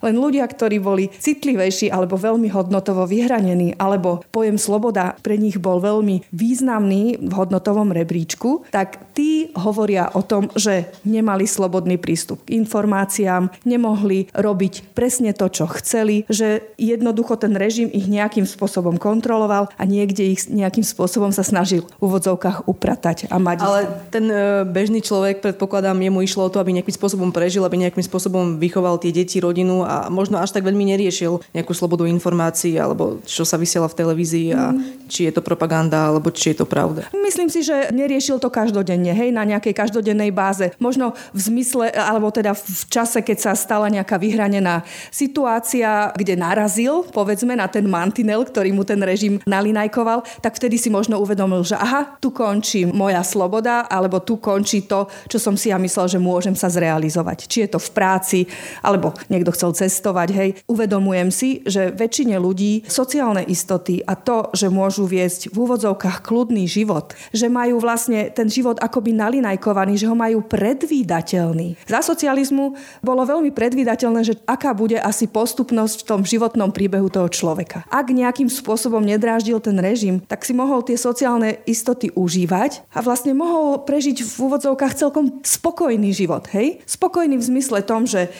Len 0.00 0.14
ľudia, 0.16 0.48
ktorí 0.48 0.80
boli 0.80 1.12
citlivejší 1.12 1.92
alebo 1.92 2.16
veľmi 2.16 2.48
hodnotovo 2.48 3.04
vyhranení, 3.04 3.76
alebo 3.76 4.24
pojem 4.32 4.56
sloboda 4.56 5.18
pre 5.20 5.36
nich 5.36 5.60
bol 5.60 5.82
veľmi 5.82 6.32
významný 6.32 7.20
v 7.20 7.32
hodnotovom 7.34 7.92
rebríčku, 7.92 8.64
tak 8.72 9.12
tí 9.12 9.52
hovoria 9.58 10.08
o 10.16 10.22
tom, 10.24 10.48
že 10.56 10.88
nemali 11.04 11.44
slobodný 11.44 11.98
prístup 11.98 12.46
k 12.46 12.56
informáciám, 12.56 13.50
nemohli 13.66 14.30
robiť 14.32 14.94
presne 14.94 15.34
to, 15.34 15.50
čo 15.50 15.66
chceli, 15.80 16.24
že 16.30 16.62
jednoducho 16.78 17.36
ten 17.36 17.52
režim 17.58 17.90
ich 17.90 18.06
nejakým 18.06 18.46
spôsobom 18.46 18.96
kontroloval 18.96 19.72
a 19.74 19.82
niekde 19.82 20.30
ich 20.30 20.46
nejakým 20.46 20.86
spôsobom 20.86 21.34
sa 21.34 21.42
snažil 21.42 21.84
v 21.98 22.02
úvodzovkách 22.04 22.70
upratať 22.70 23.28
a 23.28 23.36
mať. 23.36 23.58
Ale 23.64 23.80
ten 24.08 24.26
e, 24.30 24.64
bežný 24.68 25.02
človek, 25.02 25.42
predpokladám, 25.42 25.98
jemu 25.98 26.20
išlo 26.22 26.46
o 26.46 26.52
to, 26.52 26.62
aby 26.62 26.76
nejakým 26.76 26.94
spôsobom 26.94 27.30
prežil, 27.34 27.66
aby 27.66 27.80
nejakým 27.80 28.04
spôsobom 28.04 28.60
vychoval 28.60 29.00
tie 29.02 29.09
deti, 29.10 29.38
rodinu 29.42 29.82
a 29.86 30.10
možno 30.10 30.38
až 30.38 30.54
tak 30.54 30.66
veľmi 30.66 30.94
neriešil 30.96 31.54
nejakú 31.54 31.72
slobodu 31.74 32.06
informácií 32.06 32.76
alebo 32.76 33.22
čo 33.24 33.46
sa 33.46 33.56
vysiela 33.56 33.88
v 33.88 33.98
televízii 33.98 34.48
a 34.52 34.74
mm. 34.74 35.10
či 35.10 35.30
je 35.30 35.32
to 35.32 35.42
propaganda 35.42 36.10
alebo 36.10 36.28
či 36.34 36.52
je 36.52 36.62
to 36.62 36.66
pravda. 36.66 37.06
Myslím 37.14 37.48
si, 37.48 37.62
že 37.62 37.94
neriešil 37.94 38.42
to 38.42 38.50
každodenne, 38.50 39.14
hej, 39.14 39.30
na 39.30 39.46
nejakej 39.46 39.72
každodennej 39.72 40.34
báze. 40.34 40.74
Možno 40.82 41.16
v 41.32 41.40
zmysle, 41.40 41.88
alebo 41.94 42.28
teda 42.28 42.52
v 42.52 42.84
čase, 42.90 43.24
keď 43.24 43.38
sa 43.38 43.52
stala 43.56 43.88
nejaká 43.88 44.20
vyhranená 44.20 44.82
situácia, 45.08 46.12
kde 46.12 46.34
narazil, 46.36 47.06
povedzme, 47.08 47.54
na 47.56 47.70
ten 47.70 47.86
mantinel, 47.86 48.44
ktorý 48.44 48.74
mu 48.74 48.84
ten 48.84 49.00
režim 49.00 49.38
nalinajkoval, 49.46 50.26
tak 50.44 50.58
vtedy 50.58 50.76
si 50.76 50.92
možno 50.92 51.16
uvedomil, 51.22 51.64
že 51.64 51.78
aha, 51.78 52.20
tu 52.20 52.34
končí 52.34 52.84
moja 52.84 53.24
sloboda, 53.24 53.88
alebo 53.88 54.20
tu 54.20 54.36
končí 54.36 54.84
to, 54.84 55.08
čo 55.30 55.38
som 55.40 55.54
si 55.56 55.72
ja 55.72 55.78
myslel, 55.80 56.10
že 56.10 56.18
môžem 56.20 56.58
sa 56.58 56.68
zrealizovať. 56.68 57.48
Či 57.48 57.58
je 57.64 57.70
to 57.72 57.80
v 57.80 57.90
práci, 57.94 58.38
alebo 58.84 58.99
niekto 59.32 59.56
chcel 59.56 59.72
cestovať, 59.72 60.28
hej. 60.36 60.50
Uvedomujem 60.68 61.32
si, 61.32 61.64
že 61.64 61.88
väčšine 61.88 62.36
ľudí 62.36 62.84
sociálne 62.84 63.40
istoty 63.48 64.04
a 64.04 64.12
to, 64.18 64.52
že 64.52 64.68
môžu 64.68 65.08
viesť 65.08 65.48
v 65.48 65.56
úvodzovkách 65.64 66.20
kľudný 66.20 66.68
život, 66.68 67.16
že 67.32 67.48
majú 67.48 67.80
vlastne 67.80 68.28
ten 68.28 68.52
život 68.52 68.76
akoby 68.78 69.16
nalinajkovaný, 69.16 69.96
že 69.96 70.08
ho 70.10 70.16
majú 70.16 70.44
predvídateľný. 70.44 71.80
Za 71.88 72.04
socializmu 72.04 72.76
bolo 73.00 73.22
veľmi 73.24 73.54
predvídateľné, 73.54 74.20
že 74.26 74.34
aká 74.44 74.76
bude 74.76 74.98
asi 75.00 75.30
postupnosť 75.30 76.04
v 76.04 76.08
tom 76.08 76.20
životnom 76.26 76.74
príbehu 76.74 77.08
toho 77.08 77.30
človeka. 77.30 77.86
Ak 77.88 78.10
nejakým 78.10 78.50
spôsobom 78.50 79.00
nedráždil 79.00 79.62
ten 79.62 79.78
režim, 79.78 80.18
tak 80.26 80.42
si 80.42 80.52
mohol 80.52 80.82
tie 80.82 80.98
sociálne 80.98 81.62
istoty 81.64 82.10
užívať 82.12 82.90
a 82.92 83.00
vlastne 83.00 83.32
mohol 83.32 83.82
prežiť 83.86 84.26
v 84.26 84.34
úvodzovkách 84.50 84.94
celkom 84.98 85.40
spokojný 85.46 86.10
život. 86.10 86.50
Hej? 86.50 86.82
Spokojný 86.84 87.38
v 87.38 87.48
zmysle 87.48 87.86
tom, 87.86 88.04
že 88.04 88.32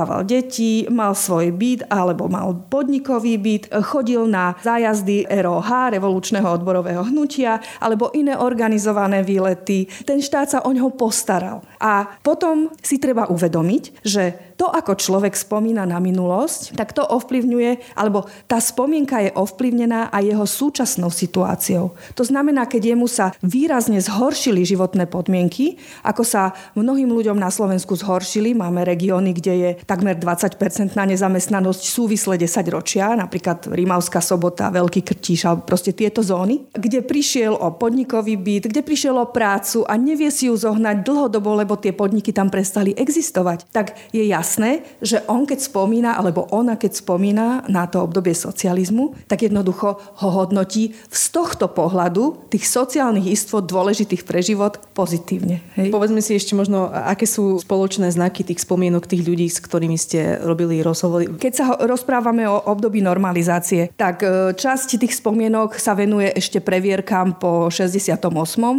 vychovával 0.00 0.24
deti, 0.24 0.88
mal 0.88 1.12
svoj 1.12 1.52
byt 1.52 1.92
alebo 1.92 2.24
mal 2.32 2.56
podnikový 2.72 3.36
byt, 3.36 3.68
chodil 3.84 4.24
na 4.24 4.56
zájazdy 4.64 5.28
ROH, 5.28 5.92
revolučného 5.92 6.48
odborového 6.48 7.04
hnutia, 7.04 7.60
alebo 7.84 8.08
iné 8.16 8.32
organizované 8.32 9.20
výlety. 9.20 9.84
Ten 10.08 10.24
štát 10.24 10.48
sa 10.48 10.58
o 10.64 10.72
ňoho 10.72 10.96
postaral. 10.96 11.60
A 11.84 12.16
potom 12.24 12.72
si 12.80 12.96
treba 12.96 13.28
uvedomiť, 13.28 14.00
že 14.00 14.49
to, 14.60 14.68
ako 14.68 14.92
človek 14.92 15.32
spomína 15.32 15.88
na 15.88 15.96
minulosť, 15.96 16.76
tak 16.76 16.92
to 16.92 17.00
ovplyvňuje, 17.00 17.96
alebo 17.96 18.28
tá 18.44 18.60
spomienka 18.60 19.24
je 19.24 19.32
ovplyvnená 19.32 20.12
aj 20.12 20.20
jeho 20.20 20.44
súčasnou 20.44 21.08
situáciou. 21.08 21.96
To 22.12 22.20
znamená, 22.28 22.68
keď 22.68 22.92
jemu 22.92 23.08
sa 23.08 23.32
výrazne 23.40 23.96
zhoršili 23.96 24.60
životné 24.68 25.08
podmienky, 25.08 25.80
ako 26.04 26.28
sa 26.28 26.52
mnohým 26.76 27.08
ľuďom 27.08 27.40
na 27.40 27.48
Slovensku 27.48 27.96
zhoršili, 27.96 28.52
máme 28.52 28.84
regióny, 28.84 29.32
kde 29.32 29.54
je 29.56 29.70
takmer 29.88 30.20
20% 30.20 30.92
na 30.92 31.08
nezamestnanosť 31.08 31.80
súvisle 31.80 32.36
10 32.36 32.60
ročia, 32.68 33.16
napríklad 33.16 33.64
Rímavská 33.72 34.20
sobota, 34.20 34.68
Veľký 34.68 35.00
Krtíš, 35.00 35.48
alebo 35.48 35.64
proste 35.64 35.96
tieto 35.96 36.20
zóny, 36.20 36.68
kde 36.76 37.00
prišiel 37.00 37.56
o 37.56 37.72
podnikový 37.72 38.36
byt, 38.36 38.68
kde 38.68 38.84
prišiel 38.84 39.16
o 39.16 39.32
prácu 39.32 39.88
a 39.88 39.96
nevie 39.96 40.28
si 40.28 40.52
ju 40.52 40.54
zohnať 40.60 41.00
dlhodobo, 41.00 41.56
lebo 41.56 41.80
tie 41.80 41.96
podniky 41.96 42.36
tam 42.36 42.52
prestali 42.52 42.92
existovať, 42.92 43.64
tak 43.72 43.96
je 44.12 44.28
jasné, 44.28 44.49
jasné, 44.50 44.82
že 44.98 45.22
on 45.30 45.46
keď 45.46 45.62
spomína, 45.62 46.18
alebo 46.18 46.50
ona 46.50 46.74
keď 46.74 46.98
spomína 46.98 47.70
na 47.70 47.86
to 47.86 48.02
obdobie 48.02 48.34
socializmu, 48.34 49.14
tak 49.30 49.46
jednoducho 49.46 50.02
ho 50.02 50.28
hodnotí 50.34 50.98
z 51.06 51.24
tohto 51.30 51.70
pohľadu 51.70 52.50
tých 52.50 52.66
sociálnych 52.66 53.30
istôt 53.30 53.62
dôležitých 53.62 54.26
pre 54.26 54.42
život 54.42 54.82
pozitívne. 54.90 55.62
Hej? 55.78 55.94
Povedzme 55.94 56.18
si 56.18 56.34
ešte 56.34 56.58
možno, 56.58 56.90
aké 56.90 57.30
sú 57.30 57.62
spoločné 57.62 58.10
znaky 58.10 58.42
tých 58.42 58.66
spomienok 58.66 59.06
tých 59.06 59.22
ľudí, 59.22 59.46
s 59.46 59.62
ktorými 59.62 59.94
ste 59.94 60.42
robili 60.42 60.82
rozhovory. 60.82 61.30
Keď 61.30 61.52
sa 61.54 61.78
rozprávame 61.86 62.50
o 62.50 62.58
období 62.66 62.98
normalizácie, 62.98 63.94
tak 63.94 64.26
e, 64.26 64.58
časť 64.58 64.98
tých 64.98 65.14
spomienok 65.14 65.78
sa 65.78 65.94
venuje 65.94 66.26
ešte 66.34 66.58
previerkám 66.58 67.38
po 67.38 67.70
68. 67.70 68.26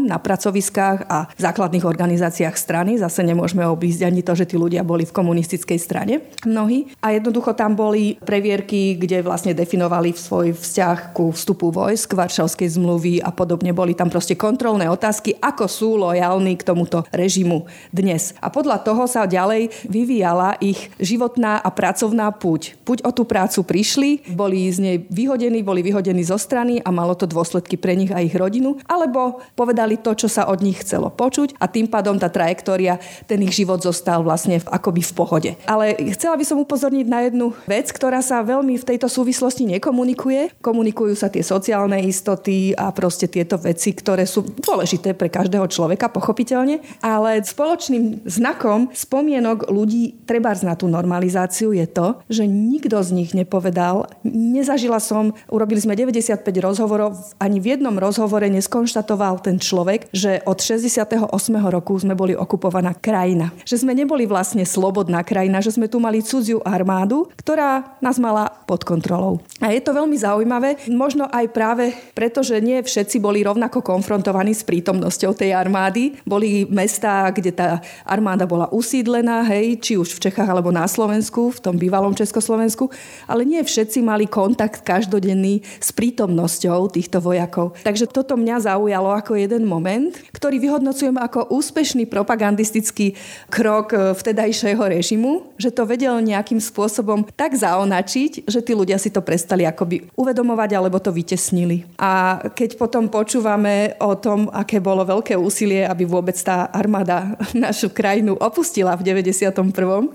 na 0.04 0.20
pracoviskách 0.20 1.08
a 1.08 1.32
základných 1.40 1.88
organizáciách 1.88 2.56
strany. 2.60 3.00
Zase 3.00 3.24
nemôžeme 3.24 3.64
obísť 3.64 4.02
ani 4.04 4.20
to, 4.20 4.36
že 4.36 4.52
tí 4.52 4.60
ľudia 4.60 4.84
boli 4.84 5.08
v 5.08 5.14
komunistických 5.14 5.61
komunistickej 5.62 5.80
strane 5.80 6.14
mnohí. 6.46 6.90
A 7.06 7.14
jednoducho 7.14 7.54
tam 7.54 7.78
boli 7.78 8.18
previerky, 8.18 8.98
kde 8.98 9.22
vlastne 9.22 9.54
definovali 9.54 10.18
svoj 10.18 10.58
vzťah 10.58 11.14
ku 11.14 11.30
vstupu 11.30 11.70
vojsk, 11.70 12.18
Varšavskej 12.18 12.82
zmluvy 12.82 13.22
a 13.22 13.30
podobne. 13.30 13.70
Boli 13.72 13.94
tam 13.94 14.10
proste 14.10 14.34
kontrolné 14.34 14.90
otázky, 14.90 15.38
ako 15.38 15.66
sú 15.70 15.90
lojálni 16.02 16.58
k 16.58 16.66
tomuto 16.66 17.06
režimu 17.14 17.70
dnes. 17.94 18.34
A 18.42 18.50
podľa 18.50 18.82
toho 18.82 19.06
sa 19.06 19.30
ďalej 19.30 19.70
vyvíjala 19.86 20.58
ich 20.58 20.90
životná 20.98 21.62
a 21.62 21.70
pracovná 21.70 22.34
púť. 22.34 22.74
Puť 22.82 23.06
o 23.06 23.12
tú 23.14 23.24
prácu 23.30 23.62
prišli, 23.62 24.34
boli 24.34 24.66
z 24.74 24.78
nej 24.82 24.98
vyhodení, 25.14 25.62
boli 25.62 25.86
vyhodení 25.86 26.26
zo 26.26 26.42
strany 26.42 26.82
a 26.82 26.90
malo 26.90 27.14
to 27.14 27.30
dôsledky 27.30 27.78
pre 27.78 27.94
nich 27.94 28.10
a 28.10 28.24
ich 28.24 28.34
rodinu, 28.34 28.82
alebo 28.90 29.44
povedali 29.54 30.02
to, 30.02 30.18
čo 30.18 30.26
sa 30.26 30.50
od 30.50 30.64
nich 30.66 30.82
chcelo 30.82 31.14
počuť 31.14 31.62
a 31.62 31.70
tým 31.70 31.86
pádom 31.86 32.18
tá 32.18 32.32
trajektória, 32.32 32.98
ten 33.30 33.44
ich 33.46 33.54
život 33.54 33.84
zostal 33.84 34.26
vlastne 34.26 34.64
akoby 34.72 35.04
v 35.04 35.14
pohode 35.14 35.41
bude. 35.42 35.58
Ale 35.66 35.98
chcela 36.14 36.38
by 36.38 36.46
som 36.46 36.62
upozorniť 36.62 37.06
na 37.10 37.26
jednu 37.26 37.58
vec, 37.66 37.90
ktorá 37.90 38.22
sa 38.22 38.46
veľmi 38.46 38.78
v 38.78 38.88
tejto 38.88 39.10
súvislosti 39.10 39.66
nekomunikuje. 39.66 40.62
Komunikujú 40.62 41.18
sa 41.18 41.34
tie 41.34 41.42
sociálne 41.42 41.98
istoty 42.06 42.78
a 42.78 42.94
proste 42.94 43.26
tieto 43.26 43.58
veci, 43.58 43.98
ktoré 43.98 44.30
sú 44.30 44.46
dôležité 44.46 45.18
pre 45.18 45.34
každého 45.34 45.66
človeka, 45.66 46.14
pochopiteľne. 46.14 46.86
Ale 47.02 47.42
spoločným 47.42 48.30
znakom 48.30 48.94
spomienok 48.94 49.74
ľudí 49.74 50.22
treba 50.30 50.54
na 50.62 50.76
tú 50.76 50.92
normalizáciu 50.92 51.72
je 51.72 51.88
to, 51.88 52.20
že 52.28 52.44
nikto 52.44 53.00
z 53.00 53.16
nich 53.16 53.32
nepovedal, 53.32 54.06
nezažila 54.28 55.00
som, 55.00 55.32
urobili 55.48 55.80
sme 55.80 55.96
95 55.96 56.44
rozhovorov, 56.60 57.16
ani 57.40 57.64
v 57.64 57.80
jednom 57.80 57.96
rozhovore 57.96 58.44
neskonštatoval 58.52 59.40
ten 59.40 59.58
človek, 59.58 60.12
že 60.12 60.44
od 60.44 60.60
68. 60.60 61.24
roku 61.72 61.96
sme 61.96 62.14
boli 62.20 62.36
okupovaná 62.36 62.92
krajina. 62.94 63.56
Že 63.64 63.88
sme 63.88 63.96
neboli 63.96 64.28
vlastne 64.28 64.68
slobodná 64.68 65.24
krajina 65.32 65.64
že 65.64 65.72
sme 65.72 65.88
tu 65.88 66.04
mali 66.04 66.20
cudziu 66.20 66.60
armádu, 66.68 67.32
ktorá 67.40 67.96
nás 68.04 68.20
mala 68.20 68.52
pod 68.68 68.84
kontrolou. 68.84 69.40
A 69.64 69.72
je 69.72 69.80
to 69.80 69.96
veľmi 69.96 70.18
zaujímavé, 70.20 70.90
možno 70.92 71.30
aj 71.32 71.46
práve 71.56 71.96
preto, 72.12 72.44
že 72.44 72.60
nie 72.60 72.82
všetci 72.84 73.24
boli 73.24 73.46
rovnako 73.46 73.80
konfrontovaní 73.80 74.52
s 74.52 74.68
prítomnosťou 74.68 75.38
tej 75.38 75.54
armády. 75.56 76.20
Boli 76.26 76.68
mestá, 76.68 77.30
kde 77.30 77.54
tá 77.56 77.80
armáda 78.04 78.44
bola 78.44 78.68
usídlená, 78.74 79.46
hej, 79.48 79.78
či 79.80 79.94
už 79.96 80.18
v 80.18 80.28
Čechách 80.28 80.50
alebo 80.50 80.74
na 80.74 80.84
Slovensku, 80.90 81.54
v 81.54 81.62
tom 81.62 81.76
bývalom 81.78 82.18
Československu, 82.18 82.90
ale 83.30 83.46
nie 83.46 83.62
všetci 83.62 84.02
mali 84.02 84.26
kontakt 84.26 84.82
každodenný 84.82 85.62
s 85.78 85.94
prítomnosťou 85.94 86.90
týchto 86.90 87.22
vojakov. 87.22 87.78
Takže 87.86 88.10
toto 88.10 88.34
mňa 88.34 88.66
zaujalo 88.66 89.14
ako 89.14 89.38
jeden 89.38 89.70
moment, 89.70 90.18
ktorý 90.34 90.58
vyhodnocujem 90.58 91.22
ako 91.22 91.54
úspešný 91.54 92.10
propagandistický 92.10 93.14
krok 93.54 93.94
e, 93.94 94.18
vtedajšieho 94.18 94.82
režimu, 94.82 95.21
že 95.56 95.74
to 95.74 95.88
vedel 95.88 96.20
nejakým 96.20 96.60
spôsobom 96.62 97.28
tak 97.36 97.56
zaonačiť, 97.58 98.48
že 98.48 98.60
tí 98.62 98.74
ľudia 98.76 98.98
si 99.02 99.10
to 99.14 99.24
prestali 99.24 99.64
akoby 99.66 100.10
uvedomovať 100.16 100.70
alebo 100.78 100.98
to 101.02 101.12
vytesnili. 101.14 101.86
A 102.00 102.42
keď 102.54 102.78
potom 102.80 103.08
počúvame 103.12 103.96
o 104.00 104.16
tom, 104.18 104.48
aké 104.52 104.80
bolo 104.80 105.04
veľké 105.04 105.36
úsilie, 105.36 105.84
aby 105.84 106.08
vôbec 106.08 106.36
tá 106.40 106.72
armáda 106.72 107.36
našu 107.58 107.92
krajinu 107.92 108.38
opustila 108.40 108.96
v 108.96 109.06
91. 109.12 109.52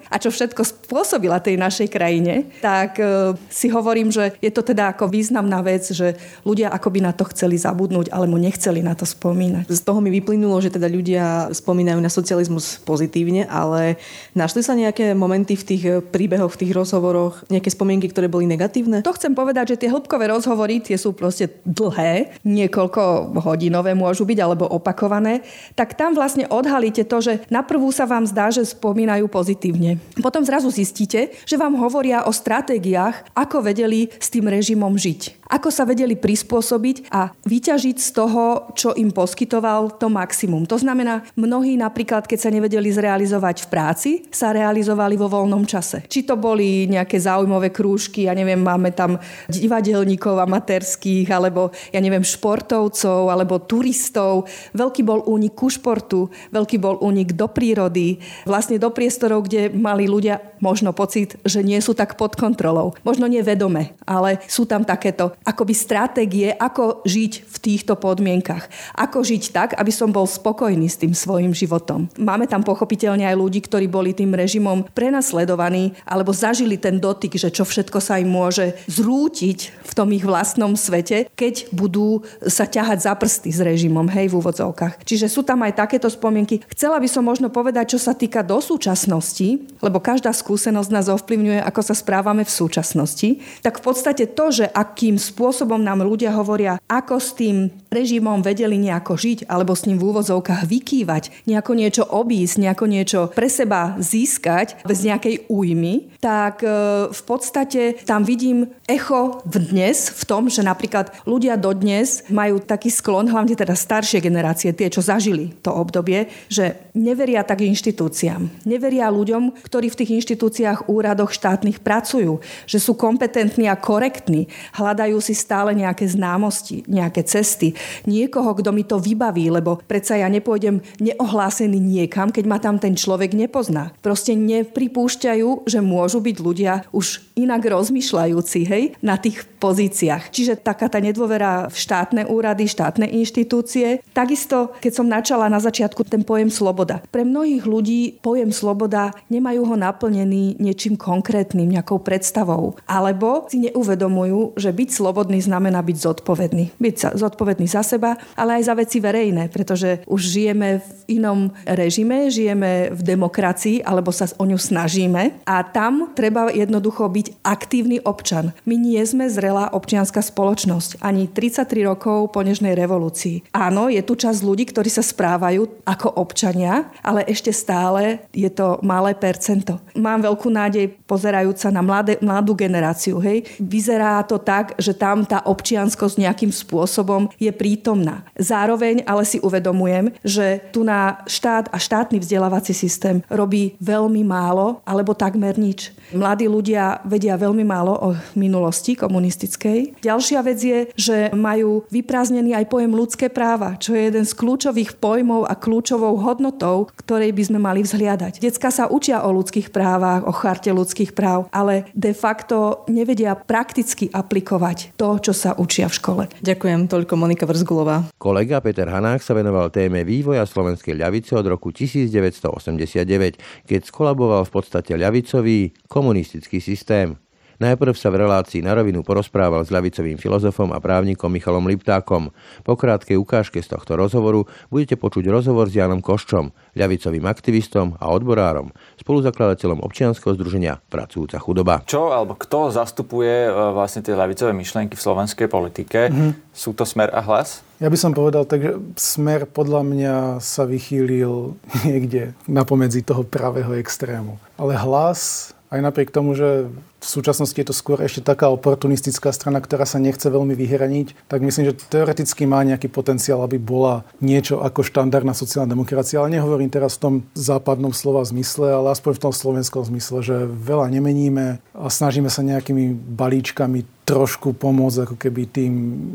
a 0.09 0.17
čo 0.17 0.31
všetko 0.33 0.63
spôsobila 0.63 1.43
tej 1.43 1.61
našej 1.61 1.89
krajine, 1.93 2.49
tak 2.63 2.99
e, 3.03 3.37
si 3.53 3.69
hovorím, 3.69 4.09
že 4.09 4.33
je 4.41 4.51
to 4.51 4.65
teda 4.65 4.97
ako 4.97 5.11
významná 5.13 5.61
vec, 5.61 5.93
že 5.93 6.17
ľudia 6.47 6.73
akoby 6.73 7.05
na 7.05 7.13
to 7.13 7.29
chceli 7.33 7.61
zabudnúť, 7.61 8.09
alebo 8.15 8.41
nechceli 8.41 8.81
na 8.81 8.97
to 8.97 9.05
spomínať. 9.05 9.69
Z 9.69 9.83
toho 9.85 10.01
mi 10.01 10.09
vyplynulo, 10.09 10.57
že 10.63 10.73
teda 10.73 10.89
ľudia 10.89 11.53
spomínajú 11.53 11.99
na 12.01 12.09
socializmus 12.09 12.81
pozitívne, 12.87 13.45
ale 13.51 14.01
našli 14.33 14.65
sa 14.65 14.73
nejaké 14.73 14.96
momenty 15.17 15.59
v 15.59 15.65
tých 15.65 15.83
eh, 15.85 15.99
príbehoch, 16.01 16.55
v 16.57 16.61
tých 16.67 16.73
rozhovoroch, 16.73 17.45
nejaké 17.53 17.69
spomienky, 17.69 18.09
ktoré 18.09 18.31
boli 18.31 18.49
negatívne? 18.49 19.05
To 19.05 19.17
chcem 19.17 19.37
povedať, 19.37 19.77
že 19.77 19.87
tie 19.87 19.93
hĺbkové 19.93 20.33
rozhovory, 20.33 20.81
tie 20.81 20.97
sú 20.97 21.13
proste 21.13 21.61
dlhé, 21.69 22.41
niekoľko 22.47 23.37
hodinové 23.45 23.93
môžu 23.93 24.25
byť, 24.25 24.39
alebo 24.41 24.65
opakované, 24.67 25.45
tak 25.77 25.95
tam 25.95 26.17
vlastne 26.17 26.49
odhalíte 26.49 27.05
to, 27.05 27.21
že 27.21 27.33
na 27.53 27.61
prvú 27.61 27.93
sa 27.93 28.09
vám 28.09 28.25
zdá, 28.27 28.49
že 28.49 28.65
spomínajú 28.65 29.29
pozitívne. 29.29 30.01
Potom 30.25 30.43
zrazu 30.43 30.73
zistíte, 30.73 31.37
že 31.45 31.61
vám 31.61 31.77
hovoria 31.79 32.25
o 32.25 32.33
stratégiách, 32.33 33.37
ako 33.37 33.63
vedeli 33.67 34.09
s 34.17 34.33
tým 34.33 34.49
režimom 34.49 34.95
žiť. 34.97 35.47
Ako 35.47 35.71
sa 35.71 35.87
vedeli 35.87 36.19
prispôsobiť 36.19 37.07
a 37.15 37.31
vyťažiť 37.47 37.97
z 38.03 38.11
toho, 38.11 38.75
čo 38.75 38.91
im 38.99 39.15
poskytoval 39.15 39.95
to 39.95 40.11
maximum. 40.11 40.67
To 40.67 40.75
znamená, 40.75 41.23
mnohí 41.39 41.79
napríklad, 41.79 42.27
keď 42.27 42.39
sa 42.43 42.51
nevedeli 42.51 42.91
zrealizovať 42.91 43.63
v 43.63 43.71
práci, 43.71 44.11
sa 44.35 44.51
realizovali 44.51 44.86
organizovali 44.87 45.19
vo 45.19 45.27
voľnom 45.27 45.67
čase. 45.67 46.07
Či 46.07 46.23
to 46.23 46.39
boli 46.39 46.87
nejaké 46.87 47.19
zaujímavé 47.19 47.75
krúžky, 47.75 48.31
ja 48.31 48.35
neviem, 48.39 48.63
máme 48.63 48.95
tam 48.95 49.19
divadelníkov 49.51 50.39
amatérských, 50.39 51.27
alebo 51.35 51.75
ja 51.91 51.99
neviem, 51.99 52.23
športovcov, 52.23 53.27
alebo 53.27 53.59
turistov. 53.67 54.47
Veľký 54.79 55.03
bol 55.03 55.27
únik 55.27 55.59
ku 55.59 55.67
športu, 55.67 56.31
veľký 56.55 56.79
bol 56.79 57.03
únik 57.03 57.35
do 57.35 57.51
prírody, 57.51 58.23
vlastne 58.47 58.79
do 58.79 58.95
priestorov, 58.95 59.51
kde 59.51 59.75
mali 59.75 60.07
ľudia 60.07 60.39
možno 60.63 60.95
pocit, 60.95 61.35
že 61.43 61.67
nie 61.67 61.83
sú 61.83 61.93
tak 61.93 62.15
pod 62.15 62.39
kontrolou. 62.39 62.95
Možno 63.03 63.27
nevedome, 63.27 63.99
ale 64.07 64.39
sú 64.47 64.65
tam 64.71 64.87
takéto 64.87 65.35
akoby 65.43 65.75
stratégie, 65.75 66.55
ako 66.55 67.03
žiť 67.03 67.33
v 67.43 67.57
týchto 67.59 67.99
podmienkach. 67.99 68.69
Ako 68.95 69.27
žiť 69.27 69.43
tak, 69.51 69.71
aby 69.75 69.93
som 69.93 70.15
bol 70.15 70.29
spokojný 70.29 70.87
s 70.87 71.01
tým 71.01 71.13
svojim 71.13 71.51
životom. 71.51 72.09
Máme 72.21 72.47
tam 72.47 72.63
pochopiteľne 72.63 73.27
aj 73.27 73.37
ľudí, 73.37 73.61
ktorí 73.65 73.89
boli 73.89 74.13
tým 74.13 74.33
režimom 74.37 74.76
prenasledovaní 74.83 75.97
alebo 76.05 76.35
zažili 76.35 76.77
ten 76.77 76.99
dotyk, 77.01 77.39
že 77.39 77.55
čo 77.55 77.63
všetko 77.63 78.03
sa 78.03 78.19
im 78.19 78.29
môže 78.29 78.75
zrútiť 78.91 79.59
v 79.87 79.93
tom 79.95 80.11
ich 80.13 80.27
vlastnom 80.27 80.75
svete, 80.75 81.31
keď 81.33 81.71
budú 81.73 82.27
sa 82.45 82.67
ťahať 82.67 82.99
za 83.07 83.13
prsty 83.15 83.51
s 83.55 83.61
režimom, 83.63 84.11
hej, 84.11 84.29
v 84.29 84.39
úvodzovkách. 84.43 85.07
Čiže 85.07 85.31
sú 85.31 85.47
tam 85.47 85.63
aj 85.63 85.79
takéto 85.79 86.11
spomienky. 86.11 86.61
Chcela 86.73 86.99
by 86.99 87.09
som 87.09 87.23
možno 87.23 87.49
povedať, 87.49 87.97
čo 87.97 88.01
sa 88.03 88.13
týka 88.13 88.43
do 88.43 88.59
súčasnosti, 88.59 89.63
lebo 89.79 90.03
každá 90.03 90.35
skúsenosť 90.35 90.91
nás 90.91 91.07
ovplyvňuje, 91.07 91.63
ako 91.63 91.81
sa 91.81 91.95
správame 91.95 92.43
v 92.43 92.53
súčasnosti, 92.53 93.39
tak 93.63 93.79
v 93.79 93.85
podstate 93.87 94.25
to, 94.27 94.51
že 94.51 94.67
akým 94.67 95.15
spôsobom 95.21 95.79
nám 95.79 96.03
ľudia 96.03 96.35
hovoria, 96.35 96.83
ako 96.91 97.17
s 97.23 97.31
tým 97.39 97.71
režimom 97.93 98.43
vedeli 98.43 98.75
nejako 98.77 99.15
žiť, 99.15 99.39
alebo 99.47 99.73
s 99.73 99.87
ním 99.87 100.03
v 100.03 100.11
úvodzovkách 100.11 100.67
vykývať, 100.67 101.47
nejako 101.47 101.73
niečo 101.79 102.03
obísť, 102.03 102.55
nejako 102.59 102.85
niečo 102.91 103.21
pre 103.31 103.47
seba 103.47 103.95
získať 104.03 104.66
bez 104.83 105.05
nejakej 105.05 105.47
újmy, 105.47 106.11
tak 106.19 106.65
e, 106.65 106.69
v 107.13 107.23
podstate 107.23 108.03
tam 108.03 108.27
vidím 108.27 108.67
echo 108.91 109.45
v 109.47 109.63
dnes 109.63 110.11
v 110.11 110.23
tom, 110.27 110.49
že 110.51 110.65
napríklad 110.65 111.13
ľudia 111.29 111.55
dodnes 111.55 112.27
majú 112.33 112.59
taký 112.59 112.91
sklon, 112.91 113.31
hlavne 113.31 113.55
teda 113.55 113.77
staršie 113.77 114.19
generácie, 114.19 114.75
tie, 114.75 114.91
čo 114.91 115.05
zažili 115.05 115.55
to 115.63 115.71
obdobie, 115.71 116.27
že 116.51 116.91
neveria 116.97 117.45
tak 117.47 117.63
inštitúciám. 117.63 118.67
Neveria 118.67 119.13
ľuďom, 119.13 119.63
ktorí 119.63 119.93
v 119.93 119.99
tých 120.03 120.15
inštitúciách, 120.23 120.89
úradoch 120.91 121.31
štátnych 121.31 121.85
pracujú, 121.85 122.41
že 122.65 122.79
sú 122.81 122.97
kompetentní 122.97 123.69
a 123.69 123.77
korektní, 123.77 124.49
hľadajú 124.75 125.19
si 125.21 125.37
stále 125.37 125.77
nejaké 125.77 126.09
známosti, 126.09 126.87
nejaké 126.89 127.23
cesty, 127.27 127.77
niekoho, 128.09 128.57
kto 128.57 128.71
mi 128.73 128.83
to 128.87 128.97
vybaví, 128.97 129.51
lebo 129.53 129.79
predsa 129.85 130.17
ja 130.17 130.31
nepôjdem 130.31 130.81
neohlásený 131.03 131.77
niekam, 131.77 132.33
keď 132.33 132.45
ma 132.47 132.59
tam 132.63 132.81
ten 132.81 132.97
človek 132.97 133.37
nepozná. 133.37 133.93
Proste 134.01 134.33
nepripúšťajú, 134.63 135.69
že 135.69 135.81
môžu 135.85 136.25
byť 136.25 136.37
ľudia 136.41 136.73
už 136.95 137.27
inak 137.37 137.69
rozmýšľajúci 137.69 138.61
hej, 138.65 138.85
na 139.05 139.21
tých 139.21 139.45
pozíciách. 139.61 140.33
Čiže 140.33 140.61
taká 140.65 140.89
tá 140.89 140.97
nedôvera 141.03 141.69
v 141.69 141.77
štátne 141.77 142.23
úrady, 142.29 142.65
štátne 142.65 143.05
inštitúcie. 143.13 144.01
Takisto, 144.17 144.73
keď 144.81 144.93
som 144.93 145.07
načala 145.07 145.53
na 145.53 145.61
začiatku 145.61 146.01
ten 146.09 146.25
pojem 146.25 146.49
sloboda. 146.49 147.05
Pre 147.13 147.23
mnohých 147.29 147.69
ľudí 147.69 148.17
pojem 148.25 148.49
sloboda 148.51 149.13
nemajú 149.29 149.69
ho 149.69 149.77
naplnený 149.77 150.57
niečím 150.57 150.97
konkrétnym, 150.97 151.69
nejakou 151.69 152.01
predstavou. 152.01 152.81
Alebo 152.89 153.45
si 153.53 153.69
neuvedomujú, 153.69 154.57
že 154.57 154.73
byť 154.73 154.89
slobodný 154.89 155.45
znamená 155.45 155.85
byť 155.85 155.97
zodpovedný. 156.01 156.65
Byť 156.81 157.21
zodpovedný 157.21 157.69
za 157.69 157.85
seba, 157.85 158.17
ale 158.33 158.61
aj 158.61 158.73
za 158.73 158.75
veci 158.79 158.97
verejné, 159.03 159.53
pretože 159.53 160.01
už 160.09 160.21
žijeme 160.25 160.81
v 160.81 160.89
inom 161.21 161.53
režime, 161.69 162.33
žijeme 162.33 162.97
v 162.97 163.01
demokracii, 163.05 163.85
alebo 163.85 164.09
sa 164.09 164.25
o 164.37 164.45
ňu 164.45 164.59
snažíme 164.61 165.43
a 165.45 165.65
tam 165.65 166.13
treba 166.13 166.49
jednoducho 166.53 167.09
byť 167.09 167.27
aktívny 167.43 168.01
občan. 168.05 168.53
My 168.69 168.77
nie 168.77 169.01
sme 169.03 169.27
zrelá 169.27 169.73
občianská 169.73 170.21
spoločnosť, 170.21 171.01
ani 171.01 171.29
33 171.31 171.89
rokov 171.89 172.33
po 172.33 172.41
nežnej 172.45 172.77
revolúcii. 172.77 173.49
Áno, 173.57 173.89
je 173.89 174.03
tu 174.05 174.19
časť 174.19 174.41
ľudí, 174.45 174.69
ktorí 174.69 174.93
sa 174.93 175.01
správajú 175.01 175.87
ako 175.89 176.21
občania, 176.21 176.91
ale 177.01 177.25
ešte 177.25 177.55
stále 177.55 178.27
je 178.35 178.49
to 178.53 178.83
malé 178.85 179.17
percento. 179.17 179.81
Mám 179.97 180.29
veľkú 180.29 180.49
nádej 180.53 180.93
pozerajúca 181.09 181.73
na 181.73 181.81
mladé, 181.81 182.21
mladú 182.21 182.53
generáciu. 182.53 183.23
Hej. 183.23 183.47
Vyzerá 183.63 184.21
to 184.27 184.43
tak, 184.43 184.75
že 184.77 184.93
tam 184.93 185.23
tá 185.23 185.41
občianskosť 185.47 186.21
nejakým 186.21 186.53
spôsobom 186.53 187.31
je 187.39 187.49
prítomná. 187.55 188.27
Zároveň 188.35 189.07
ale 189.07 189.23
si 189.23 189.39
uvedomujem, 189.41 190.13
že 190.27 190.61
tu 190.75 190.83
na 190.83 191.23
štát 191.31 191.71
a 191.71 191.79
štátny 191.79 192.19
vzdelávací 192.19 192.75
systém 192.75 193.23
robí 193.31 193.79
veľmi 193.79 194.26
málo 194.27 194.83
alebo 194.83 195.15
takmer 195.15 195.55
nič. 195.55 195.95
Mladí 196.11 196.51
ľudia 196.51 197.03
vedia 197.07 197.39
veľmi 197.39 197.63
málo 197.63 197.95
o 197.95 198.09
minulosti 198.35 198.99
komunistickej. 198.99 200.03
Ďalšia 200.03 200.41
vec 200.43 200.59
je, 200.59 200.79
že 200.99 201.17
majú 201.35 201.87
vyprázdnený 201.91 202.59
aj 202.59 202.67
pojem 202.67 202.93
ľudské 202.93 203.27
práva, 203.31 203.79
čo 203.79 203.95
je 203.95 204.11
jeden 204.11 204.27
z 204.27 204.33
kľúčových 204.35 204.99
pojmov 204.99 205.47
a 205.47 205.55
kľúčovou 205.55 206.19
hodnotou, 206.19 206.91
ktorej 206.99 207.31
by 207.31 207.43
sme 207.47 207.59
mali 207.63 207.87
vzhliadať. 207.87 208.43
Decka 208.43 208.75
sa 208.75 208.91
učia 208.91 209.23
o 209.23 209.31
ľudských 209.31 209.71
právach, 209.71 210.27
o 210.27 210.35
charte 210.35 210.71
ľudských 210.75 211.15
práv, 211.15 211.47
ale 211.55 211.87
de 211.95 212.11
facto 212.11 212.83
nevedia 212.91 213.39
prakticky 213.39 214.11
aplikovať 214.11 214.97
to, 214.99 215.21
čo 215.23 215.33
sa 215.37 215.55
učia 215.55 215.87
v 215.87 215.95
škole. 215.95 216.23
Ďakujem, 216.43 216.91
toľko 216.91 217.15
Monika 217.15 217.45
Vrzgulová. 217.47 218.09
Kolega 218.17 218.59
Peter 218.65 218.89
Hanák 218.89 219.21
sa 219.21 219.37
venoval 219.37 219.69
téme 219.69 220.03
vývoja 220.03 220.43
slovenskej 220.49 220.97
ľavice 220.97 221.37
od 221.37 221.47
roku 221.47 221.71
1989, 221.71 223.69
keď 223.69 223.81
skolaboval 224.17 224.49
v 224.49 224.55
podstate 224.57 224.97
ľavicový 224.97 225.77
komunistický 225.93 226.57
systém. 226.57 227.13
Najprv 227.57 227.97
sa 227.97 228.13
v 228.13 228.21
relácii 228.21 228.61
na 228.61 228.77
rovinu 228.77 229.01
porozprával 229.01 229.65
s 229.65 229.73
ľavicovým 229.73 230.21
filozofom 230.21 230.77
a 230.77 230.79
právnikom 230.79 231.33
Michalom 231.33 231.65
Liptákom. 231.65 232.29
Po 232.61 232.75
krátkej 232.77 233.17
ukážke 233.17 233.65
z 233.65 233.73
tohto 233.73 233.97
rozhovoru 233.97 234.45
budete 234.69 235.01
počuť 235.01 235.25
rozhovor 235.33 235.73
s 235.73 235.81
Janom 235.81 236.05
Koščom, 236.05 236.53
ľavicovým 236.77 237.25
aktivistom 237.25 237.97
a 237.97 238.13
odborárom, 238.13 238.77
spoluzakladateľom 239.01 239.81
občianskeho 239.81 240.37
združenia 240.37 240.85
Pracujúca 240.93 241.41
chudoba. 241.41 241.81
Čo 241.89 242.13
alebo 242.13 242.37
kto 242.37 242.69
zastupuje 242.69 243.49
e, 243.49 243.51
vlastne 243.73 244.05
tie 244.05 244.13
ľavicové 244.13 244.53
myšlienky 244.53 244.93
v 244.93 245.05
slovenskej 245.09 245.49
politike? 245.49 246.13
Mm-hmm. 246.13 246.53
Sú 246.53 246.77
to 246.77 246.85
smer 246.85 247.09
a 247.09 247.25
hlas? 247.25 247.65
Ja 247.81 247.89
by 247.89 247.97
som 247.97 248.13
povedal 248.13 248.45
tak, 248.45 248.61
že 248.61 248.73
smer 249.01 249.49
podľa 249.49 249.81
mňa 249.81 250.15
sa 250.45 250.69
vychýlil 250.69 251.57
niekde 251.89 252.37
napomedzi 252.45 253.01
toho 253.01 253.25
pravého 253.25 253.73
extrému. 253.81 254.37
Ale 254.61 254.77
hlas 254.77 255.56
aj 255.71 255.81
napriek 255.83 256.15
tomu, 256.15 256.39
že 256.39 256.71
v 256.71 257.07
súčasnosti 257.07 257.55
je 257.55 257.69
to 257.69 257.75
skôr 257.77 257.99
ešte 258.03 258.23
taká 258.23 258.51
oportunistická 258.51 259.31
strana, 259.31 259.63
ktorá 259.63 259.87
sa 259.87 260.03
nechce 260.03 260.27
veľmi 260.27 260.55
vyhraniť, 260.55 261.29
tak 261.31 261.43
myslím, 261.43 261.71
že 261.71 261.79
teoreticky 261.91 262.47
má 262.47 262.63
nejaký 262.67 262.91
potenciál, 262.91 263.43
aby 263.43 263.59
bola 263.59 264.07
niečo 264.19 264.63
ako 264.63 264.83
štandardná 264.83 265.35
sociálna 265.35 265.71
demokracia. 265.71 266.23
Ale 266.23 266.35
nehovorím 266.35 266.71
teraz 266.71 266.99
v 266.99 267.03
tom 267.03 267.15
západnom 267.35 267.95
slova 267.95 268.27
zmysle, 268.27 268.75
ale 268.75 268.95
aspoň 268.95 269.13
v 269.19 269.23
tom 269.23 269.35
slovenskom 269.35 269.83
zmysle, 269.87 270.19
že 270.23 270.37
veľa 270.47 270.91
nemeníme 270.91 271.63
a 271.75 271.87
snažíme 271.87 272.31
sa 272.31 272.47
nejakými 272.47 272.95
balíčkami 272.95 274.07
trošku 274.07 274.55
pomôcť 274.55 275.03
ako 275.03 275.17
keby 275.19 275.43
tým 275.51 275.73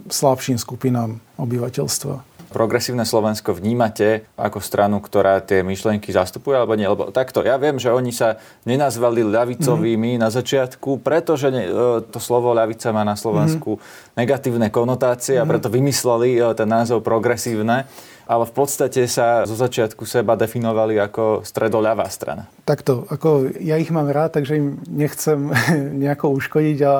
slabším 0.08 0.56
skupinám 0.56 1.20
obyvateľstva 1.36 2.31
progresívne 2.52 3.08
Slovensko 3.08 3.56
vnímate 3.56 4.28
ako 4.36 4.60
stranu, 4.60 5.00
ktorá 5.00 5.40
tie 5.40 5.64
myšlienky 5.64 6.12
zastupuje, 6.12 6.60
alebo 6.60 6.76
nie? 6.76 6.86
Lebo 6.86 7.10
takto, 7.10 7.42
ja 7.42 7.56
viem, 7.56 7.80
že 7.80 7.90
oni 7.90 8.12
sa 8.12 8.38
nenazvali 8.68 9.24
ľavicovými 9.24 10.16
mm. 10.16 10.22
na 10.22 10.30
začiatku, 10.30 11.00
pretože 11.00 11.50
ne, 11.50 11.64
e, 11.66 11.72
to 12.04 12.20
slovo 12.20 12.52
ľavica 12.52 12.92
má 12.92 13.08
na 13.08 13.16
Slovensku 13.16 13.80
mm. 13.80 14.20
negatívne 14.20 14.68
konotácie 14.68 15.40
mm. 15.40 15.42
a 15.42 15.46
mhm. 15.48 15.50
preto 15.50 15.68
vymysleli 15.72 16.30
e, 16.38 16.40
ten 16.54 16.68
názov 16.68 17.02
progresívne 17.02 17.88
ale 18.26 18.44
v 18.46 18.54
podstate 18.54 19.06
sa 19.06 19.44
zo 19.46 19.56
začiatku 19.58 20.06
seba 20.06 20.38
definovali 20.38 20.98
ako 20.98 21.46
stredoľavá 21.46 22.06
strana. 22.10 22.50
Takto, 22.64 23.06
ako 23.10 23.54
ja 23.58 23.78
ich 23.82 23.90
mám 23.90 24.10
rád, 24.10 24.38
takže 24.38 24.58
im 24.58 24.68
nechcem 24.90 25.52
nejako 26.04 26.36
uškodiť 26.38 26.78
a, 26.84 26.94
a 26.94 26.96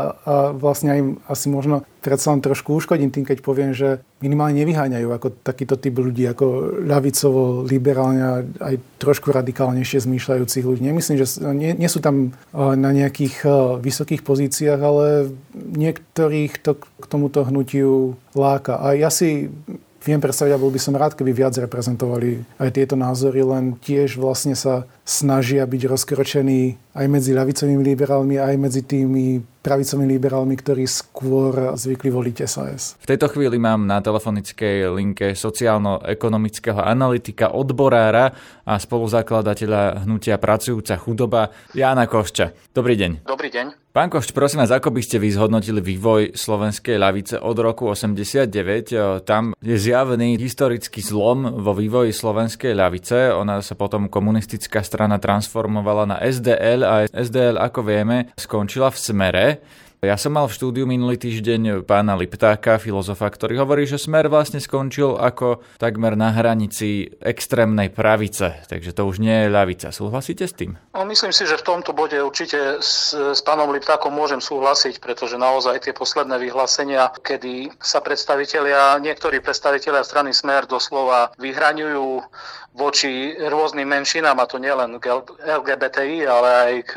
vlastne 0.52 0.92
im 0.98 1.10
asi 1.30 1.48
možno 1.48 1.86
predsa 2.02 2.34
len 2.34 2.42
trošku 2.42 2.74
uškodím 2.74 3.14
tým, 3.14 3.24
keď 3.24 3.46
poviem, 3.46 3.78
že 3.78 4.02
minimálne 4.26 4.58
nevyháňajú 4.58 5.08
ako 5.14 5.28
takýto 5.46 5.78
typ 5.78 6.02
ľudí, 6.02 6.26
ako 6.26 6.82
ľavicovo, 6.82 7.62
liberálne 7.62 8.50
aj 8.58 8.82
trošku 8.98 9.30
radikálnejšie 9.30 10.02
zmýšľajúcich 10.10 10.66
ľudí. 10.66 10.82
Nemyslím, 10.82 11.22
že 11.22 11.38
nie, 11.54 11.78
nie 11.78 11.90
sú 11.90 12.02
tam 12.02 12.34
na 12.54 12.90
nejakých 12.90 13.46
vysokých 13.86 14.26
pozíciách, 14.26 14.82
ale 14.82 15.30
niektorých 15.54 16.58
to 16.66 16.82
k 16.82 17.06
tomuto 17.06 17.46
hnutiu 17.46 18.18
láka. 18.34 18.82
A 18.82 18.98
ja 18.98 19.14
si 19.14 19.54
viem 20.02 20.18
predstaviť 20.18 20.54
a 20.58 20.62
bol 20.62 20.74
by 20.74 20.82
som 20.82 20.98
rád, 20.98 21.14
keby 21.14 21.32
viac 21.34 21.54
reprezentovali 21.54 22.42
aj 22.58 22.70
tieto 22.74 22.98
názory, 22.98 23.46
len 23.46 23.78
tiež 23.78 24.18
vlastne 24.18 24.58
sa 24.58 24.90
snažia 25.02 25.66
byť 25.66 25.82
rozkročení 25.90 26.78
aj 26.92 27.06
medzi 27.08 27.32
ľavicovými 27.32 27.84
liberálmi, 27.84 28.36
aj 28.38 28.56
medzi 28.60 28.82
tými 28.84 29.40
pravicovými 29.62 30.18
liberálmi, 30.18 30.58
ktorí 30.58 30.90
skôr 30.90 31.78
zvykli 31.78 32.10
voliť 32.10 32.36
SAS. 32.50 32.98
V 32.98 33.10
tejto 33.14 33.30
chvíli 33.30 33.62
mám 33.62 33.86
na 33.86 34.02
telefonickej 34.02 34.90
linke 34.92 35.38
sociálno-ekonomického 35.38 36.82
analytika, 36.82 37.54
odborára 37.54 38.34
a 38.66 38.74
spoluzakladateľa 38.82 40.04
hnutia 40.04 40.42
Pracujúca 40.42 40.98
chudoba 40.98 41.54
Jána 41.78 42.10
Košča. 42.10 42.74
Dobrý 42.74 42.98
deň. 42.98 43.24
Dobrý 43.24 43.54
deň. 43.54 43.78
Pán 43.92 44.08
Košč, 44.08 44.32
prosím 44.32 44.64
vás, 44.64 44.72
ako 44.72 44.88
by 44.96 45.04
ste 45.04 45.20
vy 45.20 45.36
zhodnotili 45.36 45.84
vývoj 45.84 46.32
slovenskej 46.32 46.96
ľavice 46.96 47.36
od 47.44 47.58
roku 47.60 47.92
89? 47.92 49.28
Tam 49.28 49.52
je 49.60 49.76
zjavný 49.76 50.40
historický 50.40 51.04
zlom 51.04 51.60
vo 51.60 51.76
vývoji 51.76 52.16
slovenskej 52.16 52.72
ľavice. 52.72 53.36
Ona 53.36 53.60
sa 53.60 53.76
potom 53.76 54.08
komunistická 54.08 54.80
strana 54.92 55.16
transformovala 55.24 56.04
na 56.04 56.18
SDL 56.20 56.84
a 56.84 57.08
SDL, 57.08 57.56
ako 57.56 57.80
vieme, 57.88 58.36
skončila 58.36 58.92
v 58.92 58.98
smere. 59.00 59.46
Ja 60.02 60.18
som 60.18 60.34
mal 60.34 60.50
v 60.50 60.58
štúdiu 60.58 60.90
minulý 60.90 61.14
týždeň 61.14 61.86
pána 61.86 62.18
Liptáka, 62.18 62.82
filozofa, 62.82 63.30
ktorý 63.30 63.62
hovorí, 63.62 63.86
že 63.86 64.02
smer 64.02 64.34
vlastne 64.34 64.58
skončil 64.58 65.14
ako 65.14 65.62
takmer 65.78 66.18
na 66.18 66.34
hranici 66.34 67.06
extrémnej 67.22 67.94
pravice, 67.94 68.66
takže 68.66 68.98
to 68.98 69.06
už 69.06 69.22
nie 69.22 69.46
je 69.46 69.54
ľavica. 69.54 69.94
Súhlasíte 69.94 70.50
s 70.50 70.58
tým? 70.58 70.74
No, 70.98 71.06
myslím 71.06 71.30
si, 71.30 71.46
že 71.46 71.54
v 71.54 71.70
tomto 71.70 71.94
bode 71.94 72.18
určite 72.18 72.82
s, 72.82 73.14
s 73.14 73.46
pánom 73.46 73.70
Liptákom 73.70 74.10
môžem 74.10 74.42
súhlasiť, 74.42 74.98
pretože 74.98 75.38
naozaj 75.38 75.86
tie 75.86 75.94
posledné 75.94 76.34
vyhlásenia, 76.50 77.14
kedy 77.22 77.70
sa 77.78 78.02
predstavitelia, 78.02 78.98
niektorí 78.98 79.38
predstavitelia 79.38 80.02
strany 80.02 80.34
Smer 80.34 80.66
doslova 80.66 81.30
vyhraňujú 81.38 82.26
voči 82.72 83.36
rôznym 83.36 83.84
menšinám, 83.84 84.40
a 84.40 84.48
to 84.48 84.56
nielen 84.56 84.96
k 85.04 85.12
LGBTI, 85.44 86.24
ale 86.24 86.50
aj 86.50 86.74
k 86.88 86.92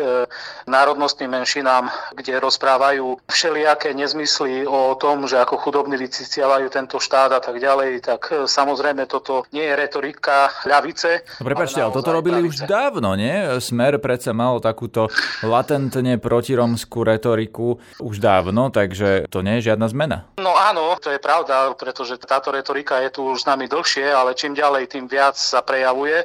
národnostným 0.70 1.34
menšinám, 1.34 1.90
kde 2.14 2.38
rozprávajú 2.38 2.93
vydávajú 2.94 3.18
všelijaké 3.26 3.90
nezmysly 3.94 4.66
o 4.66 4.94
tom, 4.94 5.26
že 5.26 5.38
ako 5.42 5.58
chudobní 5.58 5.98
vyciciavajú 5.98 6.70
tento 6.70 7.02
štát 7.02 7.34
a 7.34 7.40
tak 7.42 7.58
ďalej, 7.58 7.90
tak 8.06 8.20
e, 8.30 8.46
samozrejme 8.46 9.06
toto 9.10 9.42
nie 9.50 9.66
je 9.66 9.74
retorika 9.74 10.54
ľavice. 10.62 11.26
No 11.42 11.44
prepačte, 11.46 11.82
ale, 11.82 11.90
ale 11.90 11.96
toto 11.98 12.10
robili 12.14 12.38
pravice. 12.46 12.64
už 12.64 12.70
dávno, 12.70 13.18
nie? 13.18 13.34
Smer 13.58 13.98
predsa 13.98 14.30
mal 14.30 14.62
takúto 14.62 15.10
latentne 15.42 16.18
protiromskú 16.22 17.02
retoriku 17.02 17.82
už 17.98 18.22
dávno, 18.22 18.70
takže 18.70 19.26
to 19.30 19.42
nie 19.42 19.58
je 19.58 19.74
žiadna 19.74 19.86
zmena. 19.90 20.18
No 20.38 20.54
áno, 20.54 20.94
to 21.02 21.10
je 21.10 21.18
pravda, 21.18 21.74
pretože 21.74 22.20
táto 22.22 22.54
retorika 22.54 23.02
je 23.02 23.10
tu 23.10 23.26
už 23.34 23.42
s 23.42 23.48
nami 23.48 23.66
dlhšie, 23.66 24.06
ale 24.06 24.38
čím 24.38 24.54
ďalej, 24.54 24.94
tým 24.94 25.10
viac 25.10 25.34
sa 25.34 25.66
prejavuje 25.66 26.22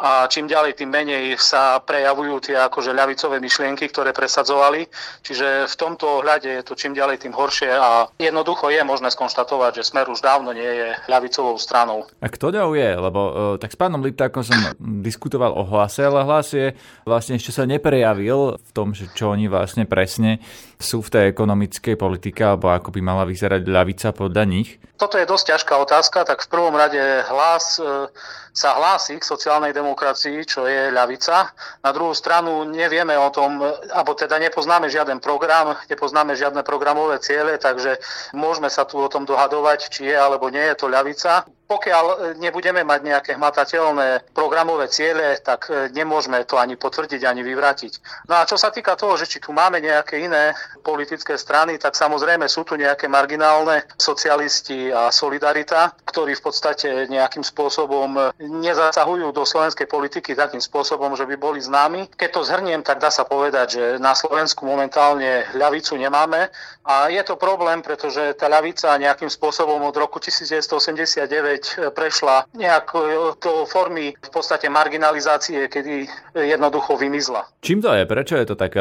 a 0.00 0.24
čím 0.32 0.48
ďalej, 0.48 0.80
tým 0.80 0.88
menej 0.88 1.36
sa 1.36 1.76
prejavujú 1.82 2.48
tie 2.48 2.56
akože 2.56 2.96
ľavicové 2.96 3.36
myšlienky, 3.42 3.90
ktoré 3.92 4.16
presadzovali. 4.16 4.88
Čiže 5.26 5.66
v 5.66 5.74
tomto 5.76 6.05
ohľade 6.08 6.48
je 6.48 6.62
to 6.62 6.78
čím 6.78 6.94
ďalej, 6.94 7.26
tým 7.26 7.34
horšie 7.34 7.70
a 7.70 8.06
jednoducho 8.16 8.70
je 8.70 8.82
možné 8.86 9.10
skonštatovať, 9.10 9.82
že 9.82 9.88
Smer 9.88 10.06
už 10.06 10.22
dávno 10.22 10.54
nie 10.54 10.66
je 10.66 10.88
ľavicovou 11.10 11.58
stranou. 11.58 12.06
A 12.22 12.26
kto 12.30 12.54
ďalej 12.54 12.78
je? 12.78 12.90
Lebo 12.98 13.20
e, 13.20 13.32
tak 13.58 13.74
s 13.74 13.78
pánom 13.78 14.02
Liptákom 14.02 14.46
som 14.46 14.56
diskutoval 14.78 15.54
o 15.54 15.66
hlase, 15.66 16.06
ale 16.06 16.22
hlas 16.22 16.54
je 16.54 16.74
vlastne 17.02 17.36
ešte 17.36 17.50
sa 17.50 17.66
neprejavil 17.66 18.58
v 18.58 18.70
tom, 18.70 18.94
že 18.94 19.10
čo 19.12 19.34
oni 19.34 19.50
vlastne 19.50 19.84
presne 19.84 20.38
sú 20.76 21.00
v 21.00 21.12
tej 21.12 21.24
ekonomickej 21.32 21.96
politike, 21.96 22.44
alebo 22.44 22.68
ako 22.68 22.92
by 22.92 23.00
mala 23.00 23.24
vyzerať 23.24 23.64
ľavica 23.64 24.12
podľa 24.12 24.44
nich? 24.44 24.76
Toto 24.96 25.16
je 25.20 25.28
dosť 25.28 25.56
ťažká 25.56 25.74
otázka, 25.76 26.24
tak 26.24 26.44
v 26.44 26.48
prvom 26.52 26.72
rade 26.76 27.00
hlas 27.28 27.80
e, 27.80 28.08
sa 28.56 28.72
hlási 28.72 29.20
k 29.20 29.28
sociálnej 29.28 29.76
demokracii, 29.76 30.40
čo 30.48 30.64
je 30.64 30.88
ľavica. 30.88 31.52
Na 31.84 31.92
druhú 31.92 32.16
stranu 32.16 32.64
nevieme 32.64 33.12
o 33.12 33.28
tom, 33.28 33.60
alebo 33.92 34.16
teda 34.16 34.40
nepoznáme 34.40 34.88
žiaden 34.88 35.20
program, 35.20 35.76
nepoznáme 35.92 36.32
žiadne 36.32 36.64
programové 36.64 37.20
ciele, 37.20 37.60
takže 37.60 38.00
môžeme 38.32 38.72
sa 38.72 38.88
tu 38.88 38.96
o 38.96 39.12
tom 39.12 39.28
dohadovať, 39.28 39.92
či 39.92 40.08
je 40.08 40.16
alebo 40.16 40.48
nie 40.48 40.64
je 40.72 40.76
to 40.80 40.88
ľavica. 40.88 41.44
Pokiaľ 41.66 42.04
e, 42.06 42.16
nebudeme 42.38 42.86
mať 42.86 43.00
nejaké 43.02 43.30
hmatateľné 43.34 44.30
programové 44.30 44.86
ciele, 44.86 45.34
tak 45.42 45.66
e, 45.66 45.90
nemôžeme 45.90 46.46
to 46.46 46.54
ani 46.62 46.78
potvrdiť, 46.78 47.26
ani 47.26 47.42
vyvrátiť. 47.42 48.24
No 48.30 48.38
a 48.38 48.46
čo 48.46 48.54
sa 48.54 48.70
týka 48.70 48.94
toho, 48.94 49.18
že 49.18 49.26
či 49.26 49.42
tu 49.42 49.50
máme 49.50 49.82
nejaké 49.82 50.22
iné 50.22 50.54
politické 50.86 51.34
strany, 51.34 51.74
tak 51.82 51.98
samozrejme 51.98 52.46
sú 52.46 52.62
tu 52.62 52.78
nejaké 52.78 53.10
marginálne 53.10 53.82
socialisti 53.98 54.94
a 54.94 55.10
solidarita, 55.10 55.90
ktorí 56.06 56.38
v 56.38 56.44
podstate 56.46 57.10
nejakým 57.10 57.42
spôsobom 57.42 58.30
nezasahujú 58.38 59.34
do 59.34 59.42
slovenskej 59.42 59.90
politiky 59.90 60.38
takým 60.38 60.62
spôsobom, 60.62 61.18
že 61.18 61.26
by 61.26 61.34
boli 61.34 61.58
známi. 61.58 62.14
Keď 62.14 62.30
to 62.30 62.46
zhrniem, 62.46 62.86
tak 62.86 63.02
dá 63.02 63.10
sa 63.10 63.26
povedať, 63.26 63.66
že 63.74 63.84
na 63.98 64.14
Slovensku 64.14 64.62
momentálne 64.62 65.50
ľavicu 65.58 65.98
nemáme 65.98 66.46
a 66.86 67.10
je 67.10 67.22
to 67.26 67.34
problém, 67.34 67.82
pretože 67.82 68.38
tá 68.38 68.46
ľavica 68.46 68.94
nejakým 68.94 69.26
spôsobom 69.26 69.82
od 69.82 69.96
roku 69.98 70.22
1989 70.22 71.55
prešla 71.94 72.50
nejak 72.56 72.92
do 73.40 73.64
formy 73.68 74.12
v 74.16 74.30
podstate 74.32 74.66
marginalizácie, 74.68 75.70
kedy 75.70 76.10
jednoducho 76.34 76.96
vymizla. 76.98 77.46
Čím 77.62 77.80
to 77.80 77.94
je? 77.94 78.02
Prečo 78.04 78.34
je 78.36 78.46
to 78.46 78.56
tak? 78.58 78.74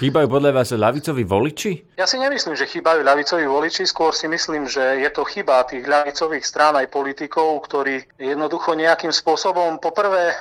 Chýbajú 0.00 0.26
podľa 0.26 0.50
vás 0.56 0.72
ľavicoví 0.72 1.22
voliči? 1.28 1.98
Ja 2.00 2.06
si 2.08 2.16
nemyslím, 2.18 2.56
že 2.56 2.66
chýbajú 2.70 3.02
ľavicoví 3.04 3.46
voliči, 3.46 3.84
skôr 3.86 4.14
si 4.14 4.30
myslím, 4.30 4.70
že 4.70 5.02
je 5.02 5.10
to 5.12 5.22
chyba 5.26 5.66
tých 5.68 5.86
ľavicových 5.86 6.44
strán 6.44 6.74
aj 6.76 6.90
politikov, 6.90 7.64
ktorí 7.66 8.02
jednoducho 8.18 8.74
nejakým 8.74 9.10
spôsobom 9.14 9.78
poprvé 9.78 10.34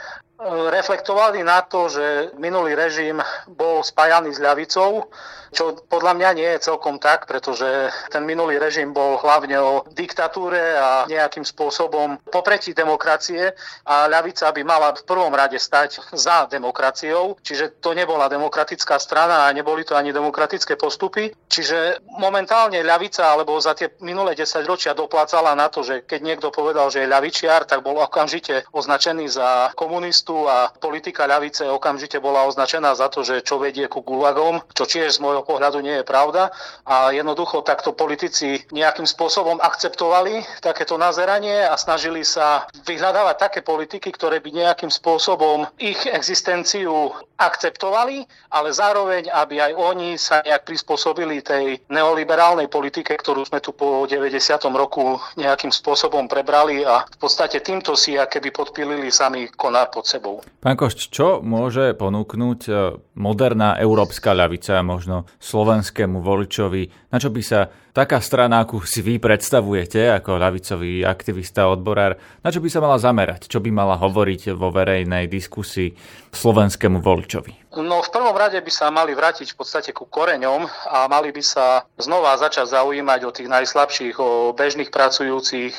reflektovali 0.69 1.41
na 1.41 1.65
to, 1.65 1.89
že 1.89 2.37
minulý 2.37 2.77
režim 2.77 3.17
bol 3.49 3.81
spájaný 3.81 4.37
s 4.37 4.39
ľavicou 4.39 5.09
čo 5.51 5.77
podľa 5.87 6.13
mňa 6.17 6.29
nie 6.35 6.49
je 6.57 6.65
celkom 6.67 6.99
tak, 6.99 7.25
pretože 7.29 7.91
ten 8.11 8.23
minulý 8.23 8.59
režim 8.59 8.91
bol 8.91 9.19
hlavne 9.21 9.57
o 9.59 9.83
diktatúre 9.91 10.77
a 10.77 11.05
nejakým 11.07 11.43
spôsobom 11.43 12.19
popretí 12.27 12.73
demokracie 12.75 13.53
a 13.87 14.07
ľavica 14.11 14.51
by 14.51 14.61
mala 14.63 14.91
v 14.93 15.05
prvom 15.07 15.31
rade 15.31 15.59
stať 15.59 16.01
za 16.13 16.49
demokraciou, 16.49 17.39
čiže 17.39 17.79
to 17.79 17.93
nebola 17.93 18.27
demokratická 18.27 18.99
strana 18.99 19.47
a 19.47 19.53
neboli 19.55 19.87
to 19.87 19.95
ani 19.95 20.11
demokratické 20.11 20.75
postupy. 20.75 21.31
Čiže 21.47 22.03
momentálne 22.19 22.79
ľavica 22.83 23.31
alebo 23.33 23.57
za 23.57 23.73
tie 23.73 23.93
minulé 24.03 24.35
10 24.35 24.67
ročia 24.67 24.97
doplácala 24.97 25.55
na 25.55 25.71
to, 25.71 25.81
že 25.81 26.03
keď 26.03 26.19
niekto 26.21 26.47
povedal, 26.53 26.89
že 26.91 27.05
je 27.05 27.11
ľavičiar, 27.11 27.65
tak 27.65 27.81
bol 27.81 27.97
okamžite 27.99 28.67
označený 28.73 29.29
za 29.31 29.71
komunistu 29.73 30.45
a 30.45 30.69
politika 30.77 31.25
ľavice 31.25 31.67
okamžite 31.69 32.17
bola 32.21 32.45
označená 32.49 32.93
za 32.95 33.09
to, 33.09 33.21
že 33.21 33.45
čo 33.45 33.57
vedie 33.61 33.85
ku 33.89 34.01
gulagom, 34.01 34.61
čo 34.73 34.85
tiež 34.85 35.17
z 35.17 35.23
môjho 35.23 35.36
pohľadu 35.41 35.81
nie 35.81 36.01
je 36.01 36.05
pravda 36.05 36.53
a 36.85 37.09
jednoducho 37.11 37.65
takto 37.65 37.93
politici 37.97 38.61
nejakým 38.69 39.09
spôsobom 39.09 39.57
akceptovali 39.57 40.45
takéto 40.61 40.95
nazeranie 40.95 41.65
a 41.65 41.73
snažili 41.75 42.21
sa 42.21 42.69
vyhľadávať 42.85 43.35
také 43.37 43.59
politiky, 43.65 44.13
ktoré 44.13 44.39
by 44.39 44.49
nejakým 44.53 44.89
spôsobom 44.93 45.67
ich 45.77 45.99
existenciu 46.07 47.13
akceptovali, 47.37 48.25
ale 48.49 48.69
zároveň, 48.73 49.29
aby 49.29 49.61
aj 49.61 49.71
oni 49.77 50.09
sa 50.17 50.41
nejak 50.41 50.65
prispôsobili 50.65 51.45
tej 51.45 51.81
neoliberálnej 51.91 52.65
politike, 52.65 53.13
ktorú 53.13 53.45
sme 53.45 53.61
tu 53.61 53.77
po 53.77 54.09
90. 54.09 54.33
roku 54.73 55.21
nejakým 55.37 55.69
spôsobom 55.69 56.25
prebrali 56.25 56.81
a 56.81 57.05
v 57.05 57.17
podstate 57.21 57.61
týmto 57.61 57.93
si 57.93 58.17
keby 58.17 58.49
podpilili 58.49 59.13
sami 59.13 59.47
koná 59.53 59.85
pod 59.85 60.09
sebou. 60.09 60.41
Pán 60.57 60.73
Košč, 60.73 61.13
čo 61.13 61.39
môže 61.45 61.93
ponúknuť 61.93 62.61
e, 62.65 62.71
moderná 63.13 63.77
európska 63.77 64.33
ľavica, 64.33 64.81
možno 64.81 65.26
slovenskému 65.39 66.23
voličovi, 66.23 67.11
na 67.11 67.17
čo 67.19 67.29
by 67.29 67.41
sa 67.43 67.67
taká 67.97 68.21
strana, 68.21 68.61
akú 68.61 68.77
si 68.85 69.01
vy 69.01 69.17
predstavujete 69.17 70.21
ako 70.21 70.37
ľavicový 70.37 71.01
aktivista, 71.01 71.65
odborár, 71.65 72.13
na 72.45 72.53
čo 72.53 72.61
by 72.61 72.69
sa 72.69 72.77
mala 72.77 73.01
zamerať, 73.01 73.49
čo 73.49 73.57
by 73.57 73.73
mala 73.73 73.97
hovoriť 73.97 74.53
vo 74.53 74.69
verejnej 74.69 75.25
diskusii 75.25 75.97
slovenskému 76.29 77.01
voličovi? 77.01 77.73
No 77.77 78.01
v 78.01 78.09
prvom 78.09 78.33
rade 78.33 78.57
by 78.57 78.71
sa 78.73 78.89
mali 78.89 79.13
vrátiť 79.13 79.53
v 79.53 79.57
podstate 79.57 79.93
ku 79.93 80.09
koreňom 80.09 80.65
a 80.89 81.05
mali 81.05 81.29
by 81.29 81.43
sa 81.45 81.85
znova 81.97 82.33
začať 82.37 82.73
zaujímať 82.73 83.19
o 83.25 83.31
tých 83.33 83.49
najslabších, 83.49 84.15
o 84.17 84.53
bežných 84.57 84.89
pracujúcich, 84.89 85.77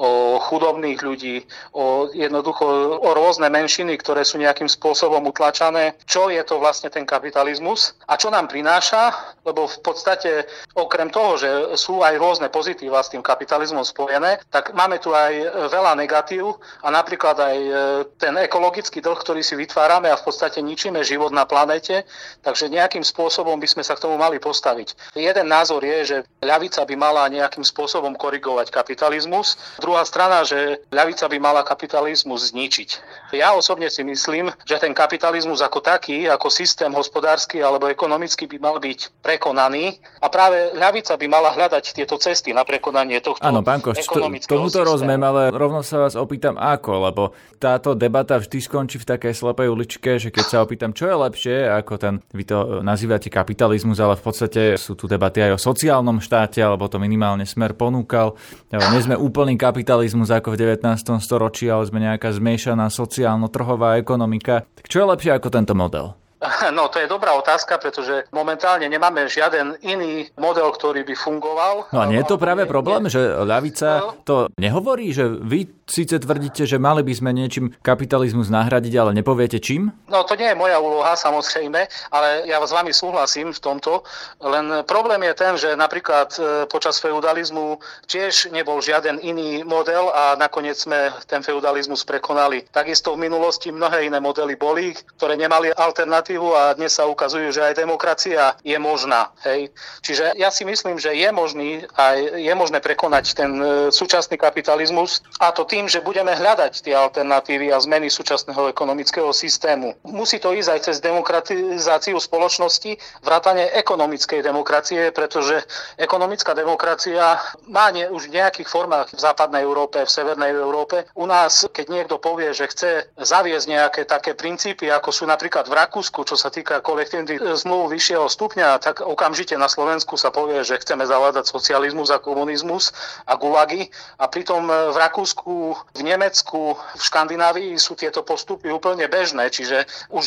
o 0.00 0.40
chudobných 0.40 1.04
ľudí, 1.04 1.44
o 1.76 2.08
jednoducho 2.16 2.64
o 2.96 3.10
rôzne 3.12 3.52
menšiny, 3.52 3.92
ktoré 4.00 4.24
sú 4.24 4.40
nejakým 4.40 4.72
spôsobom 4.72 5.20
utlačané. 5.28 6.00
Čo 6.08 6.32
je 6.32 6.40
to 6.48 6.56
vlastne 6.56 6.88
ten 6.88 7.04
kapitalizmus 7.04 7.92
a 8.08 8.16
čo 8.16 8.32
nám 8.32 8.48
prináša, 8.48 9.12
lebo 9.44 9.68
v 9.68 9.78
podstate 9.84 10.48
okrem 10.72 11.12
toho, 11.12 11.36
že 11.36 11.48
sú 11.78 12.02
aj 12.04 12.14
rôzne 12.18 12.48
pozitíva 12.48 13.02
s 13.02 13.10
tým 13.10 13.22
kapitalizmom 13.24 13.84
spojené, 13.84 14.40
tak 14.50 14.72
máme 14.72 14.98
tu 14.98 15.12
aj 15.14 15.32
veľa 15.70 15.96
negatív 15.98 16.58
a 16.82 16.88
napríklad 16.92 17.36
aj 17.38 17.56
e, 17.56 17.70
ten 18.18 18.34
ekologický 18.38 19.00
dlh, 19.00 19.18
ktorý 19.18 19.42
si 19.42 19.54
vytvárame 19.58 20.10
a 20.10 20.18
v 20.18 20.24
podstate 20.24 20.60
ničíme 20.60 21.00
život 21.02 21.34
na 21.34 21.44
planete, 21.44 22.06
takže 22.40 22.70
nejakým 22.70 23.02
spôsobom 23.02 23.58
by 23.58 23.68
sme 23.68 23.82
sa 23.82 23.98
k 23.98 24.02
tomu 24.04 24.16
mali 24.20 24.38
postaviť. 24.38 25.16
Jeden 25.18 25.46
názor 25.48 25.82
je, 25.84 25.98
že 26.04 26.16
ľavica 26.40 26.84
by 26.84 26.94
mala 26.94 27.26
nejakým 27.30 27.64
spôsobom 27.64 28.14
korigovať 28.14 28.70
kapitalizmus, 28.70 29.56
druhá 29.80 30.04
strana, 30.04 30.46
že 30.46 30.84
ľavica 30.88 31.26
by 31.28 31.38
mala 31.40 31.62
kapitalizmus 31.66 32.54
zničiť. 32.54 32.90
Ja 33.34 33.52
osobne 33.58 33.90
si 33.90 34.06
myslím, 34.06 34.54
že 34.62 34.78
ten 34.78 34.94
kapitalizmus 34.94 35.58
ako 35.58 35.82
taký, 35.82 36.30
ako 36.30 36.46
systém 36.48 36.92
hospodársky 36.94 37.58
alebo 37.60 37.90
ekonomický 37.90 38.46
by 38.46 38.58
mal 38.62 38.76
byť 38.78 39.20
prekonaný 39.20 39.98
a 40.22 40.30
práve 40.30 40.70
ľavica 40.78 41.18
by 41.18 41.26
mala 41.26 41.43
mala 41.44 41.52
hľadať 41.60 41.92
tieto 41.92 42.16
cesty 42.16 42.56
na 42.56 42.64
prekonanie 42.64 43.20
tohto 43.20 43.44
Áno, 43.44 43.60
pán 43.60 43.84
Koš, 43.84 44.00
tomuto 44.48 44.80
rozumiem, 44.80 45.20
ale 45.20 45.52
rovno 45.52 45.84
sa 45.84 46.00
vás 46.00 46.16
opýtam 46.16 46.56
ako, 46.56 46.92
lebo 47.04 47.22
táto 47.60 47.92
debata 47.92 48.40
vždy 48.40 48.64
skončí 48.64 48.96
v 48.96 49.04
takej 49.12 49.36
slepej 49.36 49.68
uličke, 49.68 50.16
že 50.16 50.32
keď 50.32 50.44
sa 50.48 50.64
opýtam, 50.64 50.96
čo 50.96 51.04
je 51.04 51.16
lepšie, 51.20 51.56
ako 51.68 51.92
ten, 52.00 52.14
vy 52.32 52.48
to 52.48 52.80
nazývate 52.80 53.28
kapitalizmus, 53.28 54.00
ale 54.00 54.16
v 54.16 54.24
podstate 54.24 54.62
sú 54.80 54.96
tu 54.96 55.04
debaty 55.04 55.44
aj 55.44 55.60
o 55.60 55.60
sociálnom 55.60 56.24
štáte, 56.24 56.64
alebo 56.64 56.88
to 56.88 56.96
minimálne 56.96 57.44
smer 57.44 57.76
ponúkal. 57.76 58.40
Nie 58.72 59.04
sme 59.04 59.20
úplný 59.20 59.60
kapitalizmus 59.60 60.32
ako 60.32 60.56
v 60.56 60.80
19. 60.80 61.20
storočí, 61.20 61.68
ale 61.68 61.84
sme 61.84 62.00
nejaká 62.00 62.32
zmiešaná 62.32 62.88
sociálno-trhová 62.88 64.00
ekonomika. 64.00 64.64
Tak 64.80 64.88
čo 64.88 65.04
je 65.04 65.06
lepšie 65.12 65.36
ako 65.36 65.48
tento 65.52 65.76
model? 65.76 66.23
No, 66.76 66.88
to 66.88 67.00
je 67.00 67.08
dobrá 67.08 67.32
otázka, 67.36 67.78
pretože 67.80 68.28
momentálne 68.30 68.86
nemáme 68.88 69.26
žiaden 69.28 69.78
iný 69.84 70.28
model, 70.36 70.70
ktorý 70.72 71.04
by 71.04 71.14
fungoval. 71.16 71.74
No 71.92 72.00
a 72.02 72.08
nie 72.08 72.20
je 72.20 72.28
to 72.28 72.40
práve 72.40 72.64
problém, 72.68 73.08
že 73.08 73.20
ľavica 73.20 73.88
no. 74.00 74.08
to 74.24 74.36
nehovorí, 74.60 75.12
že 75.12 75.28
vy 75.28 75.83
síce 75.84 76.16
tvrdíte, 76.16 76.64
že 76.64 76.80
mali 76.80 77.04
by 77.04 77.12
sme 77.12 77.30
niečím 77.36 77.76
kapitalizmus 77.84 78.48
nahradiť, 78.48 78.94
ale 78.96 79.10
nepoviete 79.12 79.60
čím? 79.60 79.92
No 80.08 80.24
to 80.24 80.34
nie 80.34 80.48
je 80.48 80.56
moja 80.56 80.80
úloha 80.80 81.12
samozrejme, 81.16 81.80
ale 82.10 82.28
ja 82.48 82.60
s 82.64 82.72
vami 82.72 82.92
súhlasím 82.96 83.52
v 83.52 83.60
tomto. 83.60 84.02
Len 84.40 84.84
problém 84.88 85.20
je 85.28 85.34
ten, 85.36 85.52
že 85.60 85.76
napríklad 85.76 86.28
e, 86.36 86.40
počas 86.70 86.96
feudalizmu 87.02 87.76
tiež 88.08 88.48
nebol 88.48 88.80
žiaden 88.80 89.20
iný 89.20 89.60
model 89.66 90.08
a 90.08 90.34
nakoniec 90.40 90.80
sme 90.80 91.12
ten 91.28 91.44
feudalizmus 91.44 92.08
prekonali. 92.08 92.64
Takisto 92.72 93.12
v 93.12 93.28
minulosti 93.28 93.68
mnohé 93.68 94.08
iné 94.08 94.18
modely 94.18 94.56
boli, 94.56 94.96
ktoré 95.20 95.36
nemali 95.36 95.68
alternatívu 95.74 96.48
a 96.56 96.62
dnes 96.72 96.96
sa 96.96 97.04
ukazujú, 97.04 97.52
že 97.52 97.60
aj 97.60 97.84
demokracia 97.84 98.56
je 98.64 98.76
možná. 98.80 99.28
Hej. 99.44 99.68
Čiže 100.00 100.38
ja 100.40 100.48
si 100.48 100.64
myslím, 100.64 100.96
že 100.96 101.12
je 101.12 101.28
možný 101.28 101.84
a 101.98 102.16
je 102.16 102.54
možné 102.56 102.80
prekonať 102.80 103.24
ten 103.36 103.50
e, 103.60 103.64
súčasný 103.92 104.40
kapitalizmus 104.40 105.20
a 105.42 105.52
to 105.52 105.66
tým, 105.66 105.73
že 105.74 105.98
budeme 106.06 106.30
hľadať 106.30 106.86
tie 106.86 106.94
alternatívy 106.94 107.74
a 107.74 107.82
zmeny 107.82 108.06
súčasného 108.06 108.70
ekonomického 108.70 109.34
systému. 109.34 109.98
Musí 110.06 110.38
to 110.38 110.54
ísť 110.54 110.70
aj 110.70 110.80
cez 110.86 110.96
demokratizáciu 111.02 112.14
spoločnosti, 112.22 112.94
vrátane 113.26 113.74
ekonomickej 113.74 114.38
demokracie, 114.46 115.10
pretože 115.10 115.66
ekonomická 115.98 116.54
demokracia 116.54 117.42
má 117.66 117.90
nie, 117.90 118.06
už 118.06 118.30
v 118.30 118.38
nejakých 118.38 118.70
formách 118.70 119.10
v 119.10 119.18
západnej 119.18 119.66
Európe, 119.66 119.98
v 119.98 120.14
severnej 120.14 120.54
Európe. 120.54 121.10
U 121.18 121.26
nás, 121.26 121.66
keď 121.66 121.90
niekto 121.90 122.22
povie, 122.22 122.54
že 122.54 122.70
chce 122.70 123.10
zaviesť 123.18 123.66
nejaké 123.66 124.02
také 124.06 124.38
princípy, 124.38 124.86
ako 124.94 125.10
sú 125.10 125.26
napríklad 125.26 125.66
v 125.66 125.74
Rakúsku, 125.74 126.22
čo 126.22 126.38
sa 126.38 126.54
týka 126.54 126.78
kolektívnych 126.78 127.42
zmluv 127.58 127.90
vyššieho 127.90 128.30
stupňa, 128.30 128.78
tak 128.78 129.02
okamžite 129.02 129.58
na 129.58 129.66
Slovensku 129.66 130.14
sa 130.14 130.30
povie, 130.30 130.62
že 130.62 130.78
chceme 130.78 131.02
zavádať 131.02 131.50
socializmus 131.50 132.14
a 132.14 132.22
komunizmus 132.22 132.94
a 133.26 133.34
gulagy. 133.34 133.90
A 134.22 134.30
pritom 134.30 134.68
v 134.68 134.96
Rakúsku, 135.00 135.63
v 135.72 136.00
Nemecku, 136.04 136.76
v 136.76 137.02
Škandinávii 137.02 137.72
sú 137.80 137.96
tieto 137.96 138.20
postupy 138.20 138.68
úplne 138.68 139.08
bežné, 139.08 139.48
čiže 139.48 139.88
už 140.12 140.24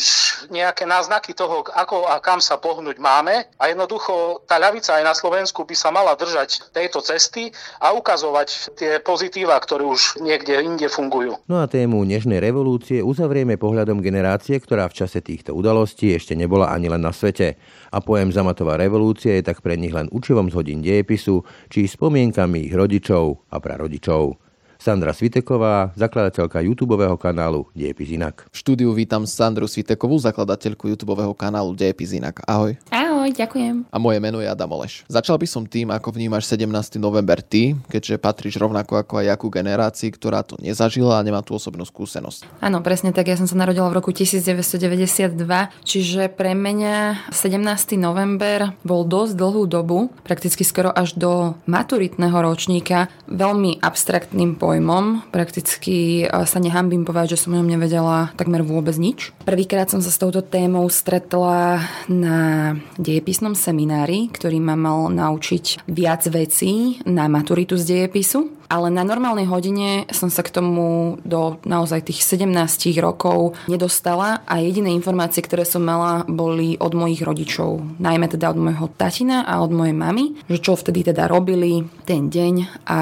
nejaké 0.50 0.82
náznaky 0.88 1.36
toho, 1.38 1.62
ako 1.70 2.10
a 2.10 2.18
kam 2.18 2.42
sa 2.42 2.58
pohnúť 2.58 2.98
máme 2.98 3.46
a 3.60 3.64
jednoducho 3.70 4.42
tá 4.50 4.58
ľavica 4.58 4.98
aj 4.98 5.04
na 5.06 5.14
Slovensku 5.14 5.62
by 5.62 5.76
sa 5.78 5.94
mala 5.94 6.18
držať 6.18 6.74
tejto 6.74 6.98
cesty 7.04 7.54
a 7.78 7.94
ukazovať 7.94 8.74
tie 8.74 8.92
pozitíva, 9.04 9.54
ktoré 9.62 9.86
už 9.86 10.18
niekde 10.18 10.58
inde 10.58 10.88
fungujú. 10.90 11.38
No 11.46 11.62
a 11.62 11.70
tému 11.70 12.02
Nežnej 12.02 12.42
revolúcie 12.42 13.04
uzavrieme 13.04 13.60
pohľadom 13.60 14.00
generácie, 14.00 14.56
ktorá 14.58 14.88
v 14.88 15.04
čase 15.04 15.20
týchto 15.20 15.52
udalostí 15.52 16.16
ešte 16.16 16.32
nebola 16.32 16.72
ani 16.72 16.88
len 16.88 17.04
na 17.04 17.12
svete. 17.12 17.60
A 17.92 18.00
pojem 18.00 18.32
Zamatová 18.32 18.80
revolúcia 18.80 19.36
je 19.36 19.46
tak 19.46 19.60
pre 19.60 19.76
nich 19.76 19.92
len 19.92 20.08
učivom 20.08 20.48
z 20.48 20.54
hodín 20.56 20.80
dejepisu 20.80 21.44
či 21.68 21.84
spomienkami 21.84 22.70
ich 22.70 22.74
rodičov 22.74 23.50
a 23.52 23.56
prarodičov. 23.60 24.47
Sandra 24.78 25.10
Sviteková, 25.10 25.90
zakladateľka 25.98 26.62
YouTube 26.62 26.94
kanálu 27.18 27.66
Diepis 27.74 28.14
Inak. 28.14 28.46
V 28.54 28.62
štúdiu 28.62 28.94
vítam 28.94 29.26
Sandru 29.26 29.66
Svitekovú, 29.66 30.14
zakladateľku 30.22 30.86
YouTube 30.86 31.18
kanálu 31.34 31.74
Diepis 31.74 32.14
Inak. 32.14 32.46
Ahoj. 32.46 32.78
Ahoj, 32.94 33.17
ďakujem. 33.26 33.90
A 33.90 33.98
moje 33.98 34.22
meno 34.22 34.38
je 34.38 34.46
Adam 34.46 34.70
Oleš. 34.70 35.02
Začal 35.10 35.34
by 35.42 35.46
som 35.50 35.66
tým, 35.66 35.90
ako 35.90 36.14
vnímaš 36.14 36.46
17. 36.46 37.02
november 37.02 37.42
ty, 37.42 37.74
keďže 37.90 38.22
patríš 38.22 38.62
rovnako 38.62 39.02
ako 39.02 39.18
aj 39.18 39.34
jakú 39.34 39.50
generácii, 39.50 40.14
ktorá 40.14 40.46
to 40.46 40.54
nezažila 40.62 41.18
a 41.18 41.26
nemá 41.26 41.42
tú 41.42 41.58
osobnú 41.58 41.82
skúsenosť. 41.82 42.62
Áno, 42.62 42.78
presne 42.84 43.10
tak. 43.10 43.26
Ja 43.26 43.34
som 43.34 43.50
sa 43.50 43.58
narodila 43.58 43.90
v 43.90 43.98
roku 43.98 44.14
1992, 44.14 45.34
čiže 45.82 46.30
pre 46.30 46.54
mňa 46.54 47.30
17. 47.34 47.98
november 47.98 48.76
bol 48.86 49.02
dosť 49.02 49.34
dlhú 49.34 49.66
dobu, 49.66 50.14
prakticky 50.22 50.62
skoro 50.62 50.94
až 50.94 51.16
do 51.18 51.56
maturitného 51.66 52.36
ročníka, 52.36 53.08
veľmi 53.26 53.80
abstraktným 53.80 54.60
pojmom. 54.60 55.32
Prakticky 55.32 56.28
sa 56.28 56.58
nehambím 56.60 57.08
povedať, 57.08 57.34
že 57.34 57.48
som 57.48 57.56
o 57.56 57.58
ňom 57.58 57.70
nevedela 57.70 58.30
takmer 58.36 58.60
vôbec 58.60 58.94
nič. 59.00 59.32
Prvýkrát 59.48 59.88
som 59.88 60.04
sa 60.04 60.12
s 60.12 60.20
touto 60.20 60.44
témou 60.44 60.84
stretla 60.92 61.80
na 62.10 62.76
dejepisnom 63.08 63.56
seminári, 63.56 64.28
ktorý 64.28 64.60
ma 64.60 64.76
mal 64.76 65.08
naučiť 65.08 65.88
viac 65.88 66.28
vecí 66.28 67.00
na 67.08 67.24
maturitu 67.32 67.80
z 67.80 67.96
dejepisu 67.96 68.57
ale 68.68 68.92
na 68.92 69.00
normálnej 69.00 69.48
hodine 69.48 70.04
som 70.12 70.28
sa 70.28 70.44
k 70.44 70.52
tomu 70.52 71.16
do 71.24 71.56
naozaj 71.64 72.04
tých 72.12 72.20
17 72.20 72.52
rokov 73.00 73.56
nedostala 73.64 74.44
a 74.44 74.60
jediné 74.60 74.92
informácie, 74.92 75.40
ktoré 75.40 75.64
som 75.64 75.80
mala, 75.80 76.28
boli 76.28 76.76
od 76.76 76.92
mojich 76.92 77.24
rodičov. 77.24 77.96
Najmä 77.96 78.28
teda 78.28 78.52
od 78.52 78.60
môjho 78.60 78.92
tatina 78.92 79.48
a 79.48 79.64
od 79.64 79.72
mojej 79.72 79.96
mamy, 79.96 80.36
že 80.52 80.60
čo 80.60 80.76
vtedy 80.76 81.08
teda 81.08 81.26
robili 81.26 81.88
ten 82.04 82.28
deň 82.28 82.84
a 82.84 83.00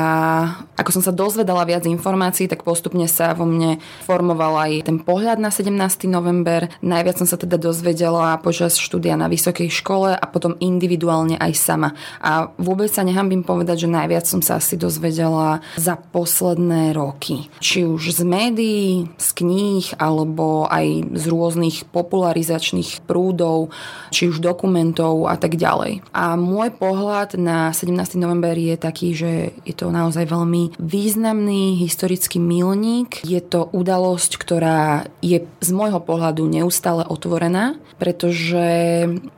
ako 0.79 0.91
som 0.95 1.03
sa 1.03 1.11
dozvedala 1.11 1.67
viac 1.67 1.83
informácií, 1.89 2.47
tak 2.47 2.62
postupne 2.62 3.11
sa 3.11 3.35
vo 3.35 3.49
mne 3.49 3.83
formoval 4.07 4.71
aj 4.71 4.87
ten 4.87 5.03
pohľad 5.03 5.43
na 5.43 5.51
17. 5.51 5.75
november. 6.07 6.71
Najviac 6.79 7.19
som 7.19 7.27
sa 7.27 7.35
teda 7.35 7.59
dozvedela 7.59 8.39
počas 8.39 8.79
štúdia 8.79 9.19
na 9.19 9.27
vysokej 9.27 9.67
škole 9.73 10.14
a 10.14 10.25
potom 10.31 10.55
individuálne 10.62 11.35
aj 11.43 11.53
sama. 11.59 11.91
A 12.23 12.55
vôbec 12.61 12.93
sa 12.93 13.03
nehambím 13.03 13.43
povedať, 13.43 13.89
že 13.89 13.89
najviac 13.91 14.29
som 14.29 14.45
sa 14.45 14.62
asi 14.62 14.79
dozvedela 14.79 15.56
za 15.77 15.95
posledné 15.97 16.93
roky. 16.97 17.49
Či 17.61 17.87
už 17.87 18.13
z 18.17 18.23
médií, 18.27 18.89
z 19.19 19.29
kníh, 19.37 19.87
alebo 20.01 20.69
aj 20.69 21.13
z 21.15 21.25
rôznych 21.29 21.89
popularizačných 21.91 23.05
prúdov, 23.05 23.71
či 24.11 24.31
už 24.31 24.41
dokumentov 24.41 25.29
a 25.29 25.37
tak 25.37 25.59
ďalej. 25.59 26.05
A 26.13 26.35
môj 26.39 26.73
pohľad 26.75 27.39
na 27.41 27.71
17. 27.73 28.19
november 28.21 28.55
je 28.57 28.77
taký, 28.77 29.13
že 29.17 29.33
je 29.65 29.75
to 29.75 29.93
naozaj 29.93 30.29
veľmi 30.29 30.79
významný 30.81 31.79
historický 31.81 32.39
milník. 32.39 33.21
Je 33.25 33.41
to 33.43 33.69
udalosť, 33.73 34.39
ktorá 34.39 35.09
je 35.21 35.43
z 35.43 35.71
môjho 35.73 36.01
pohľadu 36.01 36.47
neustále 36.47 37.05
otvorená, 37.07 37.77
pretože 37.97 38.69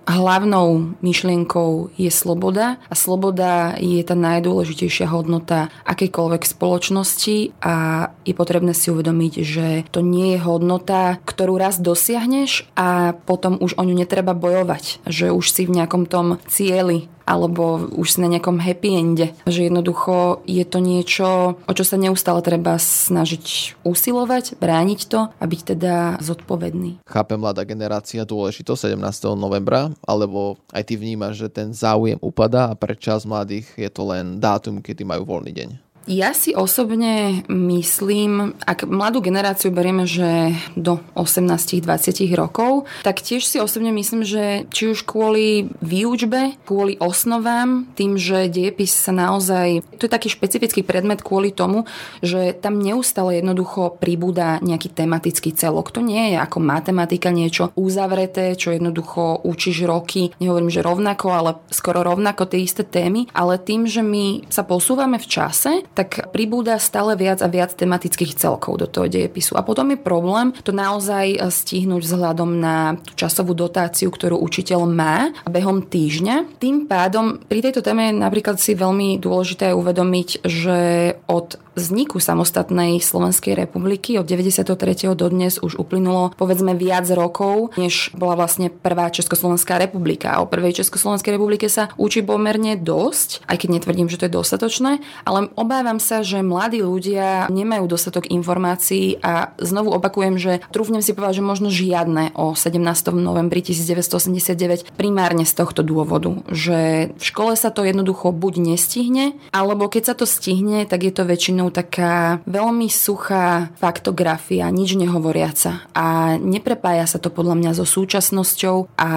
hlavnou 0.06 0.98
myšlienkou 0.98 1.94
je 1.94 2.10
sloboda 2.10 2.76
a 2.90 2.94
sloboda 2.94 3.78
je 3.78 4.02
tá 4.02 4.18
najdôležitejšia 4.18 5.06
hodnota 5.06 5.70
akejkoľvek 6.08 6.42
spoločnosti 6.48 7.60
a 7.60 8.08
je 8.24 8.32
potrebné 8.32 8.72
si 8.72 8.88
uvedomiť, 8.88 9.32
že 9.44 9.66
to 9.92 10.00
nie 10.00 10.34
je 10.34 10.40
hodnota, 10.40 11.20
ktorú 11.28 11.60
raz 11.60 11.76
dosiahneš 11.76 12.64
a 12.72 13.12
potom 13.12 13.60
už 13.60 13.76
o 13.76 13.84
ňu 13.84 13.92
netreba 13.92 14.32
bojovať, 14.32 15.04
že 15.04 15.28
už 15.28 15.44
si 15.52 15.68
v 15.68 15.76
nejakom 15.76 16.08
tom 16.08 16.40
cieli 16.48 17.12
alebo 17.28 17.84
už 17.92 18.16
si 18.16 18.18
na 18.24 18.32
nejakom 18.32 18.56
happy 18.56 18.96
ende. 18.96 19.36
Že 19.44 19.68
jednoducho 19.68 20.40
je 20.48 20.64
to 20.64 20.80
niečo, 20.80 21.60
o 21.60 21.72
čo 21.76 21.84
sa 21.84 22.00
neustále 22.00 22.40
treba 22.40 22.80
snažiť 22.80 23.76
usilovať, 23.84 24.56
brániť 24.56 25.00
to 25.12 25.28
a 25.28 25.44
byť 25.44 25.60
teda 25.76 26.16
zodpovedný. 26.24 27.04
Chápe 27.04 27.36
mladá 27.36 27.68
generácia 27.68 28.24
dôležitosť 28.24 28.96
17. 28.96 29.36
novembra, 29.36 29.92
alebo 30.08 30.56
aj 30.72 30.88
ty 30.88 30.96
vnímaš, 30.96 31.44
že 31.44 31.52
ten 31.52 31.76
záujem 31.76 32.16
upadá 32.24 32.72
a 32.72 32.78
pre 32.78 32.96
čas 32.96 33.28
mladých 33.28 33.68
je 33.76 33.92
to 33.92 34.08
len 34.08 34.40
dátum, 34.40 34.80
kedy 34.80 35.04
majú 35.04 35.28
voľný 35.28 35.52
deň? 35.52 35.70
Ja 36.08 36.32
si 36.32 36.56
osobne 36.56 37.44
myslím, 37.52 38.56
ak 38.64 38.88
mladú 38.88 39.20
generáciu 39.20 39.68
berieme, 39.68 40.08
že 40.08 40.56
do 40.72 41.04
18-20 41.12 42.32
rokov, 42.32 42.88
tak 43.04 43.20
tiež 43.20 43.44
si 43.44 43.60
osobne 43.60 43.92
myslím, 43.92 44.24
že 44.24 44.64
či 44.72 44.88
už 44.88 45.04
kvôli 45.04 45.68
výučbe, 45.84 46.56
kvôli 46.64 46.96
osnovám, 46.96 47.84
tým, 47.92 48.16
že 48.16 48.48
diepis 48.48 48.88
sa 48.88 49.12
naozaj, 49.12 49.84
to 50.00 50.08
je 50.08 50.14
taký 50.16 50.32
špecifický 50.32 50.80
predmet 50.80 51.20
kvôli 51.20 51.52
tomu, 51.52 51.84
že 52.24 52.56
tam 52.56 52.80
neustále 52.80 53.44
jednoducho 53.44 54.00
pribúda 54.00 54.64
nejaký 54.64 54.88
tematický 54.88 55.52
celok. 55.52 55.92
To 55.92 56.00
nie 56.00 56.32
je 56.32 56.40
ako 56.40 56.56
matematika 56.64 57.28
niečo 57.28 57.68
uzavreté, 57.76 58.56
čo 58.56 58.72
jednoducho 58.72 59.44
učíš 59.44 59.84
roky, 59.84 60.32
nehovorím, 60.40 60.72
že 60.72 60.80
rovnako, 60.80 61.26
ale 61.36 61.50
skoro 61.68 62.00
rovnako 62.00 62.48
tie 62.48 62.64
isté 62.64 62.80
témy, 62.80 63.28
ale 63.36 63.60
tým, 63.60 63.84
že 63.84 64.00
my 64.00 64.48
sa 64.48 64.64
posúvame 64.64 65.20
v 65.20 65.28
čase, 65.28 65.84
tak 65.98 66.30
pribúda 66.30 66.78
stále 66.78 67.18
viac 67.18 67.42
a 67.42 67.50
viac 67.50 67.74
tematických 67.74 68.38
celkov 68.38 68.78
do 68.78 68.86
toho 68.86 69.10
dejepisu. 69.10 69.58
A 69.58 69.66
potom 69.66 69.90
je 69.90 69.98
problém 69.98 70.54
to 70.62 70.70
naozaj 70.70 71.34
eh, 71.34 71.42
stihnúť 71.50 72.06
vzhľadom 72.06 72.50
na 72.62 72.94
tú 73.02 73.18
časovú 73.18 73.58
dotáciu, 73.58 74.14
ktorú 74.14 74.38
učiteľ 74.38 74.86
má 74.86 75.34
behom 75.50 75.82
týždňa. 75.82 76.62
Tým 76.62 76.86
pádom 76.86 77.42
pri 77.42 77.66
tejto 77.66 77.82
téme 77.82 78.14
napríklad 78.14 78.62
si 78.62 78.78
veľmi 78.78 79.18
dôležité 79.18 79.74
je 79.74 79.78
uvedomiť, 79.78 80.28
že 80.46 80.78
od 81.26 81.58
vzniku 81.78 82.18
samostatnej 82.18 82.98
Slovenskej 82.98 83.54
republiky 83.54 84.18
od 84.18 84.26
93. 84.26 85.14
do 85.14 85.26
dnes 85.30 85.62
už 85.62 85.78
uplynulo 85.78 86.34
povedzme 86.34 86.74
viac 86.74 87.06
rokov, 87.14 87.78
než 87.78 88.10
bola 88.18 88.34
vlastne 88.34 88.66
prvá 88.68 89.14
Československá 89.14 89.78
republika. 89.78 90.42
O 90.42 90.50
prvej 90.50 90.82
Československej 90.82 91.38
republike 91.38 91.70
sa 91.70 91.94
učí 91.94 92.26
pomerne 92.26 92.74
dosť, 92.74 93.46
aj 93.46 93.56
keď 93.62 93.68
netvrdím, 93.78 94.10
že 94.10 94.18
to 94.18 94.26
je 94.26 94.36
dostatočné, 94.36 94.92
ale 95.22 95.48
obávam 95.78 96.02
sa, 96.02 96.26
že 96.26 96.42
mladí 96.42 96.82
ľudia 96.82 97.46
nemajú 97.54 97.86
dostatok 97.86 98.26
informácií 98.34 99.22
a 99.22 99.54
znovu 99.62 99.94
opakujem, 99.94 100.34
že 100.34 100.58
trúfnem 100.74 101.06
si 101.06 101.14
povedať, 101.14 101.38
že 101.38 101.46
možno 101.46 101.70
žiadne 101.70 102.34
o 102.34 102.58
17. 102.58 102.82
novembri 103.14 103.62
1989 103.62 104.98
primárne 104.98 105.46
z 105.46 105.54
tohto 105.54 105.86
dôvodu, 105.86 106.34
že 106.50 107.14
v 107.14 107.22
škole 107.22 107.54
sa 107.54 107.70
to 107.70 107.86
jednoducho 107.86 108.34
buď 108.34 108.74
nestihne, 108.74 109.38
alebo 109.54 109.86
keď 109.86 110.02
sa 110.10 110.14
to 110.18 110.26
stihne, 110.26 110.82
tak 110.82 111.06
je 111.06 111.14
to 111.14 111.22
väčšinou 111.22 111.70
taká 111.70 112.42
veľmi 112.50 112.90
suchá 112.90 113.70
faktografia, 113.78 114.66
nič 114.74 114.98
nehovoriaca 114.98 115.86
a 115.94 116.34
neprepája 116.42 117.06
sa 117.06 117.22
to 117.22 117.30
podľa 117.30 117.54
mňa 117.54 117.70
so 117.78 117.86
súčasnosťou 117.86 118.98
a 118.98 119.10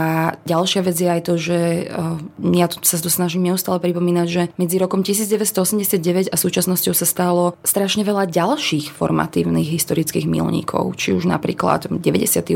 ďalšia 0.45 0.85
vec 0.85 0.93
je 0.93 1.09
aj 1.09 1.21
to, 1.25 1.33
že 1.41 1.89
uh, 1.89 2.21
ja 2.53 2.69
sa 2.69 3.01
to 3.01 3.09
snažím 3.09 3.49
neustále 3.49 3.81
pripomínať, 3.81 4.27
že 4.29 4.41
medzi 4.61 4.77
rokom 4.77 5.01
1989 5.01 6.29
a 6.29 6.35
súčasnosťou 6.37 6.50
sa 6.51 7.07
stalo 7.07 7.55
strašne 7.63 8.03
veľa 8.03 8.27
ďalších 8.27 8.91
formatívnych 8.91 9.71
historických 9.71 10.27
milníkov, 10.27 10.99
či 10.99 11.15
už 11.15 11.29
napríklad 11.29 11.87
98. 11.87 12.51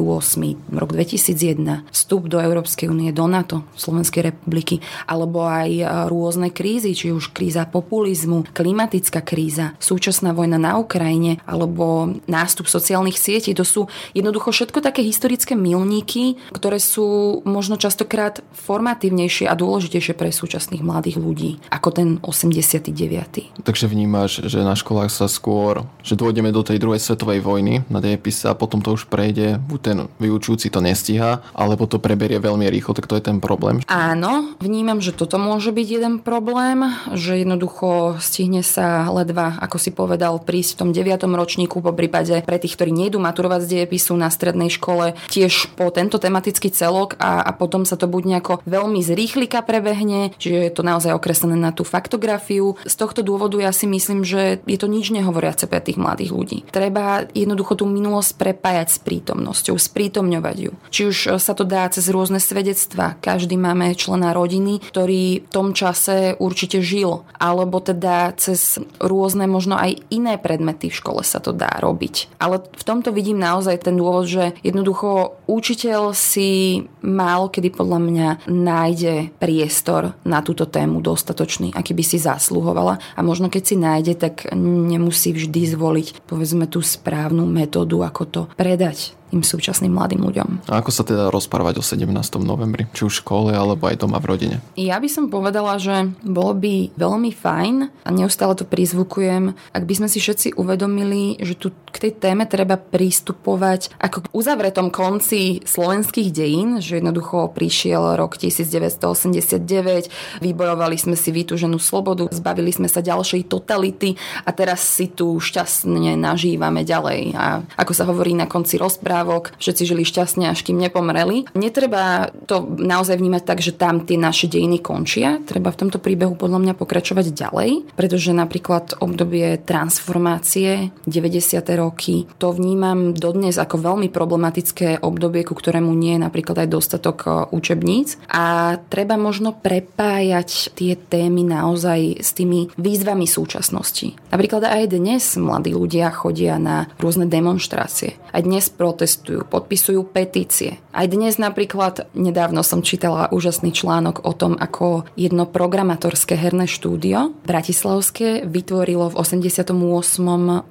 rok 0.75 0.89
2001, 0.91 1.87
vstup 1.89 2.27
do 2.27 2.43
Európskej 2.43 2.91
únie, 2.91 3.15
do 3.15 3.29
NATO, 3.29 3.63
Slovenskej 3.79 4.33
republiky, 4.33 4.83
alebo 5.07 5.47
aj 5.47 5.69
e, 5.71 5.83
rôzne 6.11 6.51
krízy, 6.51 6.91
či 6.97 7.13
už 7.15 7.31
kríza 7.31 7.63
populizmu, 7.69 8.49
klimatická 8.51 9.21
kríza, 9.23 9.77
súčasná 9.79 10.35
vojna 10.35 10.57
na 10.57 10.75
Ukrajine, 10.75 11.39
alebo 11.45 12.11
nástup 12.25 12.67
sociálnych 12.67 13.15
sietí. 13.15 13.55
To 13.55 13.63
sú 13.63 13.87
jednoducho 14.11 14.51
všetko 14.51 14.81
také 14.81 15.05
historické 15.05 15.53
milníky, 15.53 16.41
ktoré 16.51 16.81
sú 16.81 17.39
možno 17.45 17.77
častokrát 17.77 18.41
formatívnejšie 18.51 19.45
a 19.45 19.53
dôležitejšie 19.53 20.17
pre 20.17 20.33
súčasných 20.33 20.81
mladých 20.81 21.17
ľudí 21.21 21.61
ako 21.69 21.89
ten 21.93 22.09
89. 22.23 23.61
Takže 23.61 23.84
vnímaš, 23.85 24.45
že 24.45 24.65
na 24.65 24.77
školách 24.77 25.09
sa 25.13 25.29
skôr, 25.29 25.85
že 26.05 26.17
dôjdeme 26.17 26.49
do 26.49 26.65
tej 26.65 26.81
druhej 26.81 27.01
svetovej 27.01 27.41
vojny 27.41 27.85
na 27.87 28.01
dejepise 28.01 28.49
a 28.49 28.57
potom 28.57 28.81
to 28.81 28.93
už 28.93 29.07
prejde, 29.09 29.57
buď 29.57 29.79
ten 29.81 29.97
vyučujúci 30.19 30.69
to 30.69 30.81
nestíha, 30.81 31.45
alebo 31.53 31.85
to 31.85 32.01
preberie 32.01 32.41
veľmi 32.41 32.65
rýchlo, 32.69 32.97
tak 32.97 33.07
to 33.09 33.17
je 33.17 33.23
ten 33.23 33.37
problém. 33.37 33.81
Áno, 33.85 34.57
vnímam, 34.57 34.99
že 34.99 35.13
toto 35.13 35.37
môže 35.37 35.69
byť 35.69 35.87
jeden 35.87 36.15
problém, 36.21 36.85
že 37.13 37.41
jednoducho 37.41 38.17
stihne 38.21 38.65
sa 38.65 39.05
ledva, 39.13 39.57
ako 39.61 39.77
si 39.77 39.91
povedal, 39.93 40.41
prísť 40.41 40.77
v 40.77 40.79
tom 40.81 40.89
9. 40.91 41.21
ročníku, 41.29 41.81
po 41.81 41.93
prípade 41.93 42.41
pre 42.45 42.57
tých, 42.57 42.73
ktorí 42.79 42.91
nejdú 42.91 43.21
maturovať 43.21 43.61
z 43.65 43.71
dejepisu 43.77 44.17
na 44.17 44.31
strednej 44.33 44.73
škole, 44.73 45.13
tiež 45.29 45.75
po 45.75 45.91
tento 45.91 46.17
tematický 46.17 46.71
celok 46.71 47.19
a, 47.19 47.43
a 47.43 47.51
potom 47.51 47.83
sa 47.83 47.99
to 47.99 48.09
buď 48.09 48.23
nejako 48.37 48.53
veľmi 48.63 49.03
zrýchlika 49.03 49.61
prebehne, 49.61 50.31
čiže 50.39 50.71
je 50.71 50.73
to 50.73 50.81
naozaj 50.81 51.11
okreslené 51.13 51.59
na 51.59 51.75
tú 51.75 51.83
faktografiu. 51.83 52.79
Z 52.87 52.95
tohto 52.95 53.21
dôvodu 53.21 53.59
ja 53.59 53.74
si 53.75 53.85
myslím, 53.91 54.23
že 54.23 54.63
je 54.63 54.77
to 54.79 54.87
nič 54.87 55.11
nehovoriace 55.11 55.67
pre 55.67 55.83
tých 55.83 55.99
mladých 55.99 56.31
ľudí. 56.31 56.59
Treba 56.71 57.27
jednoducho 57.35 57.75
tú 57.75 57.85
minulosť 57.85 58.39
prepájať 58.39 58.87
s 58.95 58.97
prítomnosťou, 59.03 59.75
sprítomňovať 59.75 60.57
ju. 60.63 60.71
Či 60.87 61.01
už 61.11 61.17
sa 61.43 61.51
to 61.51 61.67
dá 61.67 61.91
cez 61.91 62.07
rôzne 62.07 62.39
svedectvá. 62.39 63.19
Každý 63.19 63.59
máme 63.59 63.91
člena 63.99 64.31
rodiny, 64.31 64.79
ktorý 64.79 65.43
v 65.43 65.49
tom 65.51 65.75
čase 65.75 66.39
určite 66.39 66.79
žil. 66.79 67.27
Alebo 67.35 67.83
teda 67.83 68.31
cez 68.39 68.79
rôzne 69.03 69.51
možno 69.51 69.75
aj 69.75 69.99
iné 70.07 70.39
predmety 70.39 70.87
v 70.87 70.95
škole 70.95 71.21
sa 71.25 71.43
to 71.43 71.51
dá 71.51 71.81
robiť. 71.83 72.39
Ale 72.39 72.63
v 72.63 72.83
tomto 72.87 73.11
vidím 73.11 73.41
naozaj 73.41 73.83
ten 73.83 73.99
dôvod, 73.99 74.29
že 74.29 74.55
jednoducho 74.63 75.35
učiteľ 75.49 76.15
si 76.15 76.81
málo 77.01 77.51
kedy 77.51 77.73
podľa 77.73 77.99
mňa 77.99 78.27
nájde 78.47 79.35
priestor 79.41 80.13
na 80.23 80.45
túto 80.45 80.69
tému 80.69 81.01
dostatočný, 81.01 81.73
aký 81.73 81.97
by 81.97 82.03
si 82.05 82.17
zasluhovala 82.21 83.01
a 83.17 83.19
možno 83.25 83.49
keď 83.49 83.63
si 83.65 83.75
nájde, 83.75 84.13
tak 84.15 84.35
nemusí 84.55 85.33
vždy 85.33 85.61
zvoliť 85.73 86.07
povedzme 86.29 86.69
tú 86.69 86.85
správnu 86.85 87.49
metódu, 87.49 88.05
ako 88.05 88.23
to 88.29 88.41
predať 88.53 89.17
tým 89.35 89.43
súčasným 89.43 89.91
mladým 89.91 90.23
ľuďom. 90.23 90.71
A 90.71 90.79
ako 90.79 90.95
sa 90.95 91.03
teda 91.03 91.27
rozprávať 91.27 91.75
o 91.75 91.83
17. 91.83 92.07
novembri? 92.39 92.87
Či 92.95 93.11
už 93.11 93.19
v 93.19 93.19
škole, 93.19 93.51
alebo 93.51 93.91
aj 93.91 93.99
doma 93.99 94.23
v 94.23 94.31
rodine? 94.31 94.63
Ja 94.79 94.95
by 94.95 95.11
som 95.11 95.27
povedala, 95.27 95.75
že 95.75 96.15
bolo 96.23 96.55
by 96.55 96.95
veľmi 96.95 97.35
fajn 97.35 97.75
a 98.07 98.09
neustále 98.15 98.55
to 98.55 98.63
prizvukujem, 98.63 99.51
ak 99.75 99.83
by 99.83 99.93
sme 99.99 100.07
si 100.07 100.23
všetci 100.23 100.55
uvedomili, 100.55 101.35
že 101.43 101.59
tu 101.59 101.75
k 101.91 102.07
tej 102.07 102.15
téme 102.15 102.47
treba 102.47 102.79
pristupovať 102.79 103.91
ako 103.99 104.23
k 104.23 104.31
uzavretom 104.31 104.87
konci 104.87 105.59
slovenských 105.67 106.31
dejín, 106.31 106.79
že 106.79 107.03
jednoducho 107.03 107.51
prišiel 107.51 108.15
rok 108.15 108.39
1989, 108.39 110.39
vybojovali 110.39 110.95
sme 110.95 111.19
si 111.19 111.35
vytúženú 111.35 111.75
slobodu, 111.75 112.31
zbavili 112.31 112.71
sme 112.71 112.87
sa 112.87 113.03
ďalšej 113.03 113.51
totality 113.51 114.15
a 114.47 114.55
teraz 114.55 114.79
si 114.79 115.11
tu 115.11 115.35
šťastne 115.35 116.15
nažívame 116.15 116.87
ďalej. 116.87 117.35
A 117.35 117.67
ako 117.75 117.91
sa 117.91 118.07
hovorí 118.07 118.31
na 118.31 118.47
konci 118.47 118.79
rozprávy, 118.79 119.24
rozprávok, 119.25 119.57
všetci 119.57 119.83
žili 119.89 120.03
šťastne, 120.05 120.45
až 120.53 120.61
kým 120.61 120.77
nepomreli. 120.77 121.49
Netreba 121.57 122.29
to 122.45 122.61
naozaj 122.77 123.17
vnímať 123.17 123.43
tak, 123.43 123.59
že 123.65 123.73
tam 123.73 124.05
tie 124.05 124.21
naše 124.21 124.45
dejiny 124.45 124.77
končia. 124.77 125.41
Treba 125.41 125.73
v 125.73 125.81
tomto 125.81 125.97
príbehu 125.97 126.37
podľa 126.37 126.61
mňa 126.61 126.73
pokračovať 126.77 127.33
ďalej, 127.33 127.97
pretože 127.97 128.29
napríklad 128.37 129.01
obdobie 129.01 129.57
transformácie, 129.57 130.93
90. 131.09 131.57
roky, 131.73 132.29
to 132.37 132.53
vnímam 132.53 133.17
dodnes 133.17 133.57
ako 133.57 133.81
veľmi 133.81 134.13
problematické 134.13 135.01
obdobie, 135.01 135.41
ku 135.41 135.57
ktorému 135.57 135.89
nie 135.97 136.21
je 136.21 136.23
napríklad 136.29 136.61
aj 136.61 136.69
dostatok 136.69 137.17
e, 137.25 137.29
učebníc. 137.49 138.21
A 138.29 138.77
treba 138.93 139.17
možno 139.17 139.57
prepájať 139.57 140.77
tie 140.77 140.93
témy 140.93 141.41
naozaj 141.41 142.21
s 142.21 142.29
tými 142.37 142.69
výzvami 142.77 143.25
súčasnosti. 143.25 144.13
Napríklad 144.29 144.69
aj 144.69 144.93
dnes 144.93 145.23
mladí 145.39 145.73
ľudia 145.73 146.13
chodia 146.13 146.61
na 146.61 146.91
rôzne 147.01 147.25
demonstrácie. 147.25 148.19
Aj 148.35 148.43
dnes 148.43 148.67
protestujú 148.67 149.04
protestujú, 149.05 149.45
podpisujú 149.45 150.01
petície. 150.09 150.81
Aj 150.89 151.05
dnes 151.05 151.37
napríklad, 151.37 152.09
nedávno 152.17 152.65
som 152.65 152.81
čítala 152.81 153.29
úžasný 153.29 153.69
článok 153.69 154.25
o 154.25 154.33
tom, 154.33 154.57
ako 154.57 155.05
jedno 155.13 155.45
programátorské 155.45 156.33
herné 156.33 156.65
štúdio 156.65 157.29
Bratislavské 157.45 158.49
vytvorilo 158.49 159.13
v 159.13 159.17
88. 159.21 159.69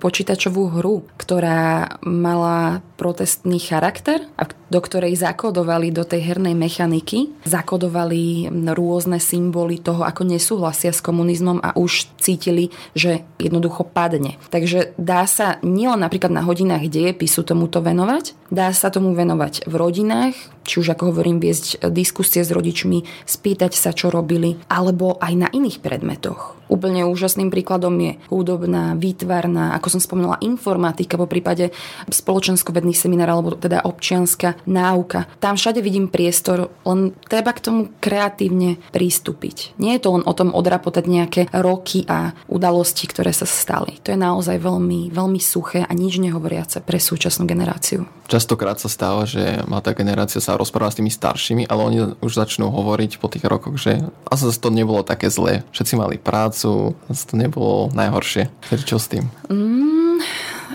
počítačovú 0.02 0.82
hru, 0.82 1.06
ktorá 1.14 1.94
mala 2.02 2.82
protestný 2.98 3.62
charakter 3.62 4.26
a 4.34 4.50
do 4.70 4.80
ktorej 4.80 5.14
zakodovali 5.20 5.94
do 5.94 6.02
tej 6.02 6.34
hernej 6.34 6.56
mechaniky, 6.56 7.30
zakodovali 7.46 8.50
rôzne 8.74 9.20
symboly 9.20 9.78
toho, 9.78 10.02
ako 10.02 10.26
nesúhlasia 10.26 10.90
s 10.90 11.04
komunizmom 11.04 11.60
a 11.60 11.76
už 11.78 12.10
cítili, 12.18 12.72
že 12.96 13.22
jednoducho 13.38 13.86
padne. 13.86 14.40
Takže 14.50 14.96
dá 14.98 15.28
sa 15.28 15.60
nielen 15.60 16.00
napríklad 16.00 16.32
na 16.32 16.42
hodinách 16.42 16.88
dejepisu 16.88 17.44
tomuto 17.44 17.84
venovať, 17.84 18.23
dá 18.48 18.72
sa 18.72 18.88
tomu 18.88 19.12
venovať 19.12 19.68
v 19.68 19.74
rodinách, 19.76 20.36
či 20.64 20.80
už 20.80 20.96
ako 20.96 21.12
hovorím, 21.12 21.38
viesť 21.38 21.84
diskusie 21.92 22.42
s 22.42 22.50
rodičmi, 22.50 23.28
spýtať 23.28 23.72
sa, 23.76 23.92
čo 23.92 24.10
robili, 24.10 24.58
alebo 24.66 25.20
aj 25.20 25.32
na 25.36 25.48
iných 25.52 25.84
predmetoch. 25.84 26.56
Úplne 26.64 27.04
úžasným 27.04 27.52
príkladom 27.52 27.92
je 28.00 28.16
hudobná, 28.32 28.96
výtvarná, 28.96 29.76
ako 29.76 29.94
som 29.94 30.00
spomínala, 30.00 30.40
informatika, 30.40 31.20
po 31.20 31.28
prípade 31.28 31.76
spoločensko-vedný 32.08 32.96
seminár, 32.96 33.36
alebo 33.36 33.52
teda 33.52 33.84
občianská 33.84 34.64
náuka. 34.64 35.28
Tam 35.44 35.60
všade 35.60 35.84
vidím 35.84 36.08
priestor, 36.08 36.72
len 36.88 37.12
treba 37.28 37.52
k 37.52 37.62
tomu 37.62 37.80
kreatívne 38.00 38.80
prístupiť. 38.96 39.76
Nie 39.76 40.00
je 40.00 40.08
to 40.08 40.16
len 40.16 40.24
o 40.24 40.32
tom 40.32 40.56
odrapotať 40.56 41.04
nejaké 41.04 41.42
roky 41.52 42.08
a 42.08 42.32
udalosti, 42.48 43.04
ktoré 43.12 43.36
sa 43.36 43.44
stali. 43.44 44.00
To 44.00 44.16
je 44.16 44.18
naozaj 44.18 44.56
veľmi, 44.56 45.12
veľmi 45.12 45.40
suché 45.44 45.84
a 45.84 45.92
nič 45.92 46.16
nehovoriace 46.16 46.80
pre 46.80 46.96
súčasnú 46.96 47.44
generáciu. 47.44 48.08
Častokrát 48.24 48.80
sa 48.80 48.88
stáva, 48.88 49.28
že 49.28 49.60
tá 49.84 49.92
generácia 49.92 50.40
sa 50.40 50.56
rozpráva 50.56 50.90
s 50.90 50.98
tými 50.98 51.12
staršími, 51.12 51.68
ale 51.68 51.80
oni 51.84 51.98
už 52.24 52.32
začnú 52.32 52.72
hovoriť 52.72 53.20
po 53.20 53.28
tých 53.28 53.44
rokoch, 53.44 53.76
že 53.76 54.00
asi 54.28 54.48
to 54.56 54.72
nebolo 54.72 55.04
také 55.04 55.28
zlé. 55.28 55.60
Všetci 55.76 55.94
mali 56.00 56.16
prácu, 56.16 56.96
asi 57.06 57.24
to 57.28 57.34
nebolo 57.36 57.92
najhoršie. 57.92 58.48
Čo 58.88 58.96
s 58.96 59.06
tým? 59.12 59.28
Mm, 59.52 59.93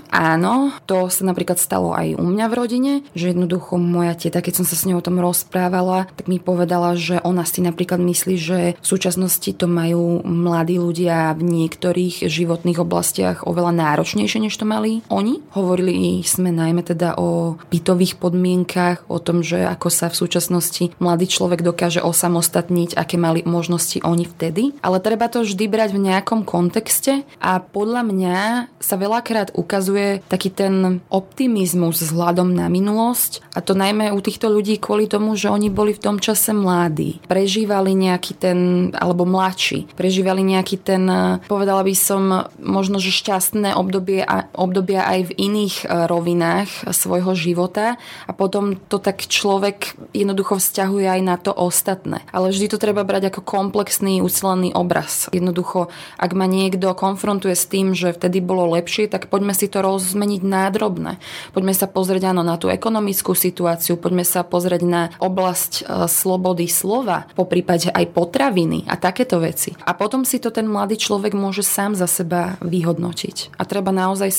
Áno, 0.10 0.74
to 0.90 1.06
sa 1.14 1.22
napríklad 1.22 1.62
stalo 1.62 1.94
aj 1.94 2.18
u 2.18 2.26
mňa 2.26 2.46
v 2.50 2.58
rodine, 2.58 2.94
že 3.14 3.30
jednoducho 3.30 3.78
moja 3.78 4.18
teta, 4.18 4.42
keď 4.42 4.62
som 4.62 4.66
sa 4.66 4.74
s 4.74 4.90
ňou 4.90 4.98
o 4.98 5.06
tom 5.06 5.22
rozprávala, 5.22 6.10
tak 6.18 6.26
mi 6.26 6.42
povedala, 6.42 6.98
že 6.98 7.22
ona 7.22 7.46
si 7.46 7.62
napríklad 7.62 8.02
myslí, 8.02 8.36
že 8.36 8.60
v 8.82 8.86
súčasnosti 8.86 9.54
to 9.54 9.70
majú 9.70 10.26
mladí 10.26 10.82
ľudia 10.82 11.38
v 11.38 11.46
niektorých 11.46 12.26
životných 12.26 12.82
oblastiach 12.82 13.46
oveľa 13.46 13.70
náročnejšie, 13.78 14.50
než 14.50 14.58
to 14.58 14.66
mali 14.66 15.06
oni. 15.14 15.46
Hovorili 15.54 16.26
sme 16.26 16.50
najmä 16.50 16.82
teda 16.82 17.14
o 17.22 17.62
bytových 17.70 18.18
podmienkach, 18.18 19.06
o 19.06 19.22
tom, 19.22 19.46
že 19.46 19.62
ako 19.62 19.94
sa 19.94 20.10
v 20.10 20.20
súčasnosti 20.26 20.90
mladý 20.98 21.30
človek 21.30 21.62
dokáže 21.62 22.02
osamostatniť, 22.02 22.98
aké 22.98 23.22
mali 23.22 23.46
možnosti 23.46 24.02
oni 24.02 24.26
vtedy. 24.26 24.74
Ale 24.82 24.98
treba 24.98 25.30
to 25.30 25.46
vždy 25.46 25.70
brať 25.70 25.94
v 25.94 26.04
nejakom 26.10 26.42
kontexte 26.42 27.22
a 27.38 27.62
podľa 27.62 28.02
mňa 28.10 28.38
sa 28.82 28.96
veľakrát 28.98 29.54
ukazuje, 29.54 29.99
zvyšuje 30.00 30.30
taký 30.32 30.50
ten 30.50 31.04
optimizmus 31.12 32.00
vzhľadom 32.00 32.56
na 32.56 32.72
minulosť 32.72 33.44
a 33.56 33.60
to 33.60 33.76
najmä 33.76 34.12
u 34.16 34.20
týchto 34.24 34.48
ľudí 34.48 34.80
kvôli 34.80 35.10
tomu, 35.10 35.36
že 35.36 35.52
oni 35.52 35.68
boli 35.68 35.92
v 35.92 36.04
tom 36.04 36.18
čase 36.22 36.56
mladí. 36.56 37.20
Prežívali 37.28 37.92
nejaký 37.96 38.34
ten, 38.40 38.60
alebo 38.96 39.28
mladší, 39.28 39.92
prežívali 39.98 40.46
nejaký 40.46 40.80
ten, 40.80 41.04
povedala 41.50 41.84
by 41.84 41.94
som, 41.96 42.48
možno, 42.62 43.02
že 43.02 43.12
šťastné 43.12 43.76
obdobie, 43.76 44.24
obdobia 44.56 45.04
aj 45.06 45.34
v 45.34 45.36
iných 45.36 45.76
e, 45.84 45.86
rovinách 46.08 46.94
svojho 46.94 47.36
života 47.36 48.00
a 48.30 48.32
potom 48.32 48.80
to 48.88 49.02
tak 49.02 49.26
človek 49.28 49.98
jednoducho 50.16 50.62
vzťahuje 50.62 51.08
aj 51.10 51.22
na 51.26 51.36
to 51.36 51.52
ostatné. 51.52 52.24
Ale 52.32 52.54
vždy 52.54 52.72
to 52.72 52.78
treba 52.82 53.04
brať 53.04 53.34
ako 53.34 53.42
komplexný, 53.44 54.22
ucelený 54.24 54.72
obraz. 54.78 55.28
Jednoducho, 55.34 55.92
ak 56.16 56.32
ma 56.38 56.46
niekto 56.46 56.94
konfrontuje 56.94 57.58
s 57.58 57.66
tým, 57.66 57.98
že 57.98 58.14
vtedy 58.14 58.40
bolo 58.40 58.70
lepšie, 58.78 59.10
tak 59.10 59.28
poďme 59.28 59.58
si 59.58 59.68
to 59.68 59.89
rozmeniť 59.90 60.42
nádrobne. 60.46 61.18
Poďme 61.50 61.74
sa 61.74 61.90
pozrieť 61.90 62.30
áno, 62.30 62.46
na 62.46 62.62
tú 62.62 62.70
ekonomickú 62.70 63.34
situáciu, 63.34 63.98
poďme 63.98 64.22
sa 64.22 64.46
pozrieť 64.46 64.82
na 64.86 65.02
oblasť 65.18 65.74
e, 65.82 65.84
slobody 66.06 66.70
slova, 66.70 67.26
po 67.34 67.50
prípade 67.50 67.90
aj 67.90 68.06
potraviny 68.14 68.86
a 68.86 68.94
takéto 69.00 69.42
veci. 69.42 69.74
A 69.84 69.98
potom 69.98 70.22
si 70.22 70.38
to 70.38 70.54
ten 70.54 70.70
mladý 70.70 71.02
človek 71.02 71.34
môže 71.34 71.66
sám 71.66 71.98
za 71.98 72.06
seba 72.06 72.62
vyhodnotiť. 72.62 73.58
A 73.58 73.66
treba 73.66 73.90
naozaj 73.90 74.30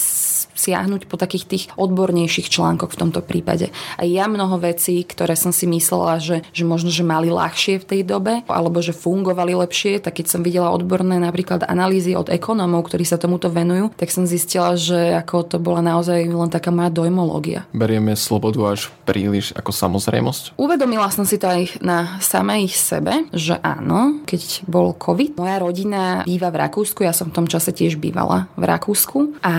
siahnuť 0.60 1.08
po 1.08 1.16
takých 1.16 1.44
tých 1.48 1.64
odbornejších 1.80 2.52
článkoch 2.52 2.92
v 2.92 3.00
tomto 3.00 3.24
prípade. 3.24 3.72
A 3.96 4.04
ja 4.04 4.28
mnoho 4.28 4.60
vecí, 4.60 5.00
ktoré 5.02 5.32
som 5.34 5.50
si 5.56 5.64
myslela, 5.64 6.20
že, 6.20 6.44
že 6.52 6.68
možno, 6.68 6.92
že 6.92 7.00
mali 7.00 7.32
ľahšie 7.32 7.80
v 7.80 7.88
tej 7.88 8.00
dobe, 8.04 8.44
alebo 8.44 8.84
že 8.84 8.92
fungovali 8.92 9.56
lepšie, 9.56 10.04
tak 10.04 10.20
keď 10.20 10.26
som 10.28 10.44
videla 10.44 10.68
odborné 10.76 11.16
napríklad 11.16 11.64
analýzy 11.64 12.12
od 12.12 12.28
ekonómov, 12.28 12.86
ktorí 12.86 13.08
sa 13.08 13.16
tomuto 13.16 13.48
venujú, 13.48 13.96
tak 13.96 14.12
som 14.12 14.28
zistila, 14.28 14.76
že 14.76 15.16
ako 15.16 15.39
to 15.46 15.56
bola 15.62 15.80
naozaj 15.84 16.26
len 16.28 16.50
taká 16.50 16.72
moja 16.74 16.92
dojmológia. 16.92 17.66
Berieme 17.74 18.14
slobodu 18.14 18.76
až 18.76 18.92
príliš 19.04 19.52
ako 19.56 19.70
samozrejmosť? 19.72 20.58
Uvedomila 20.60 21.08
som 21.12 21.24
si 21.24 21.40
to 21.40 21.48
aj 21.48 21.80
na 21.80 22.20
samej 22.20 22.70
sebe, 22.70 23.26
že 23.34 23.58
áno, 23.60 24.22
keď 24.24 24.64
bol 24.66 24.94
COVID, 24.96 25.40
moja 25.40 25.56
rodina 25.60 26.22
býva 26.26 26.52
v 26.52 26.60
Rakúsku, 26.66 27.02
ja 27.02 27.14
som 27.14 27.32
v 27.32 27.36
tom 27.42 27.46
čase 27.46 27.72
tiež 27.72 27.96
bývala 27.96 28.50
v 28.54 28.64
Rakúsku 28.68 29.40
a 29.40 29.54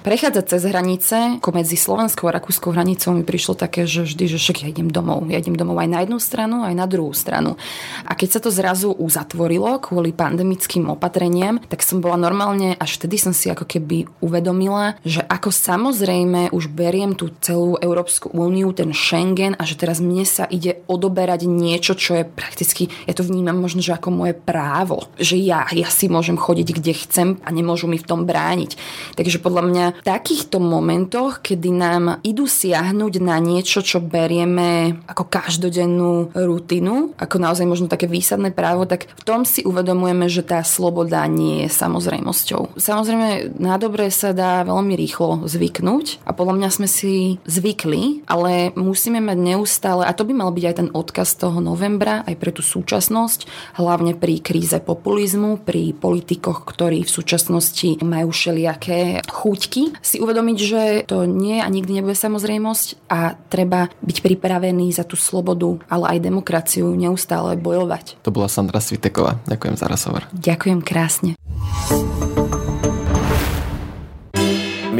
prechádzať 0.00 0.44
cez 0.46 0.62
hranice, 0.66 1.16
ako 1.38 1.50
medzi 1.54 1.76
slovenskou 1.76 2.30
a 2.30 2.36
rakúskou 2.36 2.72
hranicou 2.72 3.12
mi 3.16 3.24
prišlo 3.26 3.58
také, 3.58 3.84
že 3.84 4.06
vždy, 4.06 4.36
že 4.36 4.38
však 4.38 4.64
ja 4.64 4.68
idem 4.70 4.88
domov. 4.88 5.26
Ja 5.28 5.38
idem 5.38 5.56
domov 5.56 5.80
aj 5.80 5.88
na 5.90 5.98
jednu 6.02 6.18
stranu, 6.22 6.62
aj 6.64 6.74
na 6.74 6.86
druhú 6.86 7.12
stranu. 7.12 7.60
A 8.06 8.12
keď 8.14 8.28
sa 8.38 8.40
to 8.40 8.50
zrazu 8.52 8.92
uzatvorilo 8.94 9.82
kvôli 9.82 10.14
pandemickým 10.14 10.88
opatreniam, 10.88 11.58
tak 11.68 11.82
som 11.84 11.98
bola 11.98 12.16
normálne, 12.20 12.76
až 12.76 13.00
vtedy 13.00 13.16
som 13.20 13.32
si 13.34 13.48
ako 13.48 13.66
keby 13.66 14.08
uvedomila, 14.20 15.00
že 15.10 15.26
ako 15.26 15.50
samozrejme 15.50 16.54
už 16.54 16.70
beriem 16.70 17.18
tú 17.18 17.34
celú 17.42 17.74
Európsku 17.82 18.30
úniu, 18.30 18.70
ten 18.70 18.94
Schengen 18.94 19.58
a 19.58 19.66
že 19.66 19.74
teraz 19.74 19.98
mne 19.98 20.22
sa 20.22 20.46
ide 20.46 20.86
odoberať 20.86 21.50
niečo, 21.50 21.98
čo 21.98 22.14
je 22.14 22.24
prakticky, 22.24 22.86
ja 23.10 23.12
to 23.12 23.26
vnímam 23.26 23.58
možno, 23.58 23.82
že 23.82 23.90
ako 23.90 24.14
moje 24.14 24.38
právo. 24.38 25.10
Že 25.18 25.36
ja, 25.42 25.66
ja 25.74 25.90
si 25.90 26.06
môžem 26.06 26.38
chodiť 26.38 26.68
kde 26.70 26.92
chcem 26.94 27.28
a 27.42 27.50
nemôžu 27.50 27.90
mi 27.90 27.98
v 27.98 28.06
tom 28.06 28.22
brániť. 28.22 28.78
Takže 29.18 29.42
podľa 29.42 29.62
mňa 29.66 29.84
v 29.98 30.06
takýchto 30.06 30.62
momentoch, 30.62 31.42
kedy 31.42 31.70
nám 31.74 32.22
idú 32.22 32.46
siahnuť 32.46 33.14
na 33.18 33.42
niečo, 33.42 33.82
čo 33.82 33.98
berieme 33.98 35.02
ako 35.10 35.26
každodennú 35.26 36.30
rutinu, 36.38 37.16
ako 37.18 37.36
naozaj 37.42 37.66
možno 37.66 37.90
také 37.90 38.06
výsadné 38.06 38.54
právo, 38.54 38.86
tak 38.86 39.10
v 39.10 39.22
tom 39.26 39.42
si 39.42 39.66
uvedomujeme, 39.66 40.30
že 40.30 40.46
tá 40.46 40.62
sloboda 40.62 41.26
nie 41.26 41.66
je 41.66 41.68
samozrejmosťou. 41.72 42.78
Samozrejme, 42.78 43.58
na 43.58 43.80
dobre 43.80 44.12
sa 44.12 44.30
dá 44.30 44.62
veľmi 44.62 44.94
rýchlo 45.00 45.48
zvyknúť 45.48 46.20
a 46.28 46.36
podľa 46.36 46.54
mňa 46.60 46.68
sme 46.68 46.88
si 46.88 47.40
zvykli, 47.48 48.28
ale 48.28 48.76
musíme 48.76 49.24
mať 49.24 49.38
neustále, 49.40 50.04
a 50.04 50.12
to 50.12 50.28
by 50.28 50.36
mal 50.36 50.52
byť 50.52 50.64
aj 50.68 50.76
ten 50.76 50.88
odkaz 50.92 51.40
toho 51.40 51.58
novembra, 51.64 52.20
aj 52.28 52.36
pre 52.36 52.52
tú 52.52 52.60
súčasnosť, 52.60 53.48
hlavne 53.80 54.12
pri 54.12 54.44
kríze 54.44 54.76
populizmu, 54.76 55.64
pri 55.64 55.96
politikoch, 55.96 56.68
ktorí 56.68 57.08
v 57.08 57.10
súčasnosti 57.10 58.04
majú 58.04 58.28
všelijaké 58.34 59.24
chuťky, 59.24 59.96
si 60.04 60.20
uvedomiť, 60.20 60.58
že 60.60 60.82
to 61.08 61.24
nie 61.24 61.62
a 61.62 61.68
nikdy 61.70 62.02
nebude 62.02 62.18
samozrejmosť 62.18 63.08
a 63.08 63.38
treba 63.48 63.88
byť 64.04 64.16
pripravený 64.20 64.92
za 64.92 65.08
tú 65.08 65.16
slobodu, 65.16 65.80
ale 65.88 66.18
aj 66.18 66.26
demokraciu 66.26 66.92
neustále 66.92 67.56
bojovať. 67.56 68.20
To 68.26 68.34
bola 68.34 68.50
Sandra 68.50 68.82
Sviteková. 68.82 69.40
Ďakujem 69.48 69.76
za 69.78 69.86
rozhovor. 69.86 70.22
Ďakujem 70.34 70.80
krásne. 70.82 71.38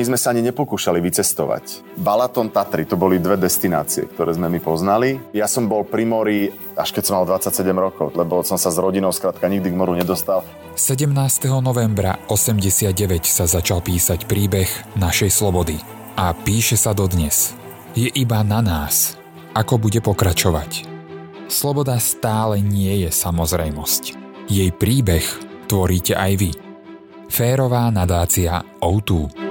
My 0.00 0.08
sme 0.08 0.16
sa 0.16 0.32
ani 0.32 0.40
nepokúšali 0.48 0.96
vycestovať. 0.96 1.84
Balaton, 2.00 2.48
Tatry, 2.48 2.88
to 2.88 2.96
boli 2.96 3.20
dve 3.20 3.36
destinácie, 3.36 4.08
ktoré 4.08 4.32
sme 4.32 4.48
my 4.48 4.56
poznali. 4.56 5.20
Ja 5.36 5.44
som 5.44 5.68
bol 5.68 5.84
pri 5.84 6.08
mori 6.08 6.48
až 6.72 6.96
keď 6.96 7.02
som 7.04 7.20
mal 7.20 7.28
27 7.28 7.68
rokov, 7.76 8.16
lebo 8.16 8.40
som 8.40 8.56
sa 8.56 8.72
s 8.72 8.80
rodinou 8.80 9.12
skrátka 9.12 9.44
nikdy 9.44 9.68
k 9.68 9.76
moru 9.76 9.92
nedostal. 9.92 10.40
17. 10.72 11.12
novembra 11.60 12.16
89 12.32 12.96
sa 13.28 13.44
začal 13.44 13.84
písať 13.84 14.24
príbeh 14.24 14.96
našej 14.96 15.28
slobody. 15.28 15.76
A 16.16 16.32
píše 16.32 16.80
sa 16.80 16.96
dodnes. 16.96 17.52
Je 17.92 18.08
iba 18.08 18.40
na 18.40 18.64
nás, 18.64 19.20
ako 19.52 19.76
bude 19.84 20.00
pokračovať. 20.00 20.88
Sloboda 21.52 22.00
stále 22.00 22.64
nie 22.64 23.04
je 23.04 23.12
samozrejmosť. 23.12 24.16
Jej 24.48 24.72
príbeh 24.80 25.28
tvoríte 25.68 26.16
aj 26.16 26.32
vy. 26.40 26.50
Férová 27.28 27.92
nadácia 27.92 28.64
O2. 28.80 29.50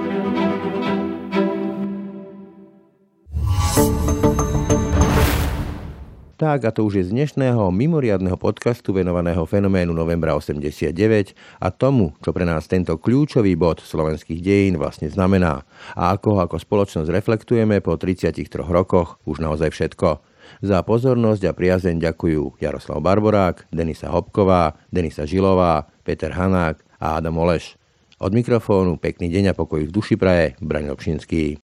Tak 6.40 6.64
a 6.64 6.72
to 6.72 6.88
už 6.88 6.96
je 6.96 7.04
z 7.04 7.12
dnešného 7.12 7.68
mimoriadného 7.68 8.40
podcastu 8.40 8.96
venovaného 8.96 9.44
fenoménu 9.44 9.92
novembra 9.92 10.32
89 10.32 11.36
a 11.60 11.68
tomu, 11.68 12.16
čo 12.24 12.32
pre 12.32 12.48
nás 12.48 12.64
tento 12.64 12.96
kľúčový 12.96 13.60
bod 13.60 13.84
slovenských 13.84 14.40
dejín 14.40 14.80
vlastne 14.80 15.12
znamená 15.12 15.68
a 15.92 16.16
ako 16.16 16.28
ho 16.32 16.38
ako 16.40 16.56
spoločnosť 16.56 17.12
reflektujeme 17.12 17.84
po 17.84 18.00
33 18.00 18.40
rokoch 18.56 19.20
už 19.28 19.44
naozaj 19.44 19.68
všetko. 19.68 20.24
Za 20.64 20.80
pozornosť 20.80 21.44
a 21.44 21.52
priazeň 21.52 22.00
ďakujú 22.08 22.56
Jaroslav 22.56 23.04
Barborák, 23.04 23.68
Denisa 23.68 24.08
Hopková, 24.08 24.80
Denisa 24.88 25.28
Žilová, 25.28 25.92
Peter 26.08 26.32
Hanák 26.32 26.80
a 27.04 27.20
Adam 27.20 27.36
Oleš. 27.36 27.76
Od 28.16 28.32
mikrofónu 28.32 28.96
pekný 28.96 29.28
deň 29.28 29.52
a 29.52 29.54
pokoj 29.56 29.84
v 29.84 29.92
duši 29.92 30.16
praje, 30.16 30.56
Braň 30.64 30.88
Obšinský. 30.96 31.56